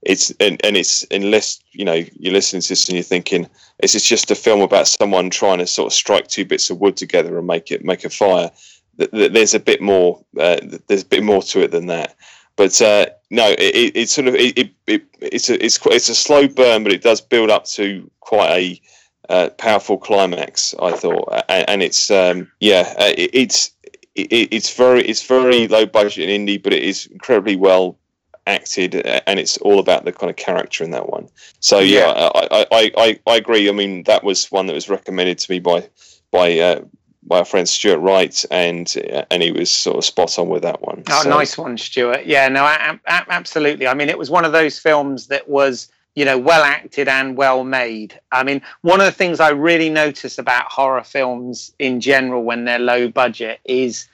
it's 0.00 0.30
and, 0.40 0.58
and 0.64 0.74
it's 0.74 1.06
unless 1.10 1.60
you 1.72 1.84
know 1.84 2.02
you're 2.18 2.32
listening 2.32 2.62
to 2.62 2.68
this 2.70 2.88
and 2.88 2.96
you're 2.96 3.04
thinking, 3.04 3.46
is 3.82 3.92
this 3.92 4.04
just 4.04 4.30
a 4.30 4.34
film 4.34 4.62
about 4.62 4.88
someone 4.88 5.28
trying 5.28 5.58
to 5.58 5.66
sort 5.66 5.88
of 5.88 5.92
strike 5.92 6.28
two 6.28 6.46
bits 6.46 6.70
of 6.70 6.80
wood 6.80 6.96
together 6.96 7.36
and 7.36 7.46
make 7.46 7.70
it 7.70 7.84
make 7.84 8.06
a 8.06 8.08
fire? 8.08 8.50
There's 8.96 9.52
a 9.52 9.60
bit 9.60 9.82
more. 9.82 10.24
Uh, 10.40 10.56
there's 10.86 11.02
a 11.02 11.06
bit 11.06 11.22
more 11.22 11.42
to 11.42 11.60
it 11.60 11.72
than 11.72 11.88
that. 11.88 12.16
But 12.56 12.80
uh, 12.80 13.06
no, 13.28 13.50
it, 13.50 13.92
it's 13.94 14.14
sort 14.14 14.28
of 14.28 14.34
it, 14.34 14.70
it, 14.86 15.02
it's 15.20 15.50
a 15.50 15.62
it's 15.62 15.78
it's 15.84 16.08
a 16.08 16.14
slow 16.14 16.48
burn, 16.48 16.84
but 16.84 16.92
it 16.92 17.02
does 17.02 17.20
build 17.20 17.50
up 17.50 17.66
to 17.66 18.10
quite 18.20 18.50
a 18.50 18.80
uh, 19.28 19.50
powerful 19.50 19.98
climax. 19.98 20.74
I 20.80 20.92
thought, 20.92 21.44
and, 21.48 21.68
and 21.68 21.82
it's 21.82 22.10
um, 22.10 22.50
yeah, 22.60 22.94
uh, 22.98 23.12
it, 23.16 23.30
it's 23.32 23.70
it's 24.14 24.74
very 24.74 25.02
it's 25.02 25.26
very 25.26 25.68
low 25.68 25.86
budget 25.86 26.28
and 26.28 26.48
indie, 26.48 26.62
but 26.62 26.72
it 26.72 26.82
is 26.82 27.06
incredibly 27.06 27.56
well 27.56 27.98
acted, 28.46 28.94
and 28.94 29.38
it's 29.38 29.56
all 29.58 29.78
about 29.78 30.04
the 30.04 30.12
kind 30.12 30.30
of 30.30 30.36
character 30.36 30.84
in 30.84 30.90
that 30.90 31.08
one. 31.08 31.28
So 31.60 31.78
yeah, 31.78 32.00
yeah 32.00 32.30
I, 32.34 32.66
I, 32.70 32.90
I, 32.96 33.20
I 33.26 33.36
agree. 33.36 33.68
I 33.68 33.72
mean, 33.72 34.02
that 34.04 34.24
was 34.24 34.50
one 34.50 34.66
that 34.66 34.74
was 34.74 34.88
recommended 34.88 35.38
to 35.38 35.50
me 35.50 35.60
by 35.60 35.88
by 36.30 36.58
uh, 36.58 36.80
by 37.22 37.38
our 37.38 37.44
friend 37.44 37.68
Stuart 37.68 38.00
Wright, 38.00 38.44
and 38.50 38.92
and 39.30 39.42
he 39.42 39.52
was 39.52 39.70
sort 39.70 39.96
of 39.96 40.04
spot 40.04 40.38
on 40.38 40.48
with 40.48 40.62
that 40.62 40.82
one. 40.82 41.04
Oh, 41.08 41.22
so. 41.22 41.30
nice 41.30 41.56
one, 41.56 41.78
Stuart. 41.78 42.26
Yeah, 42.26 42.48
no, 42.48 42.64
I, 42.64 42.98
I, 43.06 43.24
absolutely. 43.28 43.86
I 43.86 43.94
mean, 43.94 44.08
it 44.08 44.18
was 44.18 44.30
one 44.30 44.44
of 44.44 44.52
those 44.52 44.78
films 44.78 45.28
that 45.28 45.48
was 45.48 45.88
you 46.14 46.24
know 46.24 46.38
well 46.38 46.62
acted 46.62 47.08
and 47.08 47.36
well 47.36 47.64
made. 47.64 48.18
I 48.30 48.42
mean, 48.44 48.62
one 48.82 49.00
of 49.00 49.06
the 49.06 49.12
things 49.12 49.40
I 49.40 49.50
really 49.50 49.90
notice 49.90 50.38
about 50.38 50.70
horror 50.70 51.04
films 51.04 51.72
in 51.78 52.00
general 52.00 52.42
when 52.42 52.64
they're 52.64 52.78
low 52.78 53.08
budget 53.08 53.60
is 53.64 54.08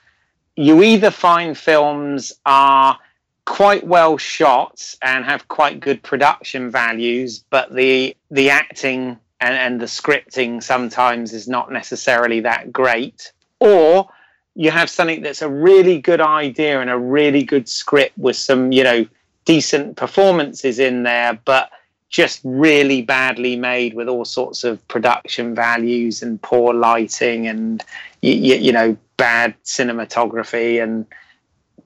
you 0.56 0.82
either 0.82 1.10
find 1.10 1.56
films 1.56 2.32
are 2.44 2.98
quite 3.44 3.86
well 3.86 4.18
shot 4.18 4.94
and 5.02 5.24
have 5.24 5.48
quite 5.48 5.80
good 5.80 6.02
production 6.02 6.70
values, 6.70 7.44
but 7.50 7.74
the 7.74 8.16
the 8.30 8.50
acting 8.50 9.18
and, 9.40 9.54
and 9.54 9.80
the 9.80 9.86
scripting 9.86 10.62
sometimes 10.62 11.32
is 11.32 11.48
not 11.48 11.72
necessarily 11.72 12.40
that 12.40 12.72
great. 12.72 13.32
Or 13.60 14.08
you 14.54 14.70
have 14.70 14.90
something 14.90 15.22
that's 15.22 15.42
a 15.42 15.48
really 15.48 16.00
good 16.00 16.20
idea 16.20 16.80
and 16.80 16.90
a 16.90 16.98
really 16.98 17.44
good 17.44 17.68
script 17.68 18.18
with 18.18 18.36
some, 18.36 18.72
you 18.72 18.82
know, 18.82 19.06
decent 19.44 19.96
performances 19.96 20.78
in 20.78 21.04
there, 21.04 21.38
but 21.44 21.70
just 22.08 22.40
really 22.42 23.02
badly 23.02 23.56
made 23.56 23.94
with 23.94 24.08
all 24.08 24.24
sorts 24.24 24.64
of 24.64 24.86
production 24.88 25.54
values 25.54 26.22
and 26.22 26.40
poor 26.40 26.72
lighting 26.72 27.46
and 27.46 27.84
you, 28.22 28.54
you 28.56 28.72
know 28.72 28.96
bad 29.16 29.54
cinematography 29.64 30.82
and 30.82 31.06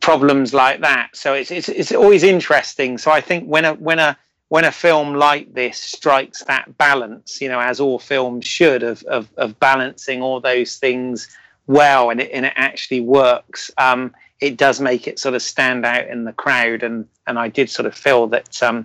problems 0.00 0.52
like 0.52 0.80
that. 0.80 1.08
So 1.14 1.32
it's 1.32 1.50
it's 1.50 1.68
it's 1.68 1.92
always 1.92 2.22
interesting. 2.22 2.98
So 2.98 3.10
I 3.10 3.20
think 3.20 3.46
when 3.46 3.64
a 3.64 3.74
when 3.74 3.98
a 3.98 4.16
when 4.48 4.64
a 4.66 4.72
film 4.72 5.14
like 5.14 5.54
this 5.54 5.78
strikes 5.78 6.44
that 6.44 6.76
balance, 6.76 7.40
you 7.40 7.48
know, 7.48 7.58
as 7.58 7.80
all 7.80 7.98
films 7.98 8.44
should, 8.44 8.82
of 8.82 9.02
of, 9.04 9.28
of 9.38 9.58
balancing 9.58 10.20
all 10.22 10.40
those 10.40 10.76
things 10.76 11.28
well, 11.66 12.10
and 12.10 12.20
it, 12.20 12.30
and 12.32 12.44
it 12.44 12.52
actually 12.56 13.00
works, 13.00 13.70
um, 13.78 14.14
it 14.40 14.56
does 14.56 14.80
make 14.80 15.08
it 15.08 15.18
sort 15.18 15.34
of 15.34 15.40
stand 15.42 15.86
out 15.86 16.06
in 16.08 16.24
the 16.24 16.32
crowd. 16.32 16.82
And 16.82 17.08
and 17.26 17.38
I 17.38 17.48
did 17.48 17.70
sort 17.70 17.86
of 17.86 17.94
feel 17.94 18.26
that 18.28 18.62
um, 18.62 18.84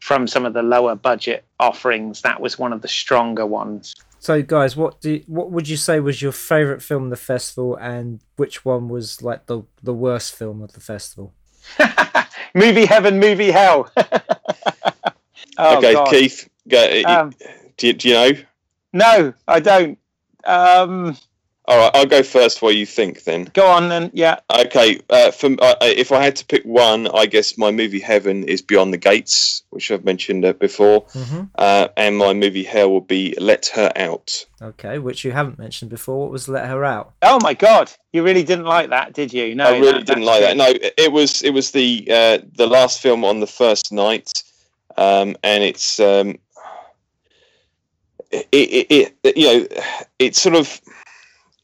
from 0.00 0.26
some 0.26 0.44
of 0.44 0.52
the 0.52 0.62
lower 0.62 0.94
budget 0.94 1.44
offerings, 1.58 2.22
that 2.22 2.40
was 2.40 2.58
one 2.58 2.72
of 2.72 2.82
the 2.82 2.88
stronger 2.88 3.46
ones. 3.46 3.94
So, 4.20 4.42
guys, 4.42 4.76
what 4.76 5.00
do 5.00 5.22
what 5.26 5.50
would 5.50 5.68
you 5.68 5.76
say 5.76 6.00
was 6.00 6.20
your 6.20 6.32
favorite 6.32 6.82
film 6.82 7.04
of 7.04 7.10
the 7.10 7.16
festival, 7.16 7.76
and 7.76 8.20
which 8.36 8.64
one 8.64 8.88
was 8.88 9.22
like 9.22 9.46
the 9.46 9.62
the 9.82 9.94
worst 9.94 10.34
film 10.34 10.62
of 10.62 10.72
the 10.72 10.80
festival? 10.80 11.34
movie 12.54 12.86
heaven, 12.86 13.20
movie 13.20 13.50
hell. 13.50 13.90
oh, 13.96 15.78
okay, 15.78 15.92
God. 15.92 16.10
Keith, 16.10 16.48
go, 16.66 17.02
um, 17.06 17.32
do, 17.76 17.86
you, 17.88 17.92
do 17.92 18.08
you 18.08 18.14
know? 18.14 18.32
No, 18.92 19.34
I 19.46 19.60
don't. 19.60 19.98
Um, 20.44 21.16
all 21.68 21.76
right, 21.76 21.90
I'll 21.92 22.06
go 22.06 22.22
first. 22.22 22.62
What 22.62 22.76
you 22.76 22.86
think 22.86 23.24
then? 23.24 23.50
Go 23.52 23.66
on 23.66 23.90
then. 23.90 24.10
Yeah. 24.14 24.40
Okay. 24.50 25.00
Uh, 25.10 25.30
for, 25.30 25.48
uh, 25.60 25.74
if 25.82 26.12
I 26.12 26.24
had 26.24 26.34
to 26.36 26.46
pick 26.46 26.64
one, 26.64 27.06
I 27.08 27.26
guess 27.26 27.58
my 27.58 27.70
movie 27.70 28.00
Heaven 28.00 28.42
is 28.44 28.62
Beyond 28.62 28.94
the 28.94 28.96
Gates, 28.98 29.62
which 29.68 29.90
I've 29.90 30.04
mentioned 30.04 30.46
uh, 30.46 30.54
before, 30.54 31.04
mm-hmm. 31.08 31.42
uh, 31.56 31.88
and 31.98 32.16
my 32.16 32.32
movie 32.32 32.64
Hell 32.64 32.94
would 32.94 33.06
be 33.06 33.34
Let 33.38 33.66
Her 33.66 33.92
Out. 33.96 34.46
Okay, 34.62 34.98
which 34.98 35.26
you 35.26 35.32
haven't 35.32 35.58
mentioned 35.58 35.90
before. 35.90 36.20
What 36.20 36.30
was 36.30 36.48
Let 36.48 36.66
Her 36.66 36.86
Out? 36.86 37.12
Oh 37.20 37.38
my 37.42 37.52
God, 37.52 37.92
you 38.14 38.22
really 38.22 38.44
didn't 38.44 38.64
like 38.64 38.88
that, 38.88 39.12
did 39.12 39.34
you? 39.34 39.54
No, 39.54 39.66
I 39.66 39.78
really 39.78 39.92
that, 39.98 40.06
didn't 40.06 40.24
like 40.24 40.40
that. 40.40 40.56
No, 40.56 40.72
it 40.72 41.12
was 41.12 41.42
it 41.42 41.50
was 41.50 41.72
the 41.72 42.08
uh, 42.10 42.38
the 42.56 42.66
last 42.66 43.02
film 43.02 43.26
on 43.26 43.40
the 43.40 43.46
first 43.46 43.92
night, 43.92 44.42
um, 44.96 45.36
and 45.44 45.62
it's. 45.62 46.00
Um, 46.00 46.38
it, 48.30 48.46
it, 48.52 49.14
it, 49.22 49.36
you 49.38 49.46
know, 49.46 49.66
it's 50.18 50.38
sort 50.38 50.54
of 50.54 50.80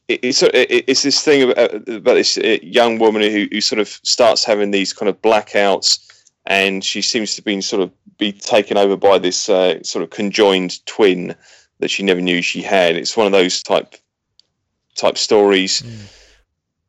it's 0.07 0.43
it's 0.43 1.03
this 1.03 1.21
thing 1.21 1.49
about, 1.49 1.73
about 1.73 2.13
this 2.13 2.37
uh, 2.37 2.57
young 2.61 2.99
woman 2.99 3.21
who, 3.23 3.47
who 3.51 3.61
sort 3.61 3.79
of 3.79 3.87
starts 3.87 4.43
having 4.43 4.71
these 4.71 4.93
kind 4.93 5.09
of 5.09 5.21
blackouts, 5.21 6.23
and 6.45 6.83
she 6.83 7.01
seems 7.01 7.35
to 7.35 7.41
be 7.41 7.59
sort 7.61 7.81
of 7.81 7.91
be 8.17 8.31
taken 8.31 8.77
over 8.77 8.95
by 8.95 9.17
this 9.17 9.49
uh, 9.49 9.81
sort 9.83 10.03
of 10.03 10.09
conjoined 10.11 10.85
twin 10.85 11.35
that 11.79 11.89
she 11.89 12.03
never 12.03 12.21
knew 12.21 12.41
she 12.41 12.61
had. 12.61 12.95
It's 12.95 13.17
one 13.17 13.25
of 13.25 13.31
those 13.31 13.63
type 13.63 13.95
type 14.95 15.17
stories. 15.17 15.81
Mm. 15.81 16.11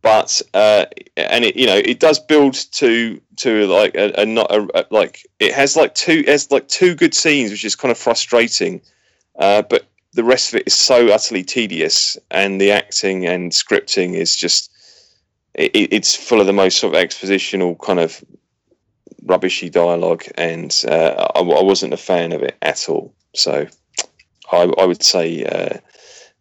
But 0.02 0.42
uh, 0.54 0.86
and 1.16 1.44
it 1.44 1.56
you 1.56 1.66
know 1.66 1.76
it 1.76 1.98
does 1.98 2.18
build 2.18 2.54
to 2.72 3.20
to 3.36 3.66
like 3.66 3.94
a, 3.94 4.12
a 4.20 4.26
not 4.26 4.50
a, 4.52 4.68
a, 4.74 4.86
like 4.90 5.26
it 5.40 5.52
has 5.52 5.74
like 5.74 5.94
two 5.94 6.20
it 6.20 6.28
has 6.28 6.50
like 6.50 6.68
two 6.68 6.94
good 6.94 7.14
scenes 7.14 7.50
which 7.50 7.64
is 7.64 7.74
kind 7.74 7.90
of 7.90 7.98
frustrating, 7.98 8.82
uh, 9.38 9.62
but 9.62 9.86
the 10.16 10.24
rest 10.24 10.52
of 10.52 10.60
it 10.60 10.66
is 10.66 10.74
so 10.74 11.08
utterly 11.08 11.44
tedious, 11.44 12.16
and 12.30 12.60
the 12.60 12.72
acting 12.72 13.26
and 13.26 13.52
scripting 13.52 14.14
is 14.14 14.34
just 14.34 14.72
it, 15.54 15.70
it's 15.74 16.14
full 16.14 16.40
of 16.40 16.46
the 16.46 16.52
most 16.52 16.78
sort 16.78 16.94
of 16.94 17.00
expositional 17.00 17.78
kind 17.78 18.00
of 18.00 18.24
rubbishy 19.24 19.70
dialogue, 19.70 20.24
and 20.36 20.82
uh, 20.88 21.28
I, 21.34 21.40
I, 21.40 21.62
wasn't 21.62 21.92
a 21.92 21.98
fan 21.98 22.32
of 22.32 22.42
it 22.42 22.56
at 22.62 22.88
all. 22.88 23.14
So 23.34 23.66
I, 24.50 24.62
I 24.78 24.84
would 24.84 25.02
say 25.02 25.44
uh, 25.44 25.78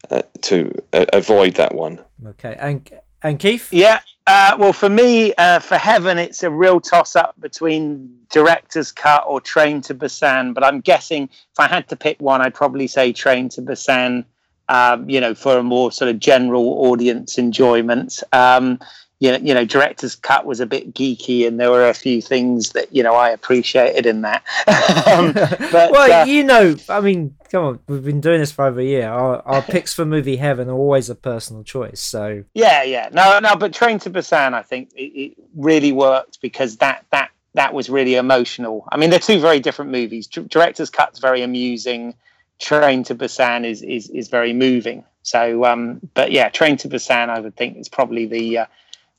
uh, 0.09 0.21
to 0.43 0.71
avoid 0.93 1.55
that 1.55 1.75
one. 1.75 1.99
Okay, 2.25 2.55
and 2.59 2.89
and 3.25 3.39
Keith? 3.39 3.71
Yeah, 3.71 3.99
uh, 4.27 4.55
well, 4.57 4.73
for 4.73 4.89
me, 4.89 5.33
uh, 5.35 5.59
for 5.59 5.77
Heaven, 5.77 6.17
it's 6.17 6.41
a 6.41 6.49
real 6.49 6.79
toss 6.81 7.15
up 7.15 7.39
between 7.39 8.17
Director's 8.31 8.91
Cut 8.91 9.23
or 9.27 9.39
Train 9.39 9.81
to 9.81 9.93
Busan. 9.93 10.53
But 10.53 10.63
I'm 10.63 10.81
guessing 10.81 11.23
if 11.23 11.59
I 11.59 11.67
had 11.67 11.87
to 11.89 11.95
pick 11.95 12.19
one, 12.19 12.41
I'd 12.41 12.55
probably 12.55 12.87
say 12.87 13.13
Train 13.13 13.49
to 13.49 13.61
Busan, 13.61 14.25
um, 14.67 15.07
you 15.07 15.21
know, 15.21 15.35
for 15.35 15.59
a 15.59 15.63
more 15.63 15.91
sort 15.91 16.09
of 16.09 16.19
general 16.19 16.85
audience 16.87 17.37
enjoyment. 17.37 18.23
Um, 18.31 18.79
you 19.19 19.31
know, 19.31 19.37
you 19.37 19.53
know, 19.53 19.63
director's 19.63 20.15
cut 20.15 20.45
was 20.45 20.59
a 20.59 20.65
bit 20.65 20.93
geeky, 20.93 21.47
and 21.47 21.59
there 21.59 21.71
were 21.71 21.87
a 21.87 21.93
few 21.93 22.21
things 22.21 22.71
that 22.71 22.93
you 22.93 23.01
know 23.01 23.13
I 23.13 23.29
appreciated 23.29 24.05
in 24.05 24.21
that. 24.21 24.43
um, 25.07 25.31
but, 25.71 25.91
well, 25.91 26.21
uh, 26.21 26.25
you 26.25 26.43
know, 26.43 26.75
I 26.89 26.99
mean, 26.99 27.35
come 27.49 27.63
on, 27.63 27.79
we've 27.87 28.03
been 28.03 28.19
doing 28.19 28.39
this 28.39 28.51
for 28.51 28.65
over 28.65 28.81
a 28.81 28.83
year. 28.83 29.07
Our, 29.07 29.41
our 29.43 29.61
picks 29.61 29.93
for 29.93 30.05
movie 30.05 30.35
heaven 30.35 30.67
are 30.69 30.73
always 30.75 31.09
a 31.09 31.15
personal 31.15 31.63
choice. 31.63 32.01
So 32.01 32.43
yeah, 32.53 32.83
yeah, 32.83 33.09
no, 33.13 33.39
no, 33.39 33.55
but 33.55 33.73
Train 33.73 33.99
to 33.99 34.09
Busan, 34.09 34.53
I 34.53 34.61
think 34.61 34.91
it, 34.93 35.01
it 35.01 35.37
really 35.55 35.93
worked 35.93 36.41
because 36.41 36.77
that 36.77 37.05
that 37.11 37.31
that 37.53 37.73
was 37.73 37.89
really 37.89 38.15
emotional. 38.15 38.85
I 38.91 38.97
mean, 38.97 39.09
they're 39.09 39.19
two 39.19 39.39
very 39.39 39.61
different 39.61 39.91
movies. 39.91 40.27
D- 40.27 40.43
director's 40.49 40.89
cut's 40.89 41.19
very 41.19 41.41
amusing. 41.41 42.15
Train 42.59 43.03
to 43.05 43.15
Busan 43.15 43.65
is 43.65 43.81
is 43.81 44.09
is 44.09 44.27
very 44.27 44.51
moving. 44.51 45.05
So, 45.23 45.65
um, 45.65 46.01
but 46.13 46.31
yeah, 46.31 46.49
Train 46.49 46.77
to 46.77 46.89
Busan, 46.89 47.29
I 47.29 47.39
would 47.39 47.55
think 47.55 47.77
is 47.77 47.89
probably 47.89 48.27
the 48.27 48.59
uh, 48.59 48.65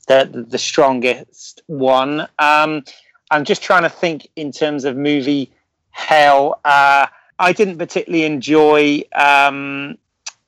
the 0.07 0.45
the 0.49 0.57
strongest 0.57 1.61
one. 1.67 2.21
Um, 2.39 2.83
I'm 3.29 3.43
just 3.43 3.61
trying 3.61 3.83
to 3.83 3.89
think 3.89 4.27
in 4.35 4.51
terms 4.51 4.85
of 4.85 4.95
movie 4.95 5.51
hell. 5.91 6.59
Uh, 6.65 7.07
I 7.39 7.53
didn't 7.53 7.77
particularly 7.77 8.25
enjoy 8.25 9.03
um, 9.13 9.97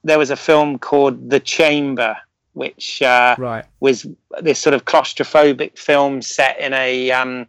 there 0.04 0.18
was 0.18 0.32
a 0.32 0.36
film 0.36 0.80
called 0.80 1.30
The 1.30 1.40
Chamber, 1.40 2.18
which 2.54 3.02
uh, 3.02 3.36
Right. 3.38 3.66
was 3.80 4.08
this 4.42 4.60
sort 4.60 4.74
of 4.74 4.86
claustrophobic 4.86 5.78
film 5.78 6.22
set 6.22 6.60
in 6.60 6.74
a 6.74 7.12
um, 7.12 7.46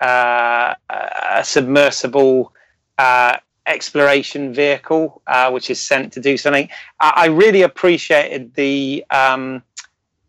uh, 0.00 0.74
a 0.90 1.44
submersible 1.44 2.52
uh, 2.98 3.36
exploration 3.66 4.52
vehicle, 4.52 5.22
uh, 5.28 5.50
which 5.50 5.70
is 5.70 5.80
sent 5.80 6.12
to 6.14 6.20
do 6.20 6.36
something. 6.36 6.68
I, 7.00 7.12
I 7.16 7.26
really 7.26 7.62
appreciated 7.62 8.54
the 8.54 9.04
um, 9.10 9.62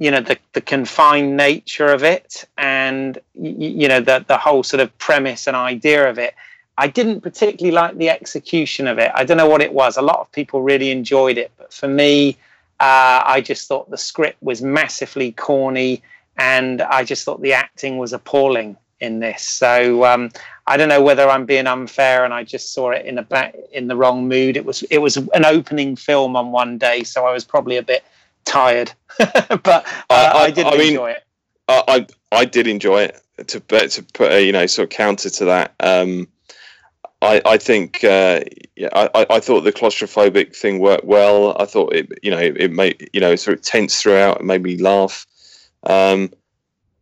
you 0.03 0.11
know 0.11 0.19
the, 0.19 0.37
the 0.51 0.59
confined 0.59 1.37
nature 1.37 1.87
of 1.87 2.03
it, 2.03 2.43
and 2.57 3.17
you 3.35 3.87
know 3.87 4.01
the 4.01 4.25
the 4.27 4.37
whole 4.37 4.61
sort 4.61 4.81
of 4.81 4.89
premise 4.97 5.47
and 5.47 5.55
idea 5.55 6.09
of 6.09 6.19
it. 6.19 6.33
I 6.77 6.87
didn't 6.87 7.21
particularly 7.21 7.71
like 7.71 7.97
the 7.97 8.09
execution 8.09 8.87
of 8.87 8.97
it. 8.99 9.11
I 9.15 9.23
don't 9.23 9.37
know 9.37 9.47
what 9.47 9.61
it 9.61 9.71
was. 9.71 9.95
A 9.95 10.01
lot 10.01 10.19
of 10.19 10.29
people 10.33 10.61
really 10.61 10.91
enjoyed 10.91 11.37
it, 11.37 11.51
but 11.57 11.71
for 11.71 11.87
me, 11.87 12.37
uh, 12.81 13.21
I 13.35 13.39
just 13.39 13.69
thought 13.69 13.89
the 13.89 13.97
script 13.97 14.43
was 14.43 14.61
massively 14.61 15.31
corny, 15.31 16.03
and 16.37 16.81
I 16.81 17.05
just 17.05 17.23
thought 17.23 17.41
the 17.41 17.53
acting 17.53 17.97
was 17.97 18.11
appalling 18.11 18.75
in 18.99 19.19
this. 19.19 19.41
So 19.41 20.03
um, 20.03 20.31
I 20.67 20.75
don't 20.75 20.89
know 20.89 21.01
whether 21.01 21.29
I'm 21.29 21.45
being 21.45 21.67
unfair, 21.67 22.25
and 22.25 22.33
I 22.33 22.43
just 22.43 22.73
saw 22.73 22.91
it 22.91 23.05
in 23.05 23.19
a 23.19 23.53
in 23.71 23.87
the 23.87 23.95
wrong 23.95 24.27
mood. 24.27 24.57
It 24.57 24.65
was 24.65 24.83
it 24.83 24.97
was 24.97 25.15
an 25.15 25.45
opening 25.45 25.95
film 25.95 26.35
on 26.35 26.51
one 26.51 26.77
day, 26.77 27.03
so 27.03 27.25
I 27.25 27.31
was 27.31 27.45
probably 27.45 27.77
a 27.77 27.83
bit 27.83 28.03
tired, 28.45 28.91
but 29.17 29.67
uh, 29.67 29.81
I- 30.09 30.43
I, 30.45 30.51
did 30.51 30.65
I 30.65 30.77
mean- 30.77 30.89
enjoy 30.89 31.11
it. 31.11 31.23
I, 31.69 31.83
I 31.87 32.07
I 32.41 32.45
did 32.45 32.67
enjoy 32.67 33.03
it. 33.03 33.19
To 33.47 33.59
but 33.61 33.89
to 33.91 34.03
put 34.03 34.31
a 34.31 34.45
you 34.45 34.51
know 34.51 34.65
sort 34.67 34.91
of 34.91 34.95
counter 34.95 35.29
to 35.29 35.45
that, 35.45 35.73
um, 35.79 36.27
I 37.21 37.41
I 37.45 37.57
think 37.57 38.03
uh, 38.03 38.41
yeah 38.75 38.89
I, 38.93 39.09
I- 39.15 39.25
I 39.35 39.39
thought 39.39 39.61
the 39.61 39.71
claustrophobic 39.71 40.55
thing 40.55 40.79
worked 40.79 41.05
well. 41.05 41.55
I 41.59 41.65
thought 41.65 41.93
it 41.95 42.11
you 42.21 42.31
know 42.31 42.37
it, 42.37 42.57
it 42.57 42.71
made 42.71 43.09
you 43.13 43.21
know 43.21 43.35
sort 43.35 43.57
of 43.57 43.63
tense 43.63 44.01
throughout. 44.01 44.41
It 44.41 44.43
made 44.45 44.61
me 44.61 44.77
laugh. 44.77 45.25
Um, 45.83 46.31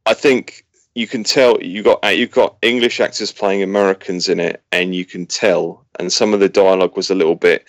I 0.06 0.14
think 0.14 0.66
you 0.96 1.08
can 1.08 1.24
tell 1.24 1.62
you 1.62 1.82
got 1.84 2.00
you've 2.16 2.32
got 2.32 2.56
English 2.62 3.00
actors 3.00 3.32
playing 3.32 3.64
Americans 3.64 4.30
in 4.30 4.40
it, 4.40 4.62
and 4.72 4.94
you 4.96 5.06
can 5.06 5.26
tell. 5.26 5.86
And 6.00 6.14
some 6.14 6.34
of 6.34 6.40
the 6.40 6.50
dialogue 6.50 6.96
was 6.96 7.10
a 7.10 7.16
little 7.16 7.36
bit 7.36 7.66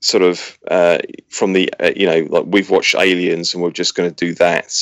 sort 0.00 0.22
of 0.22 0.58
uh, 0.70 0.98
from 1.28 1.52
the 1.52 1.72
uh, 1.80 1.90
you 1.96 2.06
know 2.06 2.26
like 2.30 2.44
we've 2.46 2.70
watched 2.70 2.94
Aliens 2.94 3.54
and 3.54 3.62
we're 3.62 3.70
just 3.70 3.94
going 3.94 4.08
to 4.12 4.26
do 4.26 4.34
that 4.34 4.72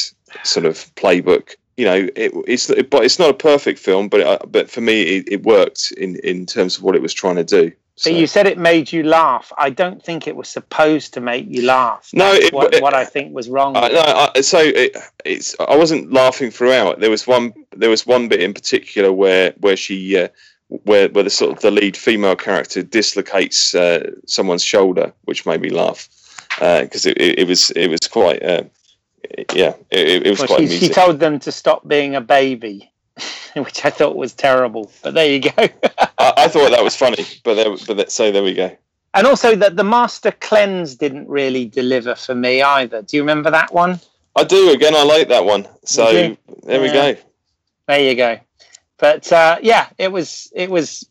sort 0.45 0.67
of 0.67 0.75
playbook. 0.97 1.55
You 1.77 1.85
know, 1.85 2.09
it, 2.17 2.33
it's 2.47 2.69
but 2.91 3.05
it's 3.05 3.19
not 3.19 3.31
a 3.31 3.35
perfect 3.35 3.79
film, 3.79 4.09
but 4.09 4.21
uh, 4.21 4.39
but 4.47 4.71
for 4.71 4.81
me 4.81 5.03
it, 5.19 5.29
it 5.33 5.43
worked 5.45 5.93
in 5.93 6.17
in 6.25 6.47
terms 6.47 6.77
of 6.77 6.83
what 6.83 6.97
it 6.97 7.03
was 7.03 7.13
trying 7.15 7.37
to 7.37 7.45
do. 7.45 7.73
So, 7.99 8.11
But 8.11 8.19
you 8.21 8.27
said 8.27 8.47
it 8.47 8.59
made 8.59 8.93
you 8.93 9.03
laugh. 9.05 9.51
I 9.57 9.71
don't 9.71 10.03
think 10.05 10.27
it 10.29 10.37
was 10.37 10.51
supposed 10.51 11.15
to 11.15 11.21
make 11.23 11.47
you 11.49 11.63
laugh. 11.63 12.11
No, 12.13 12.31
That's 12.33 12.45
it- 12.47 12.53
what, 12.53 12.75
it- 12.75 12.83
what 12.83 12.93
I 12.93 13.07
think 13.07 13.35
was 13.35 13.49
wrong. 13.49 13.73
No. 13.73 13.81
I, 14.35 14.41
so 14.43 14.59
it, 14.59 14.95
it's 15.25 15.57
I 15.59 15.77
wasn't 15.77 16.13
laughing 16.13 16.51
throughout. 16.51 17.01
There 17.01 17.09
was 17.09 17.27
one 17.27 17.55
there 17.75 17.89
was 17.89 18.07
one 18.07 18.29
bit 18.29 18.41
in 18.43 18.53
particular 18.53 19.11
where 19.13 19.55
where 19.61 19.77
she 19.77 20.17
uh, 20.19 20.29
where 20.69 21.09
where 21.09 21.25
the 21.25 21.31
sort 21.31 21.53
of 21.53 21.61
the 21.61 21.71
lead 21.71 21.97
female 21.97 22.37
character 22.37 22.83
dislocates 22.83 23.75
uh, 23.75 24.11
someone's 24.27 24.65
shoulder, 24.65 25.13
which 25.25 25.47
made 25.47 25.61
me 25.61 25.71
laugh 25.71 26.09
because 26.59 27.07
it, 27.07 27.17
it, 27.21 27.39
it 27.41 27.49
was 27.49 27.71
it 27.73 27.89
was 27.89 28.01
quite 28.09 28.43
uh, 28.43 28.63
yeah 29.55 29.75
it, 29.91 30.27
it 30.27 30.31
was 30.31 30.39
Well, 30.41 30.49
quite 30.49 30.69
she, 30.69 30.79
she 30.79 30.89
told 30.89 31.21
them 31.21 31.39
to 31.41 31.53
stop 31.53 31.87
being 31.87 32.15
a 32.17 32.21
baby, 32.21 32.91
which 33.55 33.85
I 33.85 33.91
thought 33.91 34.17
was 34.17 34.33
terrible. 34.35 34.91
But 35.03 35.15
there 35.15 35.31
you 35.31 35.41
go. 35.41 35.53
I, 36.19 36.33
I 36.37 36.49
thought 36.49 36.71
that 36.71 36.83
was 36.85 36.97
funny, 36.97 37.25
but 37.45 37.55
there, 37.55 37.71
but 37.87 37.97
that, 37.99 38.11
so 38.13 38.33
there 38.33 38.43
we 38.43 38.55
go. 38.55 38.77
and 39.15 39.27
also 39.27 39.55
that 39.57 39.77
the 39.77 39.85
Master 39.85 40.33
Cleanse 40.33 40.97
didn't 40.97 41.29
really 41.29 41.67
deliver 41.67 42.15
for 42.15 42.35
me 42.35 42.63
either. 42.63 43.03
Do 43.03 43.17
you 43.17 43.23
remember 43.23 43.51
that 43.51 43.73
one? 43.73 44.01
I 44.35 44.45
do 44.45 44.71
again. 44.71 44.95
I 44.95 45.03
like 45.05 45.29
that 45.29 45.45
one. 45.45 45.67
So 45.85 46.37
there 46.65 46.81
we 46.81 46.89
Yeah. 46.89 47.13
go. 47.13 47.21
There 47.89 48.01
you 48.01 48.15
go. 48.17 48.39
But 48.99 49.31
uh, 49.33 49.59
yeah, 49.63 49.89
it 49.99 50.11
was 50.13 50.51
it 50.55 50.71
was. 50.71 51.09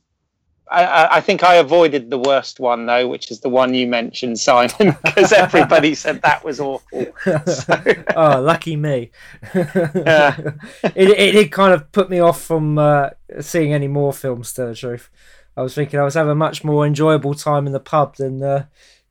I- 0.71 1.17
I, 1.17 1.21
think 1.21 1.43
I 1.43 1.55
avoided 1.55 2.09
the 2.09 2.17
worst 2.17 2.59
one 2.59 2.87
though, 2.87 3.07
which 3.07 3.29
is 3.29 3.39
the 3.41 3.49
one 3.49 3.75
you 3.75 3.85
mentioned, 3.85 4.39
Simon, 4.39 4.97
because 5.03 5.31
everybody 5.31 5.93
said 5.93 6.23
that 6.23 6.43
was 6.43 6.59
awful. 6.59 7.05
oh, 8.15 8.41
lucky 8.41 8.75
me. 8.75 9.11
Yeah. 9.53 10.35
it, 10.83 11.09
it, 11.09 11.35
it 11.35 11.51
kind 11.51 11.71
of 11.71 11.91
put 11.91 12.09
me 12.09 12.19
off 12.19 12.41
from 12.41 12.79
uh, 12.79 13.11
seeing 13.41 13.73
any 13.73 13.87
more 13.87 14.11
films, 14.11 14.53
to 14.53 14.65
the 14.65 14.73
truth. 14.73 15.11
I 15.55 15.61
was 15.61 15.75
thinking 15.75 15.99
I 15.99 16.03
was 16.03 16.15
having 16.15 16.31
a 16.31 16.35
much 16.35 16.63
more 16.63 16.83
enjoyable 16.83 17.35
time 17.35 17.67
in 17.67 17.73
the 17.73 17.79
pub 17.79 18.15
than 18.15 18.41
uh, 18.41 18.65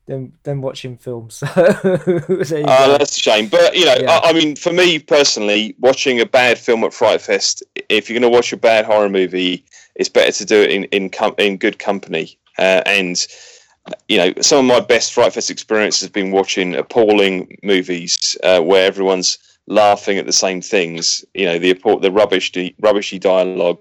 than, 0.06 0.32
than 0.42 0.60
watching 0.60 0.96
films. 0.96 1.42
So, 1.54 2.62
go. 2.62 2.98
that's 2.98 3.16
a 3.16 3.20
shame. 3.20 3.48
But 3.48 3.74
you 3.76 3.84
know, 3.84 3.96
Yeah. 3.98 4.20
I, 4.22 4.30
I 4.30 4.32
mean, 4.32 4.56
for 4.56 4.72
me 4.72 4.98
personally, 4.98 5.74
watching 5.78 6.20
a 6.20 6.26
bad 6.26 6.58
film 6.58 6.84
at 6.84 6.92
Fright 6.92 7.20
Fest, 7.20 7.62
if 7.88 8.08
you're 8.08 8.18
going 8.18 8.30
to 8.30 8.34
watch 8.34 8.52
a 8.52 8.56
bad 8.56 8.84
horror 8.84 9.08
movie, 9.08 9.64
it's 9.94 10.08
better 10.08 10.32
to 10.32 10.44
do 10.44 10.60
it 10.62 10.70
in 10.70 10.84
in 10.84 11.10
com- 11.10 11.34
in 11.38 11.56
good 11.56 11.78
company. 11.78 12.38
Uh, 12.58 12.82
and 12.86 13.26
you 14.08 14.16
know, 14.16 14.32
some 14.40 14.58
of 14.58 14.64
my 14.64 14.80
best 14.80 15.12
Fright 15.12 15.32
Fest 15.32 15.50
experiences 15.50 16.02
have 16.02 16.12
been 16.12 16.30
watching 16.30 16.74
appalling 16.74 17.56
movies 17.62 18.36
uh, 18.42 18.60
where 18.60 18.86
everyone's 18.86 19.38
laughing 19.66 20.18
at 20.18 20.26
the 20.26 20.32
same 20.32 20.60
things. 20.60 21.24
You 21.34 21.46
know, 21.46 21.58
the 21.58 21.72
the 22.00 22.12
rubbish, 22.12 22.52
the 22.52 22.74
rubbishy 22.80 23.18
dialogue, 23.18 23.78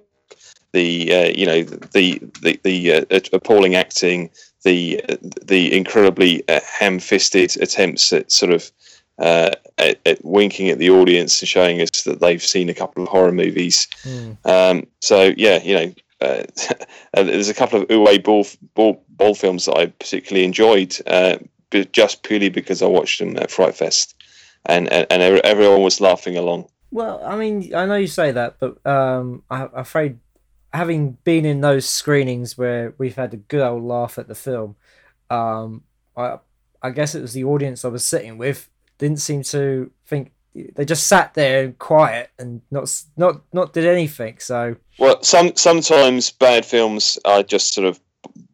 the 0.74 1.14
uh, 1.14 1.34
you 1.36 1.46
know 1.46 1.64
the 1.64 2.20
the 2.42 2.60
the 2.64 2.94
uh, 2.94 3.20
appalling 3.32 3.76
acting, 3.76 4.30
the 4.64 5.02
the 5.42 5.76
incredibly 5.76 6.48
uh, 6.50 6.60
ham-fisted 6.80 7.58
attempts 7.62 8.12
at 8.14 8.32
sort 8.32 8.52
of 8.52 8.72
uh, 9.20 9.52
at, 9.78 10.00
at 10.06 10.24
winking 10.26 10.70
at 10.70 10.80
the 10.80 10.90
audience 10.90 11.42
and 11.42 11.50
showing 11.50 11.82
us 11.82 12.04
that 12.04 12.20
they've 12.20 12.44
seen 12.44 12.70
a 12.70 12.74
couple 12.74 13.04
of 13.04 13.10
horror 13.10 13.32
movies. 13.32 13.88
Mm. 14.04 14.38
Um, 14.46 14.88
so 15.02 15.34
yeah, 15.38 15.62
you 15.62 15.76
know, 15.76 15.94
uh, 16.22 16.44
and 17.14 17.30
there's 17.30 17.50
a 17.50 17.54
couple 17.54 17.82
of 17.82 17.88
Uwe 17.90 18.24
Boll, 18.24 18.46
Boll, 18.74 19.04
Boll 19.10 19.36
films 19.36 19.66
that 19.66 19.78
I 19.78 19.88
particularly 19.88 20.46
enjoyed, 20.46 20.98
uh, 21.08 21.38
just 21.92 22.24
purely 22.24 22.50
because 22.50 22.82
I 22.82 22.88
watched 22.88 23.20
them 23.20 23.38
at 23.38 23.52
Fright 23.52 23.76
Fest, 23.76 24.16
and 24.66 24.92
and, 24.92 25.08
and 25.10 25.22
everyone 25.44 25.82
was 25.82 26.02
laughing 26.02 26.38
along. 26.38 26.68
Well, 26.92 27.24
I 27.26 27.36
mean, 27.36 27.74
I 27.74 27.88
know 27.88 27.96
you 27.96 28.08
say 28.08 28.32
that, 28.32 28.58
but 28.60 28.86
um, 28.86 29.42
I, 29.50 29.64
I'm 29.64 29.70
afraid 29.74 30.20
having 30.74 31.18
been 31.24 31.46
in 31.46 31.62
those 31.62 31.86
screenings 31.86 32.58
where 32.58 32.94
we've 32.98 33.16
had 33.16 33.34
a 33.34 33.38
good 33.38 33.62
old 33.62 33.84
laugh 33.84 34.18
at 34.18 34.28
the 34.28 34.36
film, 34.36 34.76
um, 35.30 35.84
I 36.18 36.38
I 36.82 36.90
guess 36.90 37.16
it 37.16 37.22
was 37.22 37.34
the 37.34 37.46
audience 37.46 37.86
I 37.86 37.90
was 37.90 38.04
sitting 38.04 38.38
with 38.38 38.70
didn't 38.98 39.20
seem 39.20 39.44
to 39.44 39.92
think 40.06 40.32
they 40.76 40.86
just 40.86 41.08
sat 41.08 41.34
there 41.34 41.72
quiet 41.74 42.30
and 42.38 42.62
not 42.70 43.04
not 43.18 43.42
not 43.54 43.74
did 43.74 43.86
anything. 43.86 44.38
So 44.40 44.76
Well, 45.00 45.22
some 45.24 45.56
sometimes 45.56 46.32
bad 46.32 46.66
films 46.66 47.18
are 47.26 47.44
just 47.44 47.74
sort 47.74 47.88
of 47.88 48.00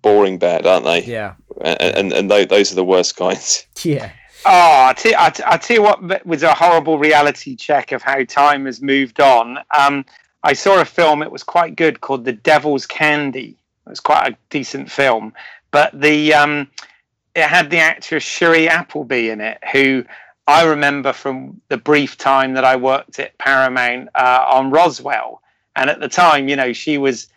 boring 0.01 0.37
bad, 0.37 0.65
aren't 0.65 0.85
they? 0.85 1.03
yeah, 1.03 1.35
And 1.61 2.13
and, 2.13 2.13
and 2.13 2.49
those 2.49 2.71
are 2.71 2.75
the 2.75 2.83
worst 2.85 3.17
kinds. 3.17 3.65
yeah, 3.83 4.11
Oh, 4.45 4.85
I 4.87 4.93
tell, 4.95 5.13
I, 5.15 5.33
I 5.45 5.57
tell 5.57 5.75
you 5.75 5.83
what 5.83 6.25
was 6.25 6.43
a 6.43 6.53
horrible 6.53 6.97
reality 6.97 7.55
check 7.55 7.91
of 7.91 8.01
how 8.01 8.23
time 8.23 8.65
has 8.65 8.81
moved 8.81 9.19
on. 9.19 9.57
Um, 9.77 10.05
I 10.43 10.53
saw 10.53 10.79
a 10.79 10.85
film, 10.85 11.21
it 11.21 11.31
was 11.31 11.43
quite 11.43 11.75
good, 11.75 12.01
called 12.01 12.25
The 12.25 12.33
Devil's 12.33 12.85
Candy. 12.85 13.57
It 13.85 13.89
was 13.89 13.99
quite 13.99 14.33
a 14.33 14.37
decent 14.49 14.89
film. 14.89 15.33
But 15.71 15.99
the 15.99 16.33
um, 16.33 16.69
it 17.35 17.43
had 17.43 17.69
the 17.69 17.79
actress 17.79 18.23
Shiri 18.23 18.67
Appleby 18.67 19.29
in 19.29 19.41
it, 19.41 19.59
who 19.71 20.03
I 20.47 20.65
remember 20.65 21.13
from 21.13 21.61
the 21.67 21.77
brief 21.77 22.17
time 22.17 22.53
that 22.53 22.65
I 22.65 22.75
worked 22.75 23.19
at 23.19 23.37
Paramount 23.37 24.09
uh, 24.15 24.45
on 24.47 24.71
Roswell. 24.71 25.41
And 25.75 25.89
at 25.89 25.99
the 25.99 26.09
time, 26.09 26.49
you 26.49 26.55
know, 26.55 26.73
she 26.73 26.97
was 26.97 27.27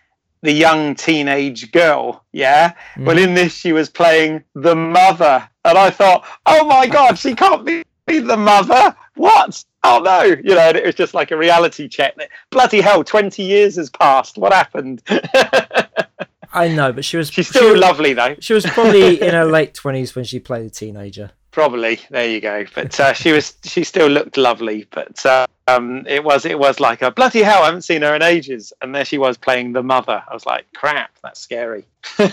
the 0.40 0.52
young 0.52 0.94
teenage 0.94 1.70
girl. 1.72 2.24
Yeah. 2.32 2.72
Well, 2.98 3.18
in 3.18 3.34
this, 3.34 3.54
she 3.54 3.72
was 3.72 3.88
playing 3.88 4.42
the 4.54 4.74
mother. 4.74 5.48
And 5.64 5.78
I 5.78 5.90
thought, 5.90 6.24
oh 6.46 6.66
my 6.66 6.86
God, 6.86 7.18
she 7.18 7.34
can't 7.34 7.64
be, 7.64 7.84
be 8.20 8.26
the 8.26 8.36
mother. 8.36 8.94
What? 9.14 9.64
Oh 9.84 10.00
no. 10.04 10.22
You 10.22 10.54
know, 10.54 10.58
and 10.68 10.76
it 10.76 10.84
was 10.86 10.94
just 10.94 11.14
like 11.14 11.30
a 11.30 11.36
reality 11.36 11.88
check. 11.88 12.14
Bloody 12.50 12.80
hell, 12.80 13.02
20 13.04 13.42
years 13.42 13.76
has 13.76 13.90
passed. 13.90 14.38
What 14.38 14.52
happened? 14.52 15.02
I 16.54 16.68
know, 16.68 16.92
but 16.92 17.04
she 17.04 17.16
was 17.16 17.30
She's 17.30 17.48
still 17.48 17.72
was- 17.72 17.80
lovely, 17.80 18.12
though. 18.12 18.36
She 18.40 18.52
was 18.52 18.66
probably 18.66 19.20
in 19.26 19.32
her 19.32 19.46
late 19.46 19.74
twenties 19.74 20.14
when 20.14 20.24
she 20.26 20.38
played 20.38 20.66
a 20.66 20.70
teenager. 20.70 21.30
Probably. 21.50 22.00
There 22.10 22.28
you 22.28 22.40
go. 22.40 22.64
But 22.74 22.98
uh, 22.98 23.12
she 23.12 23.32
was, 23.32 23.54
she 23.62 23.84
still 23.84 24.08
looked 24.08 24.36
lovely. 24.38 24.86
But 24.90 25.24
uh, 25.26 25.46
um, 25.68 26.06
it 26.06 26.24
was, 26.24 26.44
it 26.46 26.58
was 26.58 26.80
like 26.80 27.02
a 27.02 27.10
bloody 27.10 27.42
hell. 27.42 27.62
I 27.62 27.66
haven't 27.66 27.82
seen 27.82 28.00
her 28.02 28.14
in 28.14 28.22
ages. 28.22 28.72
And 28.80 28.94
there 28.94 29.04
she 29.04 29.18
was 29.18 29.36
playing 29.36 29.72
the 29.72 29.82
mother. 29.82 30.22
I 30.30 30.32
was 30.32 30.46
like, 30.46 30.64
crap, 30.74 31.10
that's 31.22 31.40
scary. 31.40 31.84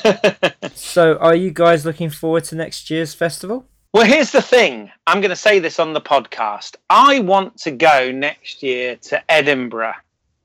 So, 0.74 1.18
are 1.18 1.36
you 1.36 1.52
guys 1.52 1.86
looking 1.86 2.10
forward 2.10 2.44
to 2.46 2.56
next 2.56 2.90
year's 2.90 3.14
festival? 3.14 3.66
Well, 3.92 4.06
here's 4.06 4.32
the 4.32 4.42
thing. 4.42 4.92
I'm 5.08 5.20
going 5.20 5.30
to 5.30 5.36
say 5.36 5.60
this 5.60 5.80
on 5.80 5.94
the 5.94 6.02
podcast. 6.02 6.76
I 6.90 7.20
want 7.20 7.58
to 7.62 7.72
go 7.72 8.12
next 8.12 8.62
year 8.62 8.98
to 8.98 9.32
Edinburgh 9.32 9.96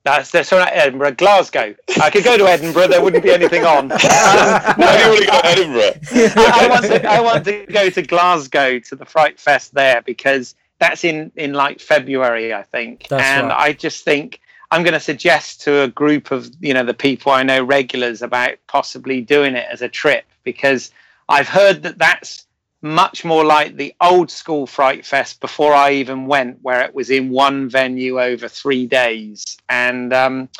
That's 0.05 0.31
that's 0.31 0.51
not 0.51 0.69
Edinburgh, 0.71 1.13
Glasgow. 1.13 1.75
I 2.01 2.11
could 2.11 2.25
go 2.25 2.37
to 2.37 2.47
Edinburgh. 2.47 2.89
There 2.89 3.03
wouldn't 3.03 3.23
be 3.23 3.33
anything 3.33 3.65
on. 3.65 3.91
Um, 3.91 3.99
Why 3.99 4.97
do 4.99 5.03
you 5.03 5.09
want 5.09 5.21
to 5.21 5.27
go 5.27 5.41
to 5.41 5.47
Edinburgh? 5.47 6.43
I, 6.43 6.65
I 6.65 6.69
want 6.69 6.85
to. 6.85 7.11
I 7.11 7.21
want 7.21 7.45
to 7.47 7.67
go 7.67 7.89
to 7.89 8.03
Glasgow 8.03 8.79
to 8.81 8.97
the 8.97 9.07
Fright 9.07 9.41
Fest 9.41 9.73
there 9.73 10.03
because 10.03 10.55
that's 10.79 11.05
in 11.05 11.33
in 11.37 11.55
like 11.55 11.81
February, 11.81 12.53
I 12.53 12.65
think. 12.65 13.09
That's 13.09 13.23
and 13.23 13.49
right. 13.49 13.59
I 13.59 13.73
just 13.73 14.05
think 14.05 14.41
I'm 14.71 14.83
going 14.83 14.93
to 14.93 15.01
suggest 15.01 15.63
to 15.63 15.83
a 15.83 15.89
group 15.89 16.31
of 16.31 16.51
you 16.61 16.75
know 16.75 16.85
the 16.85 16.93
people 16.95 17.33
I 17.33 17.43
know 17.43 17.65
regulars 17.65 18.21
about 18.21 18.57
possibly 18.67 19.23
doing 19.23 19.55
it 19.55 19.67
as 19.73 19.81
a 19.81 19.89
trip 19.89 20.27
because 20.45 20.91
I've 21.31 21.49
heard 21.49 21.83
that 21.85 21.97
that's 21.97 22.44
much 22.85 23.25
more 23.25 23.47
like 23.47 23.77
the 23.77 23.95
old 24.03 24.31
school 24.31 24.67
Fright 24.67 25.07
Fest 25.07 25.41
before 25.41 25.73
I 25.73 25.93
even 25.93 26.27
went, 26.27 26.59
where 26.61 26.83
it 26.83 26.95
was 26.95 27.09
in 27.09 27.31
one 27.31 27.67
venue 27.67 28.21
over 28.21 28.47
three 28.47 28.87
days, 28.87 29.57
and 29.71 30.13
um, 30.13 30.51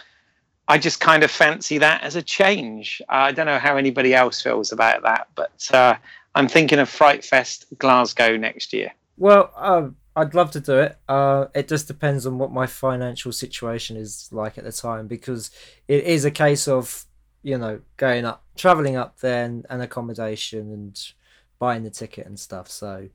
I 0.67 0.79
just 0.79 1.01
kind 1.01 1.23
of 1.23 1.31
fancy 1.31 1.77
that 1.79 2.03
as 2.03 2.17
a 2.17 2.23
change. 2.23 3.03
I 3.11 3.33
don't 3.33 3.45
know 3.45 3.59
how 3.59 3.77
anybody 3.77 4.15
else 4.15 4.41
feels 4.41 4.73
about 4.73 5.03
that, 5.03 5.29
but 5.35 5.69
uh, 5.75 5.97
I'm 6.35 6.49
thinking 6.49 6.79
of 6.79 6.89
Fright 6.89 7.23
Fest 7.23 7.67
Glasgow 7.79 8.39
next 8.39 8.73
year. 8.73 8.93
Well, 9.19 9.53
uh, 9.55 9.89
I'd 10.17 10.33
love 10.33 10.51
to 10.53 10.61
do 10.61 10.79
it. 10.79 10.97
Uh, 11.07 11.47
it 11.55 11.69
just 11.69 11.89
depends 11.89 12.25
on 12.25 12.39
what 12.39 12.51
my 12.51 12.67
financial 12.67 13.33
situation 13.33 13.99
is 13.99 14.31
like 14.33 14.57
at 14.57 14.65
the 14.65 14.73
time 14.73 15.09
because 15.09 15.51
it 15.89 16.05
is 16.05 16.25
a 16.25 16.31
case 16.31 16.69
of 16.69 17.05
you 17.43 17.59
know 17.59 17.83
going 17.99 18.25
up, 18.25 18.45
traveling 18.57 18.97
up 18.97 19.21
there, 19.21 19.45
and, 19.45 19.67
and 19.69 19.83
accommodation 19.83 20.73
and 20.73 21.13
buying 21.59 21.83
the 21.83 21.91
ticket 21.91 22.27
and 22.27 22.39
stuff. 22.39 22.71
So 22.71 23.09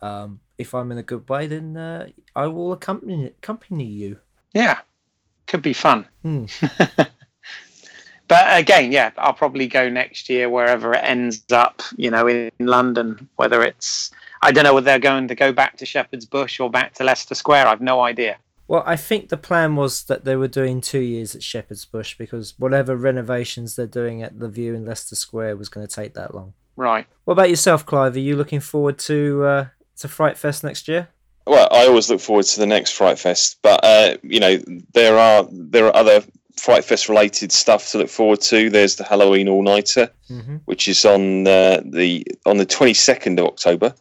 um, 0.00 0.40
if 0.58 0.74
I'm 0.74 0.92
in 0.92 0.98
a 0.98 1.02
good 1.02 1.28
way, 1.28 1.46
then 1.46 1.76
uh, 1.76 2.08
I 2.34 2.46
will 2.48 2.72
accompany 2.72 3.26
accompany 3.26 3.84
you. 3.84 4.18
Yeah, 4.52 4.80
could 5.46 5.62
be 5.62 5.72
fun. 5.72 6.06
Hmm. 6.22 6.46
but 8.28 8.58
again, 8.58 8.92
yeah, 8.92 9.12
I'll 9.16 9.32
probably 9.32 9.68
go 9.68 9.88
next 9.88 10.28
year 10.28 10.50
wherever 10.50 10.92
it 10.92 11.04
ends 11.04 11.44
up. 11.52 11.82
You 11.96 12.10
know, 12.10 12.26
in, 12.26 12.50
London, 12.58 13.28
whether 13.36 13.62
it's 13.62 14.10
I 14.42 14.50
don't 14.50 14.64
know 14.64 14.74
whether 14.74 14.86
they're 14.86 14.98
going 14.98 15.28
to 15.28 15.34
go 15.34 15.52
back 15.52 15.76
to 15.78 15.86
Shepherd's 15.86 16.26
Bush 16.26 16.58
or 16.58 16.68
back 16.68 16.94
to 16.94 17.04
Leicester 17.04 17.34
Square. 17.34 17.68
I've 17.68 17.80
no 17.80 18.00
idea. 18.00 18.38
Well, 18.68 18.82
I 18.86 18.96
think 18.96 19.28
the 19.28 19.36
plan 19.36 19.76
was 19.76 20.04
that 20.04 20.24
they 20.24 20.34
were 20.34 20.48
doing 20.48 20.80
two 20.80 21.00
years 21.00 21.34
at 21.34 21.42
Shepherd's 21.42 21.84
Bush 21.84 22.16
because 22.16 22.54
whatever 22.58 22.96
renovations 22.96 23.76
they're 23.76 23.86
doing 23.86 24.22
at 24.22 24.38
the 24.38 24.48
Vue 24.48 24.74
in 24.74 24.86
Leicester 24.86 25.14
Square 25.14 25.56
was 25.56 25.68
going 25.68 25.86
to 25.86 25.94
take 25.94 26.14
that 26.14 26.34
long. 26.34 26.54
Right. 26.76 27.06
What 27.24 27.32
about 27.34 27.50
yourself, 27.50 27.84
Clive? 27.86 28.16
Are 28.16 28.20
you 28.20 28.36
looking 28.36 28.60
forward 28.60 28.98
to 29.00 29.44
uh, 29.44 29.66
to 29.98 30.08
Fright 30.08 30.36
Fest 30.38 30.64
next 30.64 30.88
year? 30.88 31.08
Well, 31.46 31.68
I 31.72 31.86
always 31.86 32.08
look 32.08 32.20
forward 32.20 32.46
to 32.46 32.60
the 32.60 32.66
next 32.66 32.92
Fright 32.92 33.18
Fest, 33.18 33.58
but 33.62 33.80
uh, 33.82 34.16
you 34.22 34.40
know 34.40 34.58
there 34.94 35.18
are 35.18 35.46
there 35.50 35.86
are 35.86 35.96
other 35.96 36.22
Fright 36.56 36.84
Fest 36.84 37.08
related 37.08 37.50
stuff 37.52 37.90
to 37.90 37.98
look 37.98 38.08
forward 38.08 38.40
to. 38.42 38.70
There's 38.70 38.96
the 38.96 39.04
Halloween 39.04 39.48
All 39.48 39.62
Nighter, 39.62 40.10
Mm-hmm. 40.30 40.56
which 40.64 40.88
is 40.88 41.04
on 41.04 41.46
uh, 41.46 41.80
the 41.84 42.24
on 42.46 42.56
the 42.56 42.64
22nd 42.66 43.38
of 43.38 43.46
October 43.46 43.94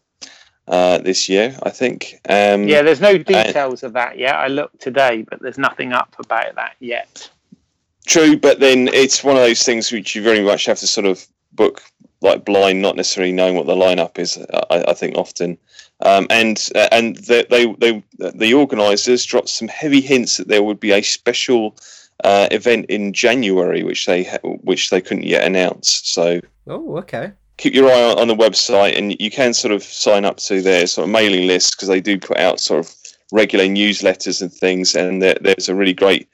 uh, 0.67 0.99
this 0.99 1.27
year, 1.27 1.57
I 1.63 1.69
think. 1.71 2.19
Um, 2.29 2.67
Yeah, 2.67 2.83
there's 2.83 3.01
no 3.01 3.17
details 3.17 3.83
of 3.83 3.93
that 3.93 4.17
yet. 4.17 4.35
I 4.35 4.47
looked 4.47 4.79
today, 4.79 5.25
but 5.29 5.41
there's 5.41 5.57
nothing 5.57 5.91
up 5.91 6.15
about 6.19 6.55
that 6.55 6.75
yet. 6.79 7.29
True, 8.05 8.37
but 8.37 8.59
then 8.61 8.87
it's 8.89 9.23
one 9.23 9.35
of 9.35 9.41
those 9.41 9.63
things 9.63 9.91
which 9.91 10.15
you 10.15 10.21
very 10.23 10.41
much 10.41 10.65
have 10.65 10.79
to 10.79 10.87
sort 10.87 11.05
of 11.05 11.25
book 11.51 11.81
like 12.21 12.45
blind, 12.45 12.81
not 12.81 12.95
necessarily 12.95 13.33
knowing 13.33 13.55
what 13.55 13.65
the 13.65 13.75
lineup 13.75 14.19
is. 14.19 14.37
I, 14.69 14.85
I 14.89 14.93
think 14.93 15.15
often, 15.17 15.57
um, 16.01 16.27
and 16.29 16.69
uh, 16.75 16.87
and 16.91 17.17
they, 17.17 17.43
they 17.49 17.73
they 17.73 18.03
the 18.17 18.53
organisers 18.53 19.25
dropped 19.25 19.49
some 19.49 19.67
heavy 19.67 20.01
hints 20.01 20.37
that 20.37 20.47
there 20.47 20.63
would 20.63 20.79
be 20.79 20.91
a 20.91 21.01
special 21.01 21.75
uh, 22.23 22.47
event 22.51 22.85
in 22.87 23.13
January, 23.13 23.83
which 23.83 24.05
they 24.05 24.23
which 24.43 24.89
they 24.89 25.01
couldn't 25.01 25.25
yet 25.25 25.45
announce. 25.45 26.01
So 26.03 26.41
Oh, 26.67 26.97
okay. 26.97 27.31
keep 27.57 27.73
your 27.73 27.89
eye 27.89 28.03
on, 28.03 28.19
on 28.19 28.27
the 28.27 28.35
website, 28.35 28.97
and 28.97 29.19
you 29.19 29.31
can 29.31 29.53
sort 29.53 29.73
of 29.73 29.83
sign 29.83 30.25
up 30.25 30.37
to 30.37 30.61
their 30.61 30.85
sort 30.87 31.07
of 31.07 31.11
mailing 31.11 31.47
list 31.47 31.75
because 31.75 31.87
they 31.87 32.01
do 32.01 32.19
put 32.19 32.37
out 32.37 32.59
sort 32.59 32.79
of 32.85 32.95
regular 33.31 33.65
newsletters 33.65 34.41
and 34.41 34.53
things. 34.53 34.95
And 34.95 35.21
there, 35.21 35.37
there's 35.41 35.69
a 35.69 35.75
really 35.75 35.93
great 35.93 36.29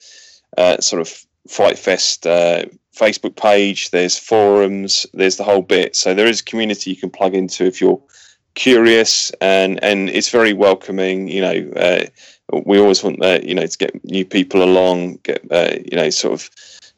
uh, 0.58 0.80
sort 0.82 1.02
of 1.02 1.26
Fright 1.48 1.78
Fest 1.80 2.28
uh, 2.28 2.66
Facebook 2.98 3.36
page. 3.36 3.92
There's 3.92 4.18
forums. 4.18 5.06
There's 5.14 5.38
the 5.38 5.44
whole 5.44 5.62
bit. 5.62 5.96
So 5.96 6.14
there 6.14 6.28
is 6.28 6.42
a 6.42 6.44
community 6.44 6.92
you 6.92 6.98
can 6.98 7.10
plug 7.10 7.36
into 7.36 7.66
if 7.66 7.80
you're 7.82 8.02
curious, 8.56 9.32
and 9.42 9.84
and 9.84 10.10
it's 10.10 10.30
very 10.30 10.54
welcoming. 10.54 11.28
You 11.28 11.42
know. 11.42 11.72
Uh, 11.76 12.06
we 12.66 12.80
always 12.80 13.04
want 13.04 13.20
that, 13.20 13.44
you 13.44 13.54
know, 13.54 13.66
to 13.66 13.78
get 13.78 14.04
new 14.06 14.24
people 14.26 14.64
along, 14.64 15.20
get, 15.24 15.42
uh, 15.52 15.76
you 15.92 15.98
know, 15.98 16.10
sort 16.10 16.34
of, 16.34 16.50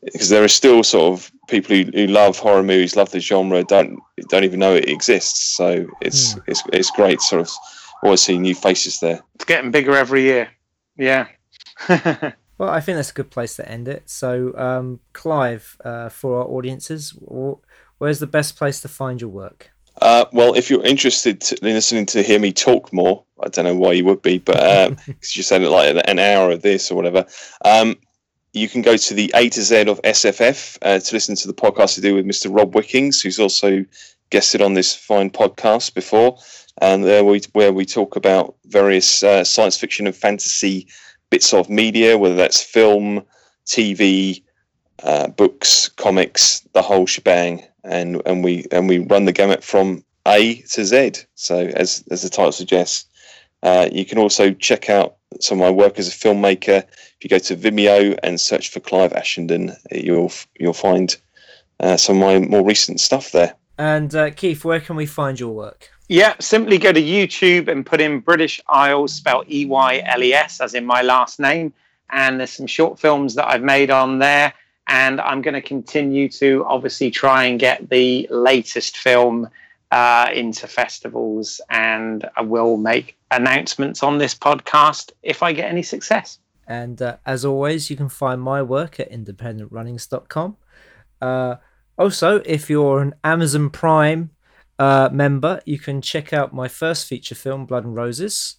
because 0.04 0.30
there 0.30 0.44
are 0.44 0.48
still 0.48 0.84
sort 0.84 1.14
of 1.14 1.32
people 1.48 1.76
who, 1.76 1.84
who 1.94 2.08
love 2.08 2.38
horror 2.38 2.64
movies, 2.64 2.96
love 2.96 3.12
the 3.12 3.20
genre, 3.20 3.64
don't 3.64 4.00
don't 4.30 4.44
even 4.44 4.60
know 4.60 4.76
it 4.76 4.88
exists. 4.88 5.58
So 5.58 5.88
it's 6.02 6.38
it's 6.48 6.64
it's 6.72 6.92
great, 6.92 7.20
sort 7.22 7.42
of, 7.42 7.50
always 8.04 8.22
see 8.22 8.38
new 8.38 8.56
faces 8.56 9.00
there. 9.00 9.22
It's 9.36 9.46
getting 9.46 9.72
bigger 9.72 9.96
every 9.96 10.22
year. 10.22 10.50
Yeah. 10.98 11.28
Well, 12.60 12.70
I 12.70 12.82
think 12.82 12.98
that's 12.98 13.12
a 13.12 13.14
good 13.14 13.32
place 13.32 13.56
to 13.56 13.68
end 13.68 13.88
it. 13.88 14.10
So, 14.10 14.54
um, 14.58 15.00
Clive, 15.14 15.78
uh, 15.84 16.10
for 16.10 16.40
our 16.40 16.46
audiences, 16.46 17.18
where's 17.98 18.20
the 18.20 18.28
best 18.28 18.58
place 18.58 18.82
to 18.82 18.90
find 18.90 19.22
your 19.22 19.30
work? 19.30 19.72
Uh, 20.02 20.26
well, 20.34 20.54
if 20.54 20.70
you're 20.70 20.86
interested 20.86 21.52
in 21.62 21.74
listening 21.74 22.06
to 22.08 22.22
hear 22.22 22.38
me 22.40 22.52
talk 22.52 22.92
more, 22.94 23.24
I 23.42 23.48
don't 23.48 23.66
know 23.66 23.76
why 23.76 23.94
you 23.94 24.04
would 24.06 24.22
be, 24.22 24.40
but 24.40 24.58
um, 24.58 24.96
'cause 25.06 25.36
you 25.36 25.44
said 25.44 25.62
it 25.62 25.70
like 25.70 26.02
an 26.06 26.20
hour 26.20 26.52
of 26.52 26.62
this 26.62 26.92
or 26.92 26.96
whatever. 26.96 27.26
Um, 27.64 27.98
you 28.54 28.68
can 28.68 28.82
go 28.82 28.98
to 28.98 29.14
the 29.14 29.32
A 29.36 29.48
to 29.50 29.62
Z 29.62 29.88
of 29.88 30.02
SFF 30.04 30.78
uh, 30.82 31.00
to 31.00 31.16
listen 31.16 31.36
to 31.36 31.48
the 31.48 31.54
podcast 31.54 31.98
I 31.98 32.02
do 32.02 32.16
with 32.16 32.26
Mr. 32.26 32.54
Rob 32.54 32.76
Wickings, 32.76 33.22
who's 33.22 33.40
also 33.40 33.86
guested 34.32 34.62
on 34.62 34.74
this 34.74 34.94
fine 34.96 35.30
podcast 35.30 35.94
before, 35.94 36.38
and 36.82 37.04
there 37.06 37.24
we 37.24 37.42
where 37.54 37.72
we 37.72 37.86
talk 37.86 38.16
about 38.16 38.56
various 38.66 39.24
uh, 39.24 39.44
science 39.44 39.78
fiction 39.78 40.08
and 40.08 40.16
fantasy 40.16 40.88
bits 41.30 41.54
of 41.54 41.70
media, 41.70 42.18
whether 42.18 42.36
that's 42.36 42.62
film, 42.62 43.24
TV, 43.66 44.42
uh, 45.04 45.28
books, 45.28 45.90
comics, 45.90 46.62
the 46.74 46.82
whole 46.82 47.06
shebang, 47.06 47.64
and 47.84 48.22
and 48.26 48.44
we 48.44 48.66
and 48.72 48.88
we 48.88 49.00
run 49.00 49.26
the 49.26 49.32
gamut 49.32 49.64
from 49.64 50.04
A 50.26 50.62
to 50.62 50.86
Z. 50.86 51.14
So 51.36 51.58
as 51.58 52.04
as 52.12 52.22
the 52.22 52.30
title 52.30 52.52
suggests, 52.52 53.06
uh, 53.64 53.90
you 53.92 54.06
can 54.06 54.18
also 54.18 54.52
check 54.52 54.90
out 54.90 55.16
some 55.40 55.62
of 55.62 55.66
my 55.66 55.72
work 55.72 56.00
as 56.00 56.08
a 56.08 56.12
filmmaker. 56.12 56.84
If 56.84 57.24
you 57.24 57.30
go 57.30 57.40
to 57.40 57.56
Vimeo 57.56 58.18
and 58.24 58.40
search 58.40 58.70
for 58.70 58.80
Clive 58.80 59.14
Ashenden, 59.14 59.76
you'll 59.92 60.32
you'll 60.60 60.74
find 60.74 61.16
uh, 61.80 61.98
some 61.98 62.22
of 62.22 62.22
my 62.22 62.40
more 62.40 62.66
recent 62.66 63.00
stuff 63.00 63.32
there. 63.32 63.56
And 63.78 64.14
uh, 64.14 64.32
Keith, 64.32 64.66
where 64.66 64.82
can 64.82 64.96
we 64.96 65.06
find 65.06 65.40
your 65.40 65.54
work? 65.54 65.92
Yeah, 66.12 66.34
simply 66.40 66.80
go 66.80 66.92
to 66.92 67.02
YouTube 67.02 67.68
and 67.68 67.86
put 67.86 68.02
in 68.02 68.20
British 68.20 68.60
Eyles, 68.68 69.14
spelled 69.14 69.46
E 69.48 69.68
Y 69.68 70.02
L 70.06 70.24
E 70.24 70.34
S, 70.34 70.60
as 70.60 70.74
in 70.74 70.84
my 70.84 71.04
last 71.04 71.40
name. 71.40 71.72
And 72.10 72.40
there's 72.40 72.50
some 72.50 72.66
short 72.66 73.00
films 73.00 73.36
that 73.36 73.48
I've 73.48 73.62
made 73.62 73.92
on 73.92 74.18
there. 74.18 74.52
And 74.88 75.22
I'm 75.22 75.44
going 75.44 75.54
to 75.54 75.62
continue 75.62 76.28
to 76.30 76.66
obviously 76.66 77.12
try 77.12 77.44
and 77.44 77.60
get 77.60 77.92
the 77.92 78.28
latest 78.32 78.98
film 78.98 79.50
uh, 79.92 80.32
into 80.34 80.66
festivals. 80.66 81.62
And 81.70 82.28
I 82.36 82.42
will 82.42 82.78
make 82.78 83.16
announcements 83.30 84.02
on 84.02 84.18
this 84.18 84.34
podcast 84.34 85.12
if 85.22 85.44
I 85.44 85.54
get 85.54 85.70
any 85.70 85.84
success. 85.84 86.40
And 86.66 87.00
uh, 87.04 87.18
as 87.24 87.46
always, 87.46 87.92
you 87.92 87.96
can 87.96 88.10
find 88.10 88.42
my 88.42 88.64
work 88.64 89.00
at 89.00 89.12
independentrunnings.com. 89.12 90.58
Uh, 91.22 91.56
also, 92.00 92.42
if 92.46 92.68
you're 92.68 93.00
an 93.02 93.14
Amazon 93.24 93.70
Prime 93.70 94.32
uh, 94.80 95.10
member, 95.12 95.62
you 95.66 95.78
can 95.78 96.02
check 96.02 96.34
out 96.34 96.54
my 96.54 96.68
first 96.68 97.06
feature 97.06 97.36
film, 97.36 97.66
Blood 97.66 97.84
and 97.86 97.96
Roses. 97.96 98.56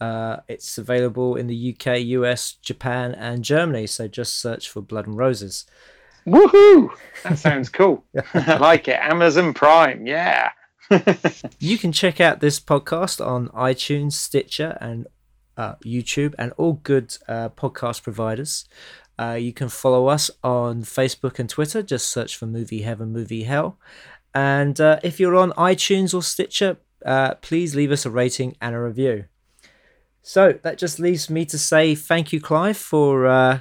Uh, 0.00 0.38
it's 0.48 0.78
available 0.78 1.36
in 1.36 1.46
the 1.46 1.74
UK, 1.74 2.00
US, 2.00 2.54
Japan, 2.54 3.14
and 3.14 3.42
Germany. 3.42 3.86
So 3.86 4.06
just 4.06 4.38
search 4.38 4.68
for 4.68 4.82
Blood 4.82 5.06
and 5.06 5.16
Roses. 5.16 5.64
Woohoo! 6.26 6.90
That 7.24 7.38
sounds 7.38 7.68
cool. 7.68 8.04
I 8.34 8.58
like 8.58 8.86
it. 8.86 8.98
Amazon 9.00 9.54
Prime, 9.54 10.06
yeah. 10.06 10.50
You 11.58 11.78
can 11.78 11.92
check 11.92 12.20
out 12.20 12.40
this 12.40 12.60
podcast 12.60 13.24
on 13.24 13.48
iTunes, 13.48 14.12
Stitcher, 14.12 14.76
and 14.80 15.06
uh, 15.56 15.76
YouTube, 15.84 16.34
and 16.38 16.52
all 16.58 16.74
good 16.74 17.16
uh, 17.28 17.48
podcast 17.48 18.02
providers. 18.02 18.66
Uh, 19.18 19.38
you 19.40 19.52
can 19.52 19.68
follow 19.68 20.08
us 20.08 20.30
on 20.42 20.82
Facebook 20.82 21.38
and 21.38 21.48
Twitter. 21.48 21.82
Just 21.82 22.08
search 22.08 22.36
for 22.36 22.46
Movie 22.46 22.82
Heaven, 22.82 23.12
Movie 23.12 23.44
Hell. 23.44 23.78
And 24.34 24.80
uh, 24.80 25.00
if 25.02 25.20
you're 25.20 25.36
on 25.36 25.52
iTunes 25.52 26.14
or 26.14 26.22
Stitcher, 26.22 26.78
uh, 27.04 27.34
please 27.36 27.74
leave 27.74 27.92
us 27.92 28.06
a 28.06 28.10
rating 28.10 28.56
and 28.60 28.74
a 28.74 28.80
review. 28.80 29.24
So 30.22 30.52
that 30.62 30.78
just 30.78 30.98
leaves 30.98 31.28
me 31.28 31.44
to 31.46 31.58
say 31.58 31.94
thank 31.94 32.32
you, 32.32 32.40
Clive, 32.40 32.76
for 32.76 33.26
uh, 33.26 33.60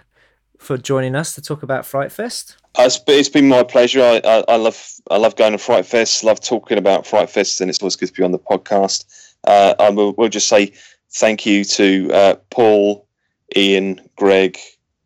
for 0.59 0.77
joining 0.77 1.15
us 1.15 1.33
to 1.35 1.41
talk 1.41 1.63
about 1.63 1.85
Fright 1.85 2.11
Fest. 2.11 2.55
Uh, 2.75 2.89
It's, 3.07 3.29
been 3.29 3.49
my 3.49 3.63
pleasure. 3.63 4.01
I, 4.01 4.21
I, 4.23 4.43
I 4.47 4.55
love 4.55 4.93
I 5.09 5.17
love 5.17 5.35
going 5.35 5.53
to 5.53 5.57
Fright 5.57 5.85
Fest. 5.85 6.23
Love 6.23 6.39
talking 6.39 6.77
about 6.77 7.07
Fright 7.07 7.29
Fest, 7.29 7.59
and 7.61 7.69
it's 7.69 7.81
always 7.81 7.95
good 7.95 8.07
to 8.07 8.13
be 8.13 8.23
on 8.23 8.31
the 8.31 8.39
podcast. 8.39 9.05
Uh, 9.43 9.73
I 9.79 9.89
will 9.89 10.13
we'll 10.13 10.29
just 10.29 10.47
say 10.47 10.71
thank 11.09 11.45
you 11.45 11.65
to 11.65 12.11
uh, 12.13 12.35
Paul, 12.51 13.07
Ian, 13.55 13.99
Greg, 14.15 14.57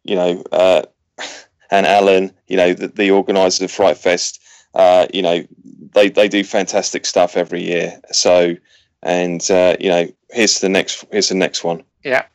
you 0.03 0.15
know, 0.15 0.43
uh, 0.51 0.83
and 1.71 1.85
Alan, 1.85 2.33
you 2.47 2.57
know, 2.57 2.73
the, 2.73 2.89
the 2.89 3.11
organisers 3.11 3.61
of 3.61 3.71
Fright 3.71 3.97
Fest, 3.97 4.41
uh, 4.75 5.07
you 5.13 5.21
know, 5.21 5.43
they, 5.93 6.09
they 6.09 6.27
do 6.27 6.43
fantastic 6.43 7.05
stuff 7.05 7.37
every 7.37 7.63
year. 7.63 7.99
So, 8.11 8.55
and 9.01 9.49
uh, 9.49 9.77
you 9.79 9.89
know, 9.89 10.07
here's 10.29 10.59
the 10.59 10.69
next 10.69 11.05
here's 11.11 11.29
the 11.29 11.35
next 11.35 11.63
one. 11.63 11.83
Yeah, 12.03 12.25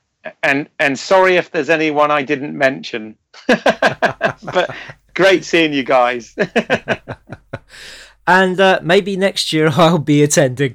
and 0.42 0.68
and 0.78 0.98
sorry 0.98 1.36
if 1.36 1.50
there's 1.50 1.70
anyone 1.70 2.10
I 2.10 2.22
didn't 2.22 2.56
mention, 2.56 3.16
but 3.46 4.74
great 5.14 5.44
seeing 5.44 5.72
you 5.72 5.82
guys. 5.82 6.34
and 8.26 8.60
uh, 8.60 8.80
maybe 8.82 9.16
next 9.16 9.52
year 9.52 9.68
I'll 9.72 9.98
be 9.98 10.22
attending. 10.22 10.74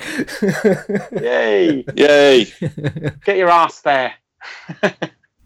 Yay! 1.12 1.84
Yay! 1.96 2.46
Get 3.26 3.38
your 3.38 3.50
ass 3.50 3.82
there. 3.82 4.14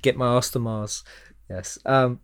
Get 0.02 0.18
my 0.18 0.36
ass 0.36 0.50
to 0.52 0.60
Mars. 0.60 1.04
Yes. 1.50 1.80
Um, 1.86 2.20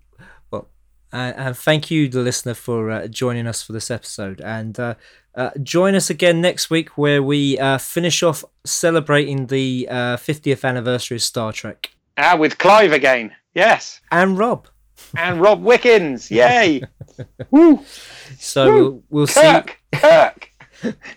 well, 1.15 1.33
and, 1.37 1.57
thank 1.57 1.89
you, 1.89 2.09
the 2.09 2.19
listener, 2.19 2.53
for 2.53 2.91
uh, 2.91 3.07
joining 3.07 3.47
us 3.47 3.63
for 3.63 3.71
this 3.71 3.89
episode. 3.89 4.41
And 4.41 4.77
uh, 4.77 4.95
uh, 5.33 5.51
join 5.63 5.95
us 5.95 6.09
again 6.09 6.41
next 6.41 6.69
week 6.69 6.97
where 6.97 7.23
we 7.23 7.57
uh, 7.57 7.77
finish 7.77 8.21
off 8.21 8.43
celebrating 8.65 9.47
the 9.47 9.87
50th 9.89 10.63
uh, 10.63 10.67
anniversary 10.67 11.15
of 11.15 11.23
Star 11.23 11.53
Trek. 11.53 11.91
Ah, 12.17 12.35
with 12.35 12.57
Clive 12.57 12.91
again. 12.91 13.31
Yes. 13.53 14.01
And 14.11 14.37
Rob. 14.37 14.67
And 15.15 15.39
Rob 15.39 15.63
Wickings. 15.63 16.29
Yay. 16.31 16.81
Woo. 17.49 17.83
So 18.37 18.65
Woo. 18.65 18.73
we'll, 18.75 19.03
we'll 19.09 19.27
Kirk. 19.27 19.79
see. 19.93 19.99
Kirk. 20.01 20.51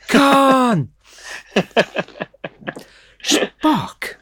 Khan. 0.06 0.90
Spock. 3.22 4.14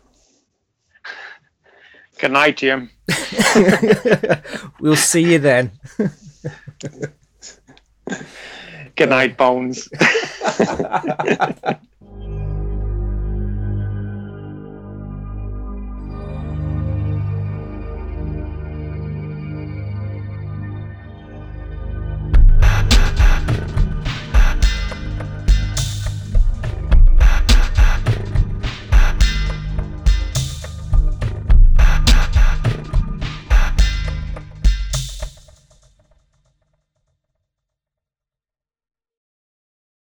Good 2.18 2.32
night, 2.32 2.56
Jim. 2.56 2.90
we'll 4.80 4.96
see 4.96 5.32
you 5.32 5.38
then. 5.38 5.72
Good 8.94 9.10
night, 9.10 9.36
Bones. 9.36 9.88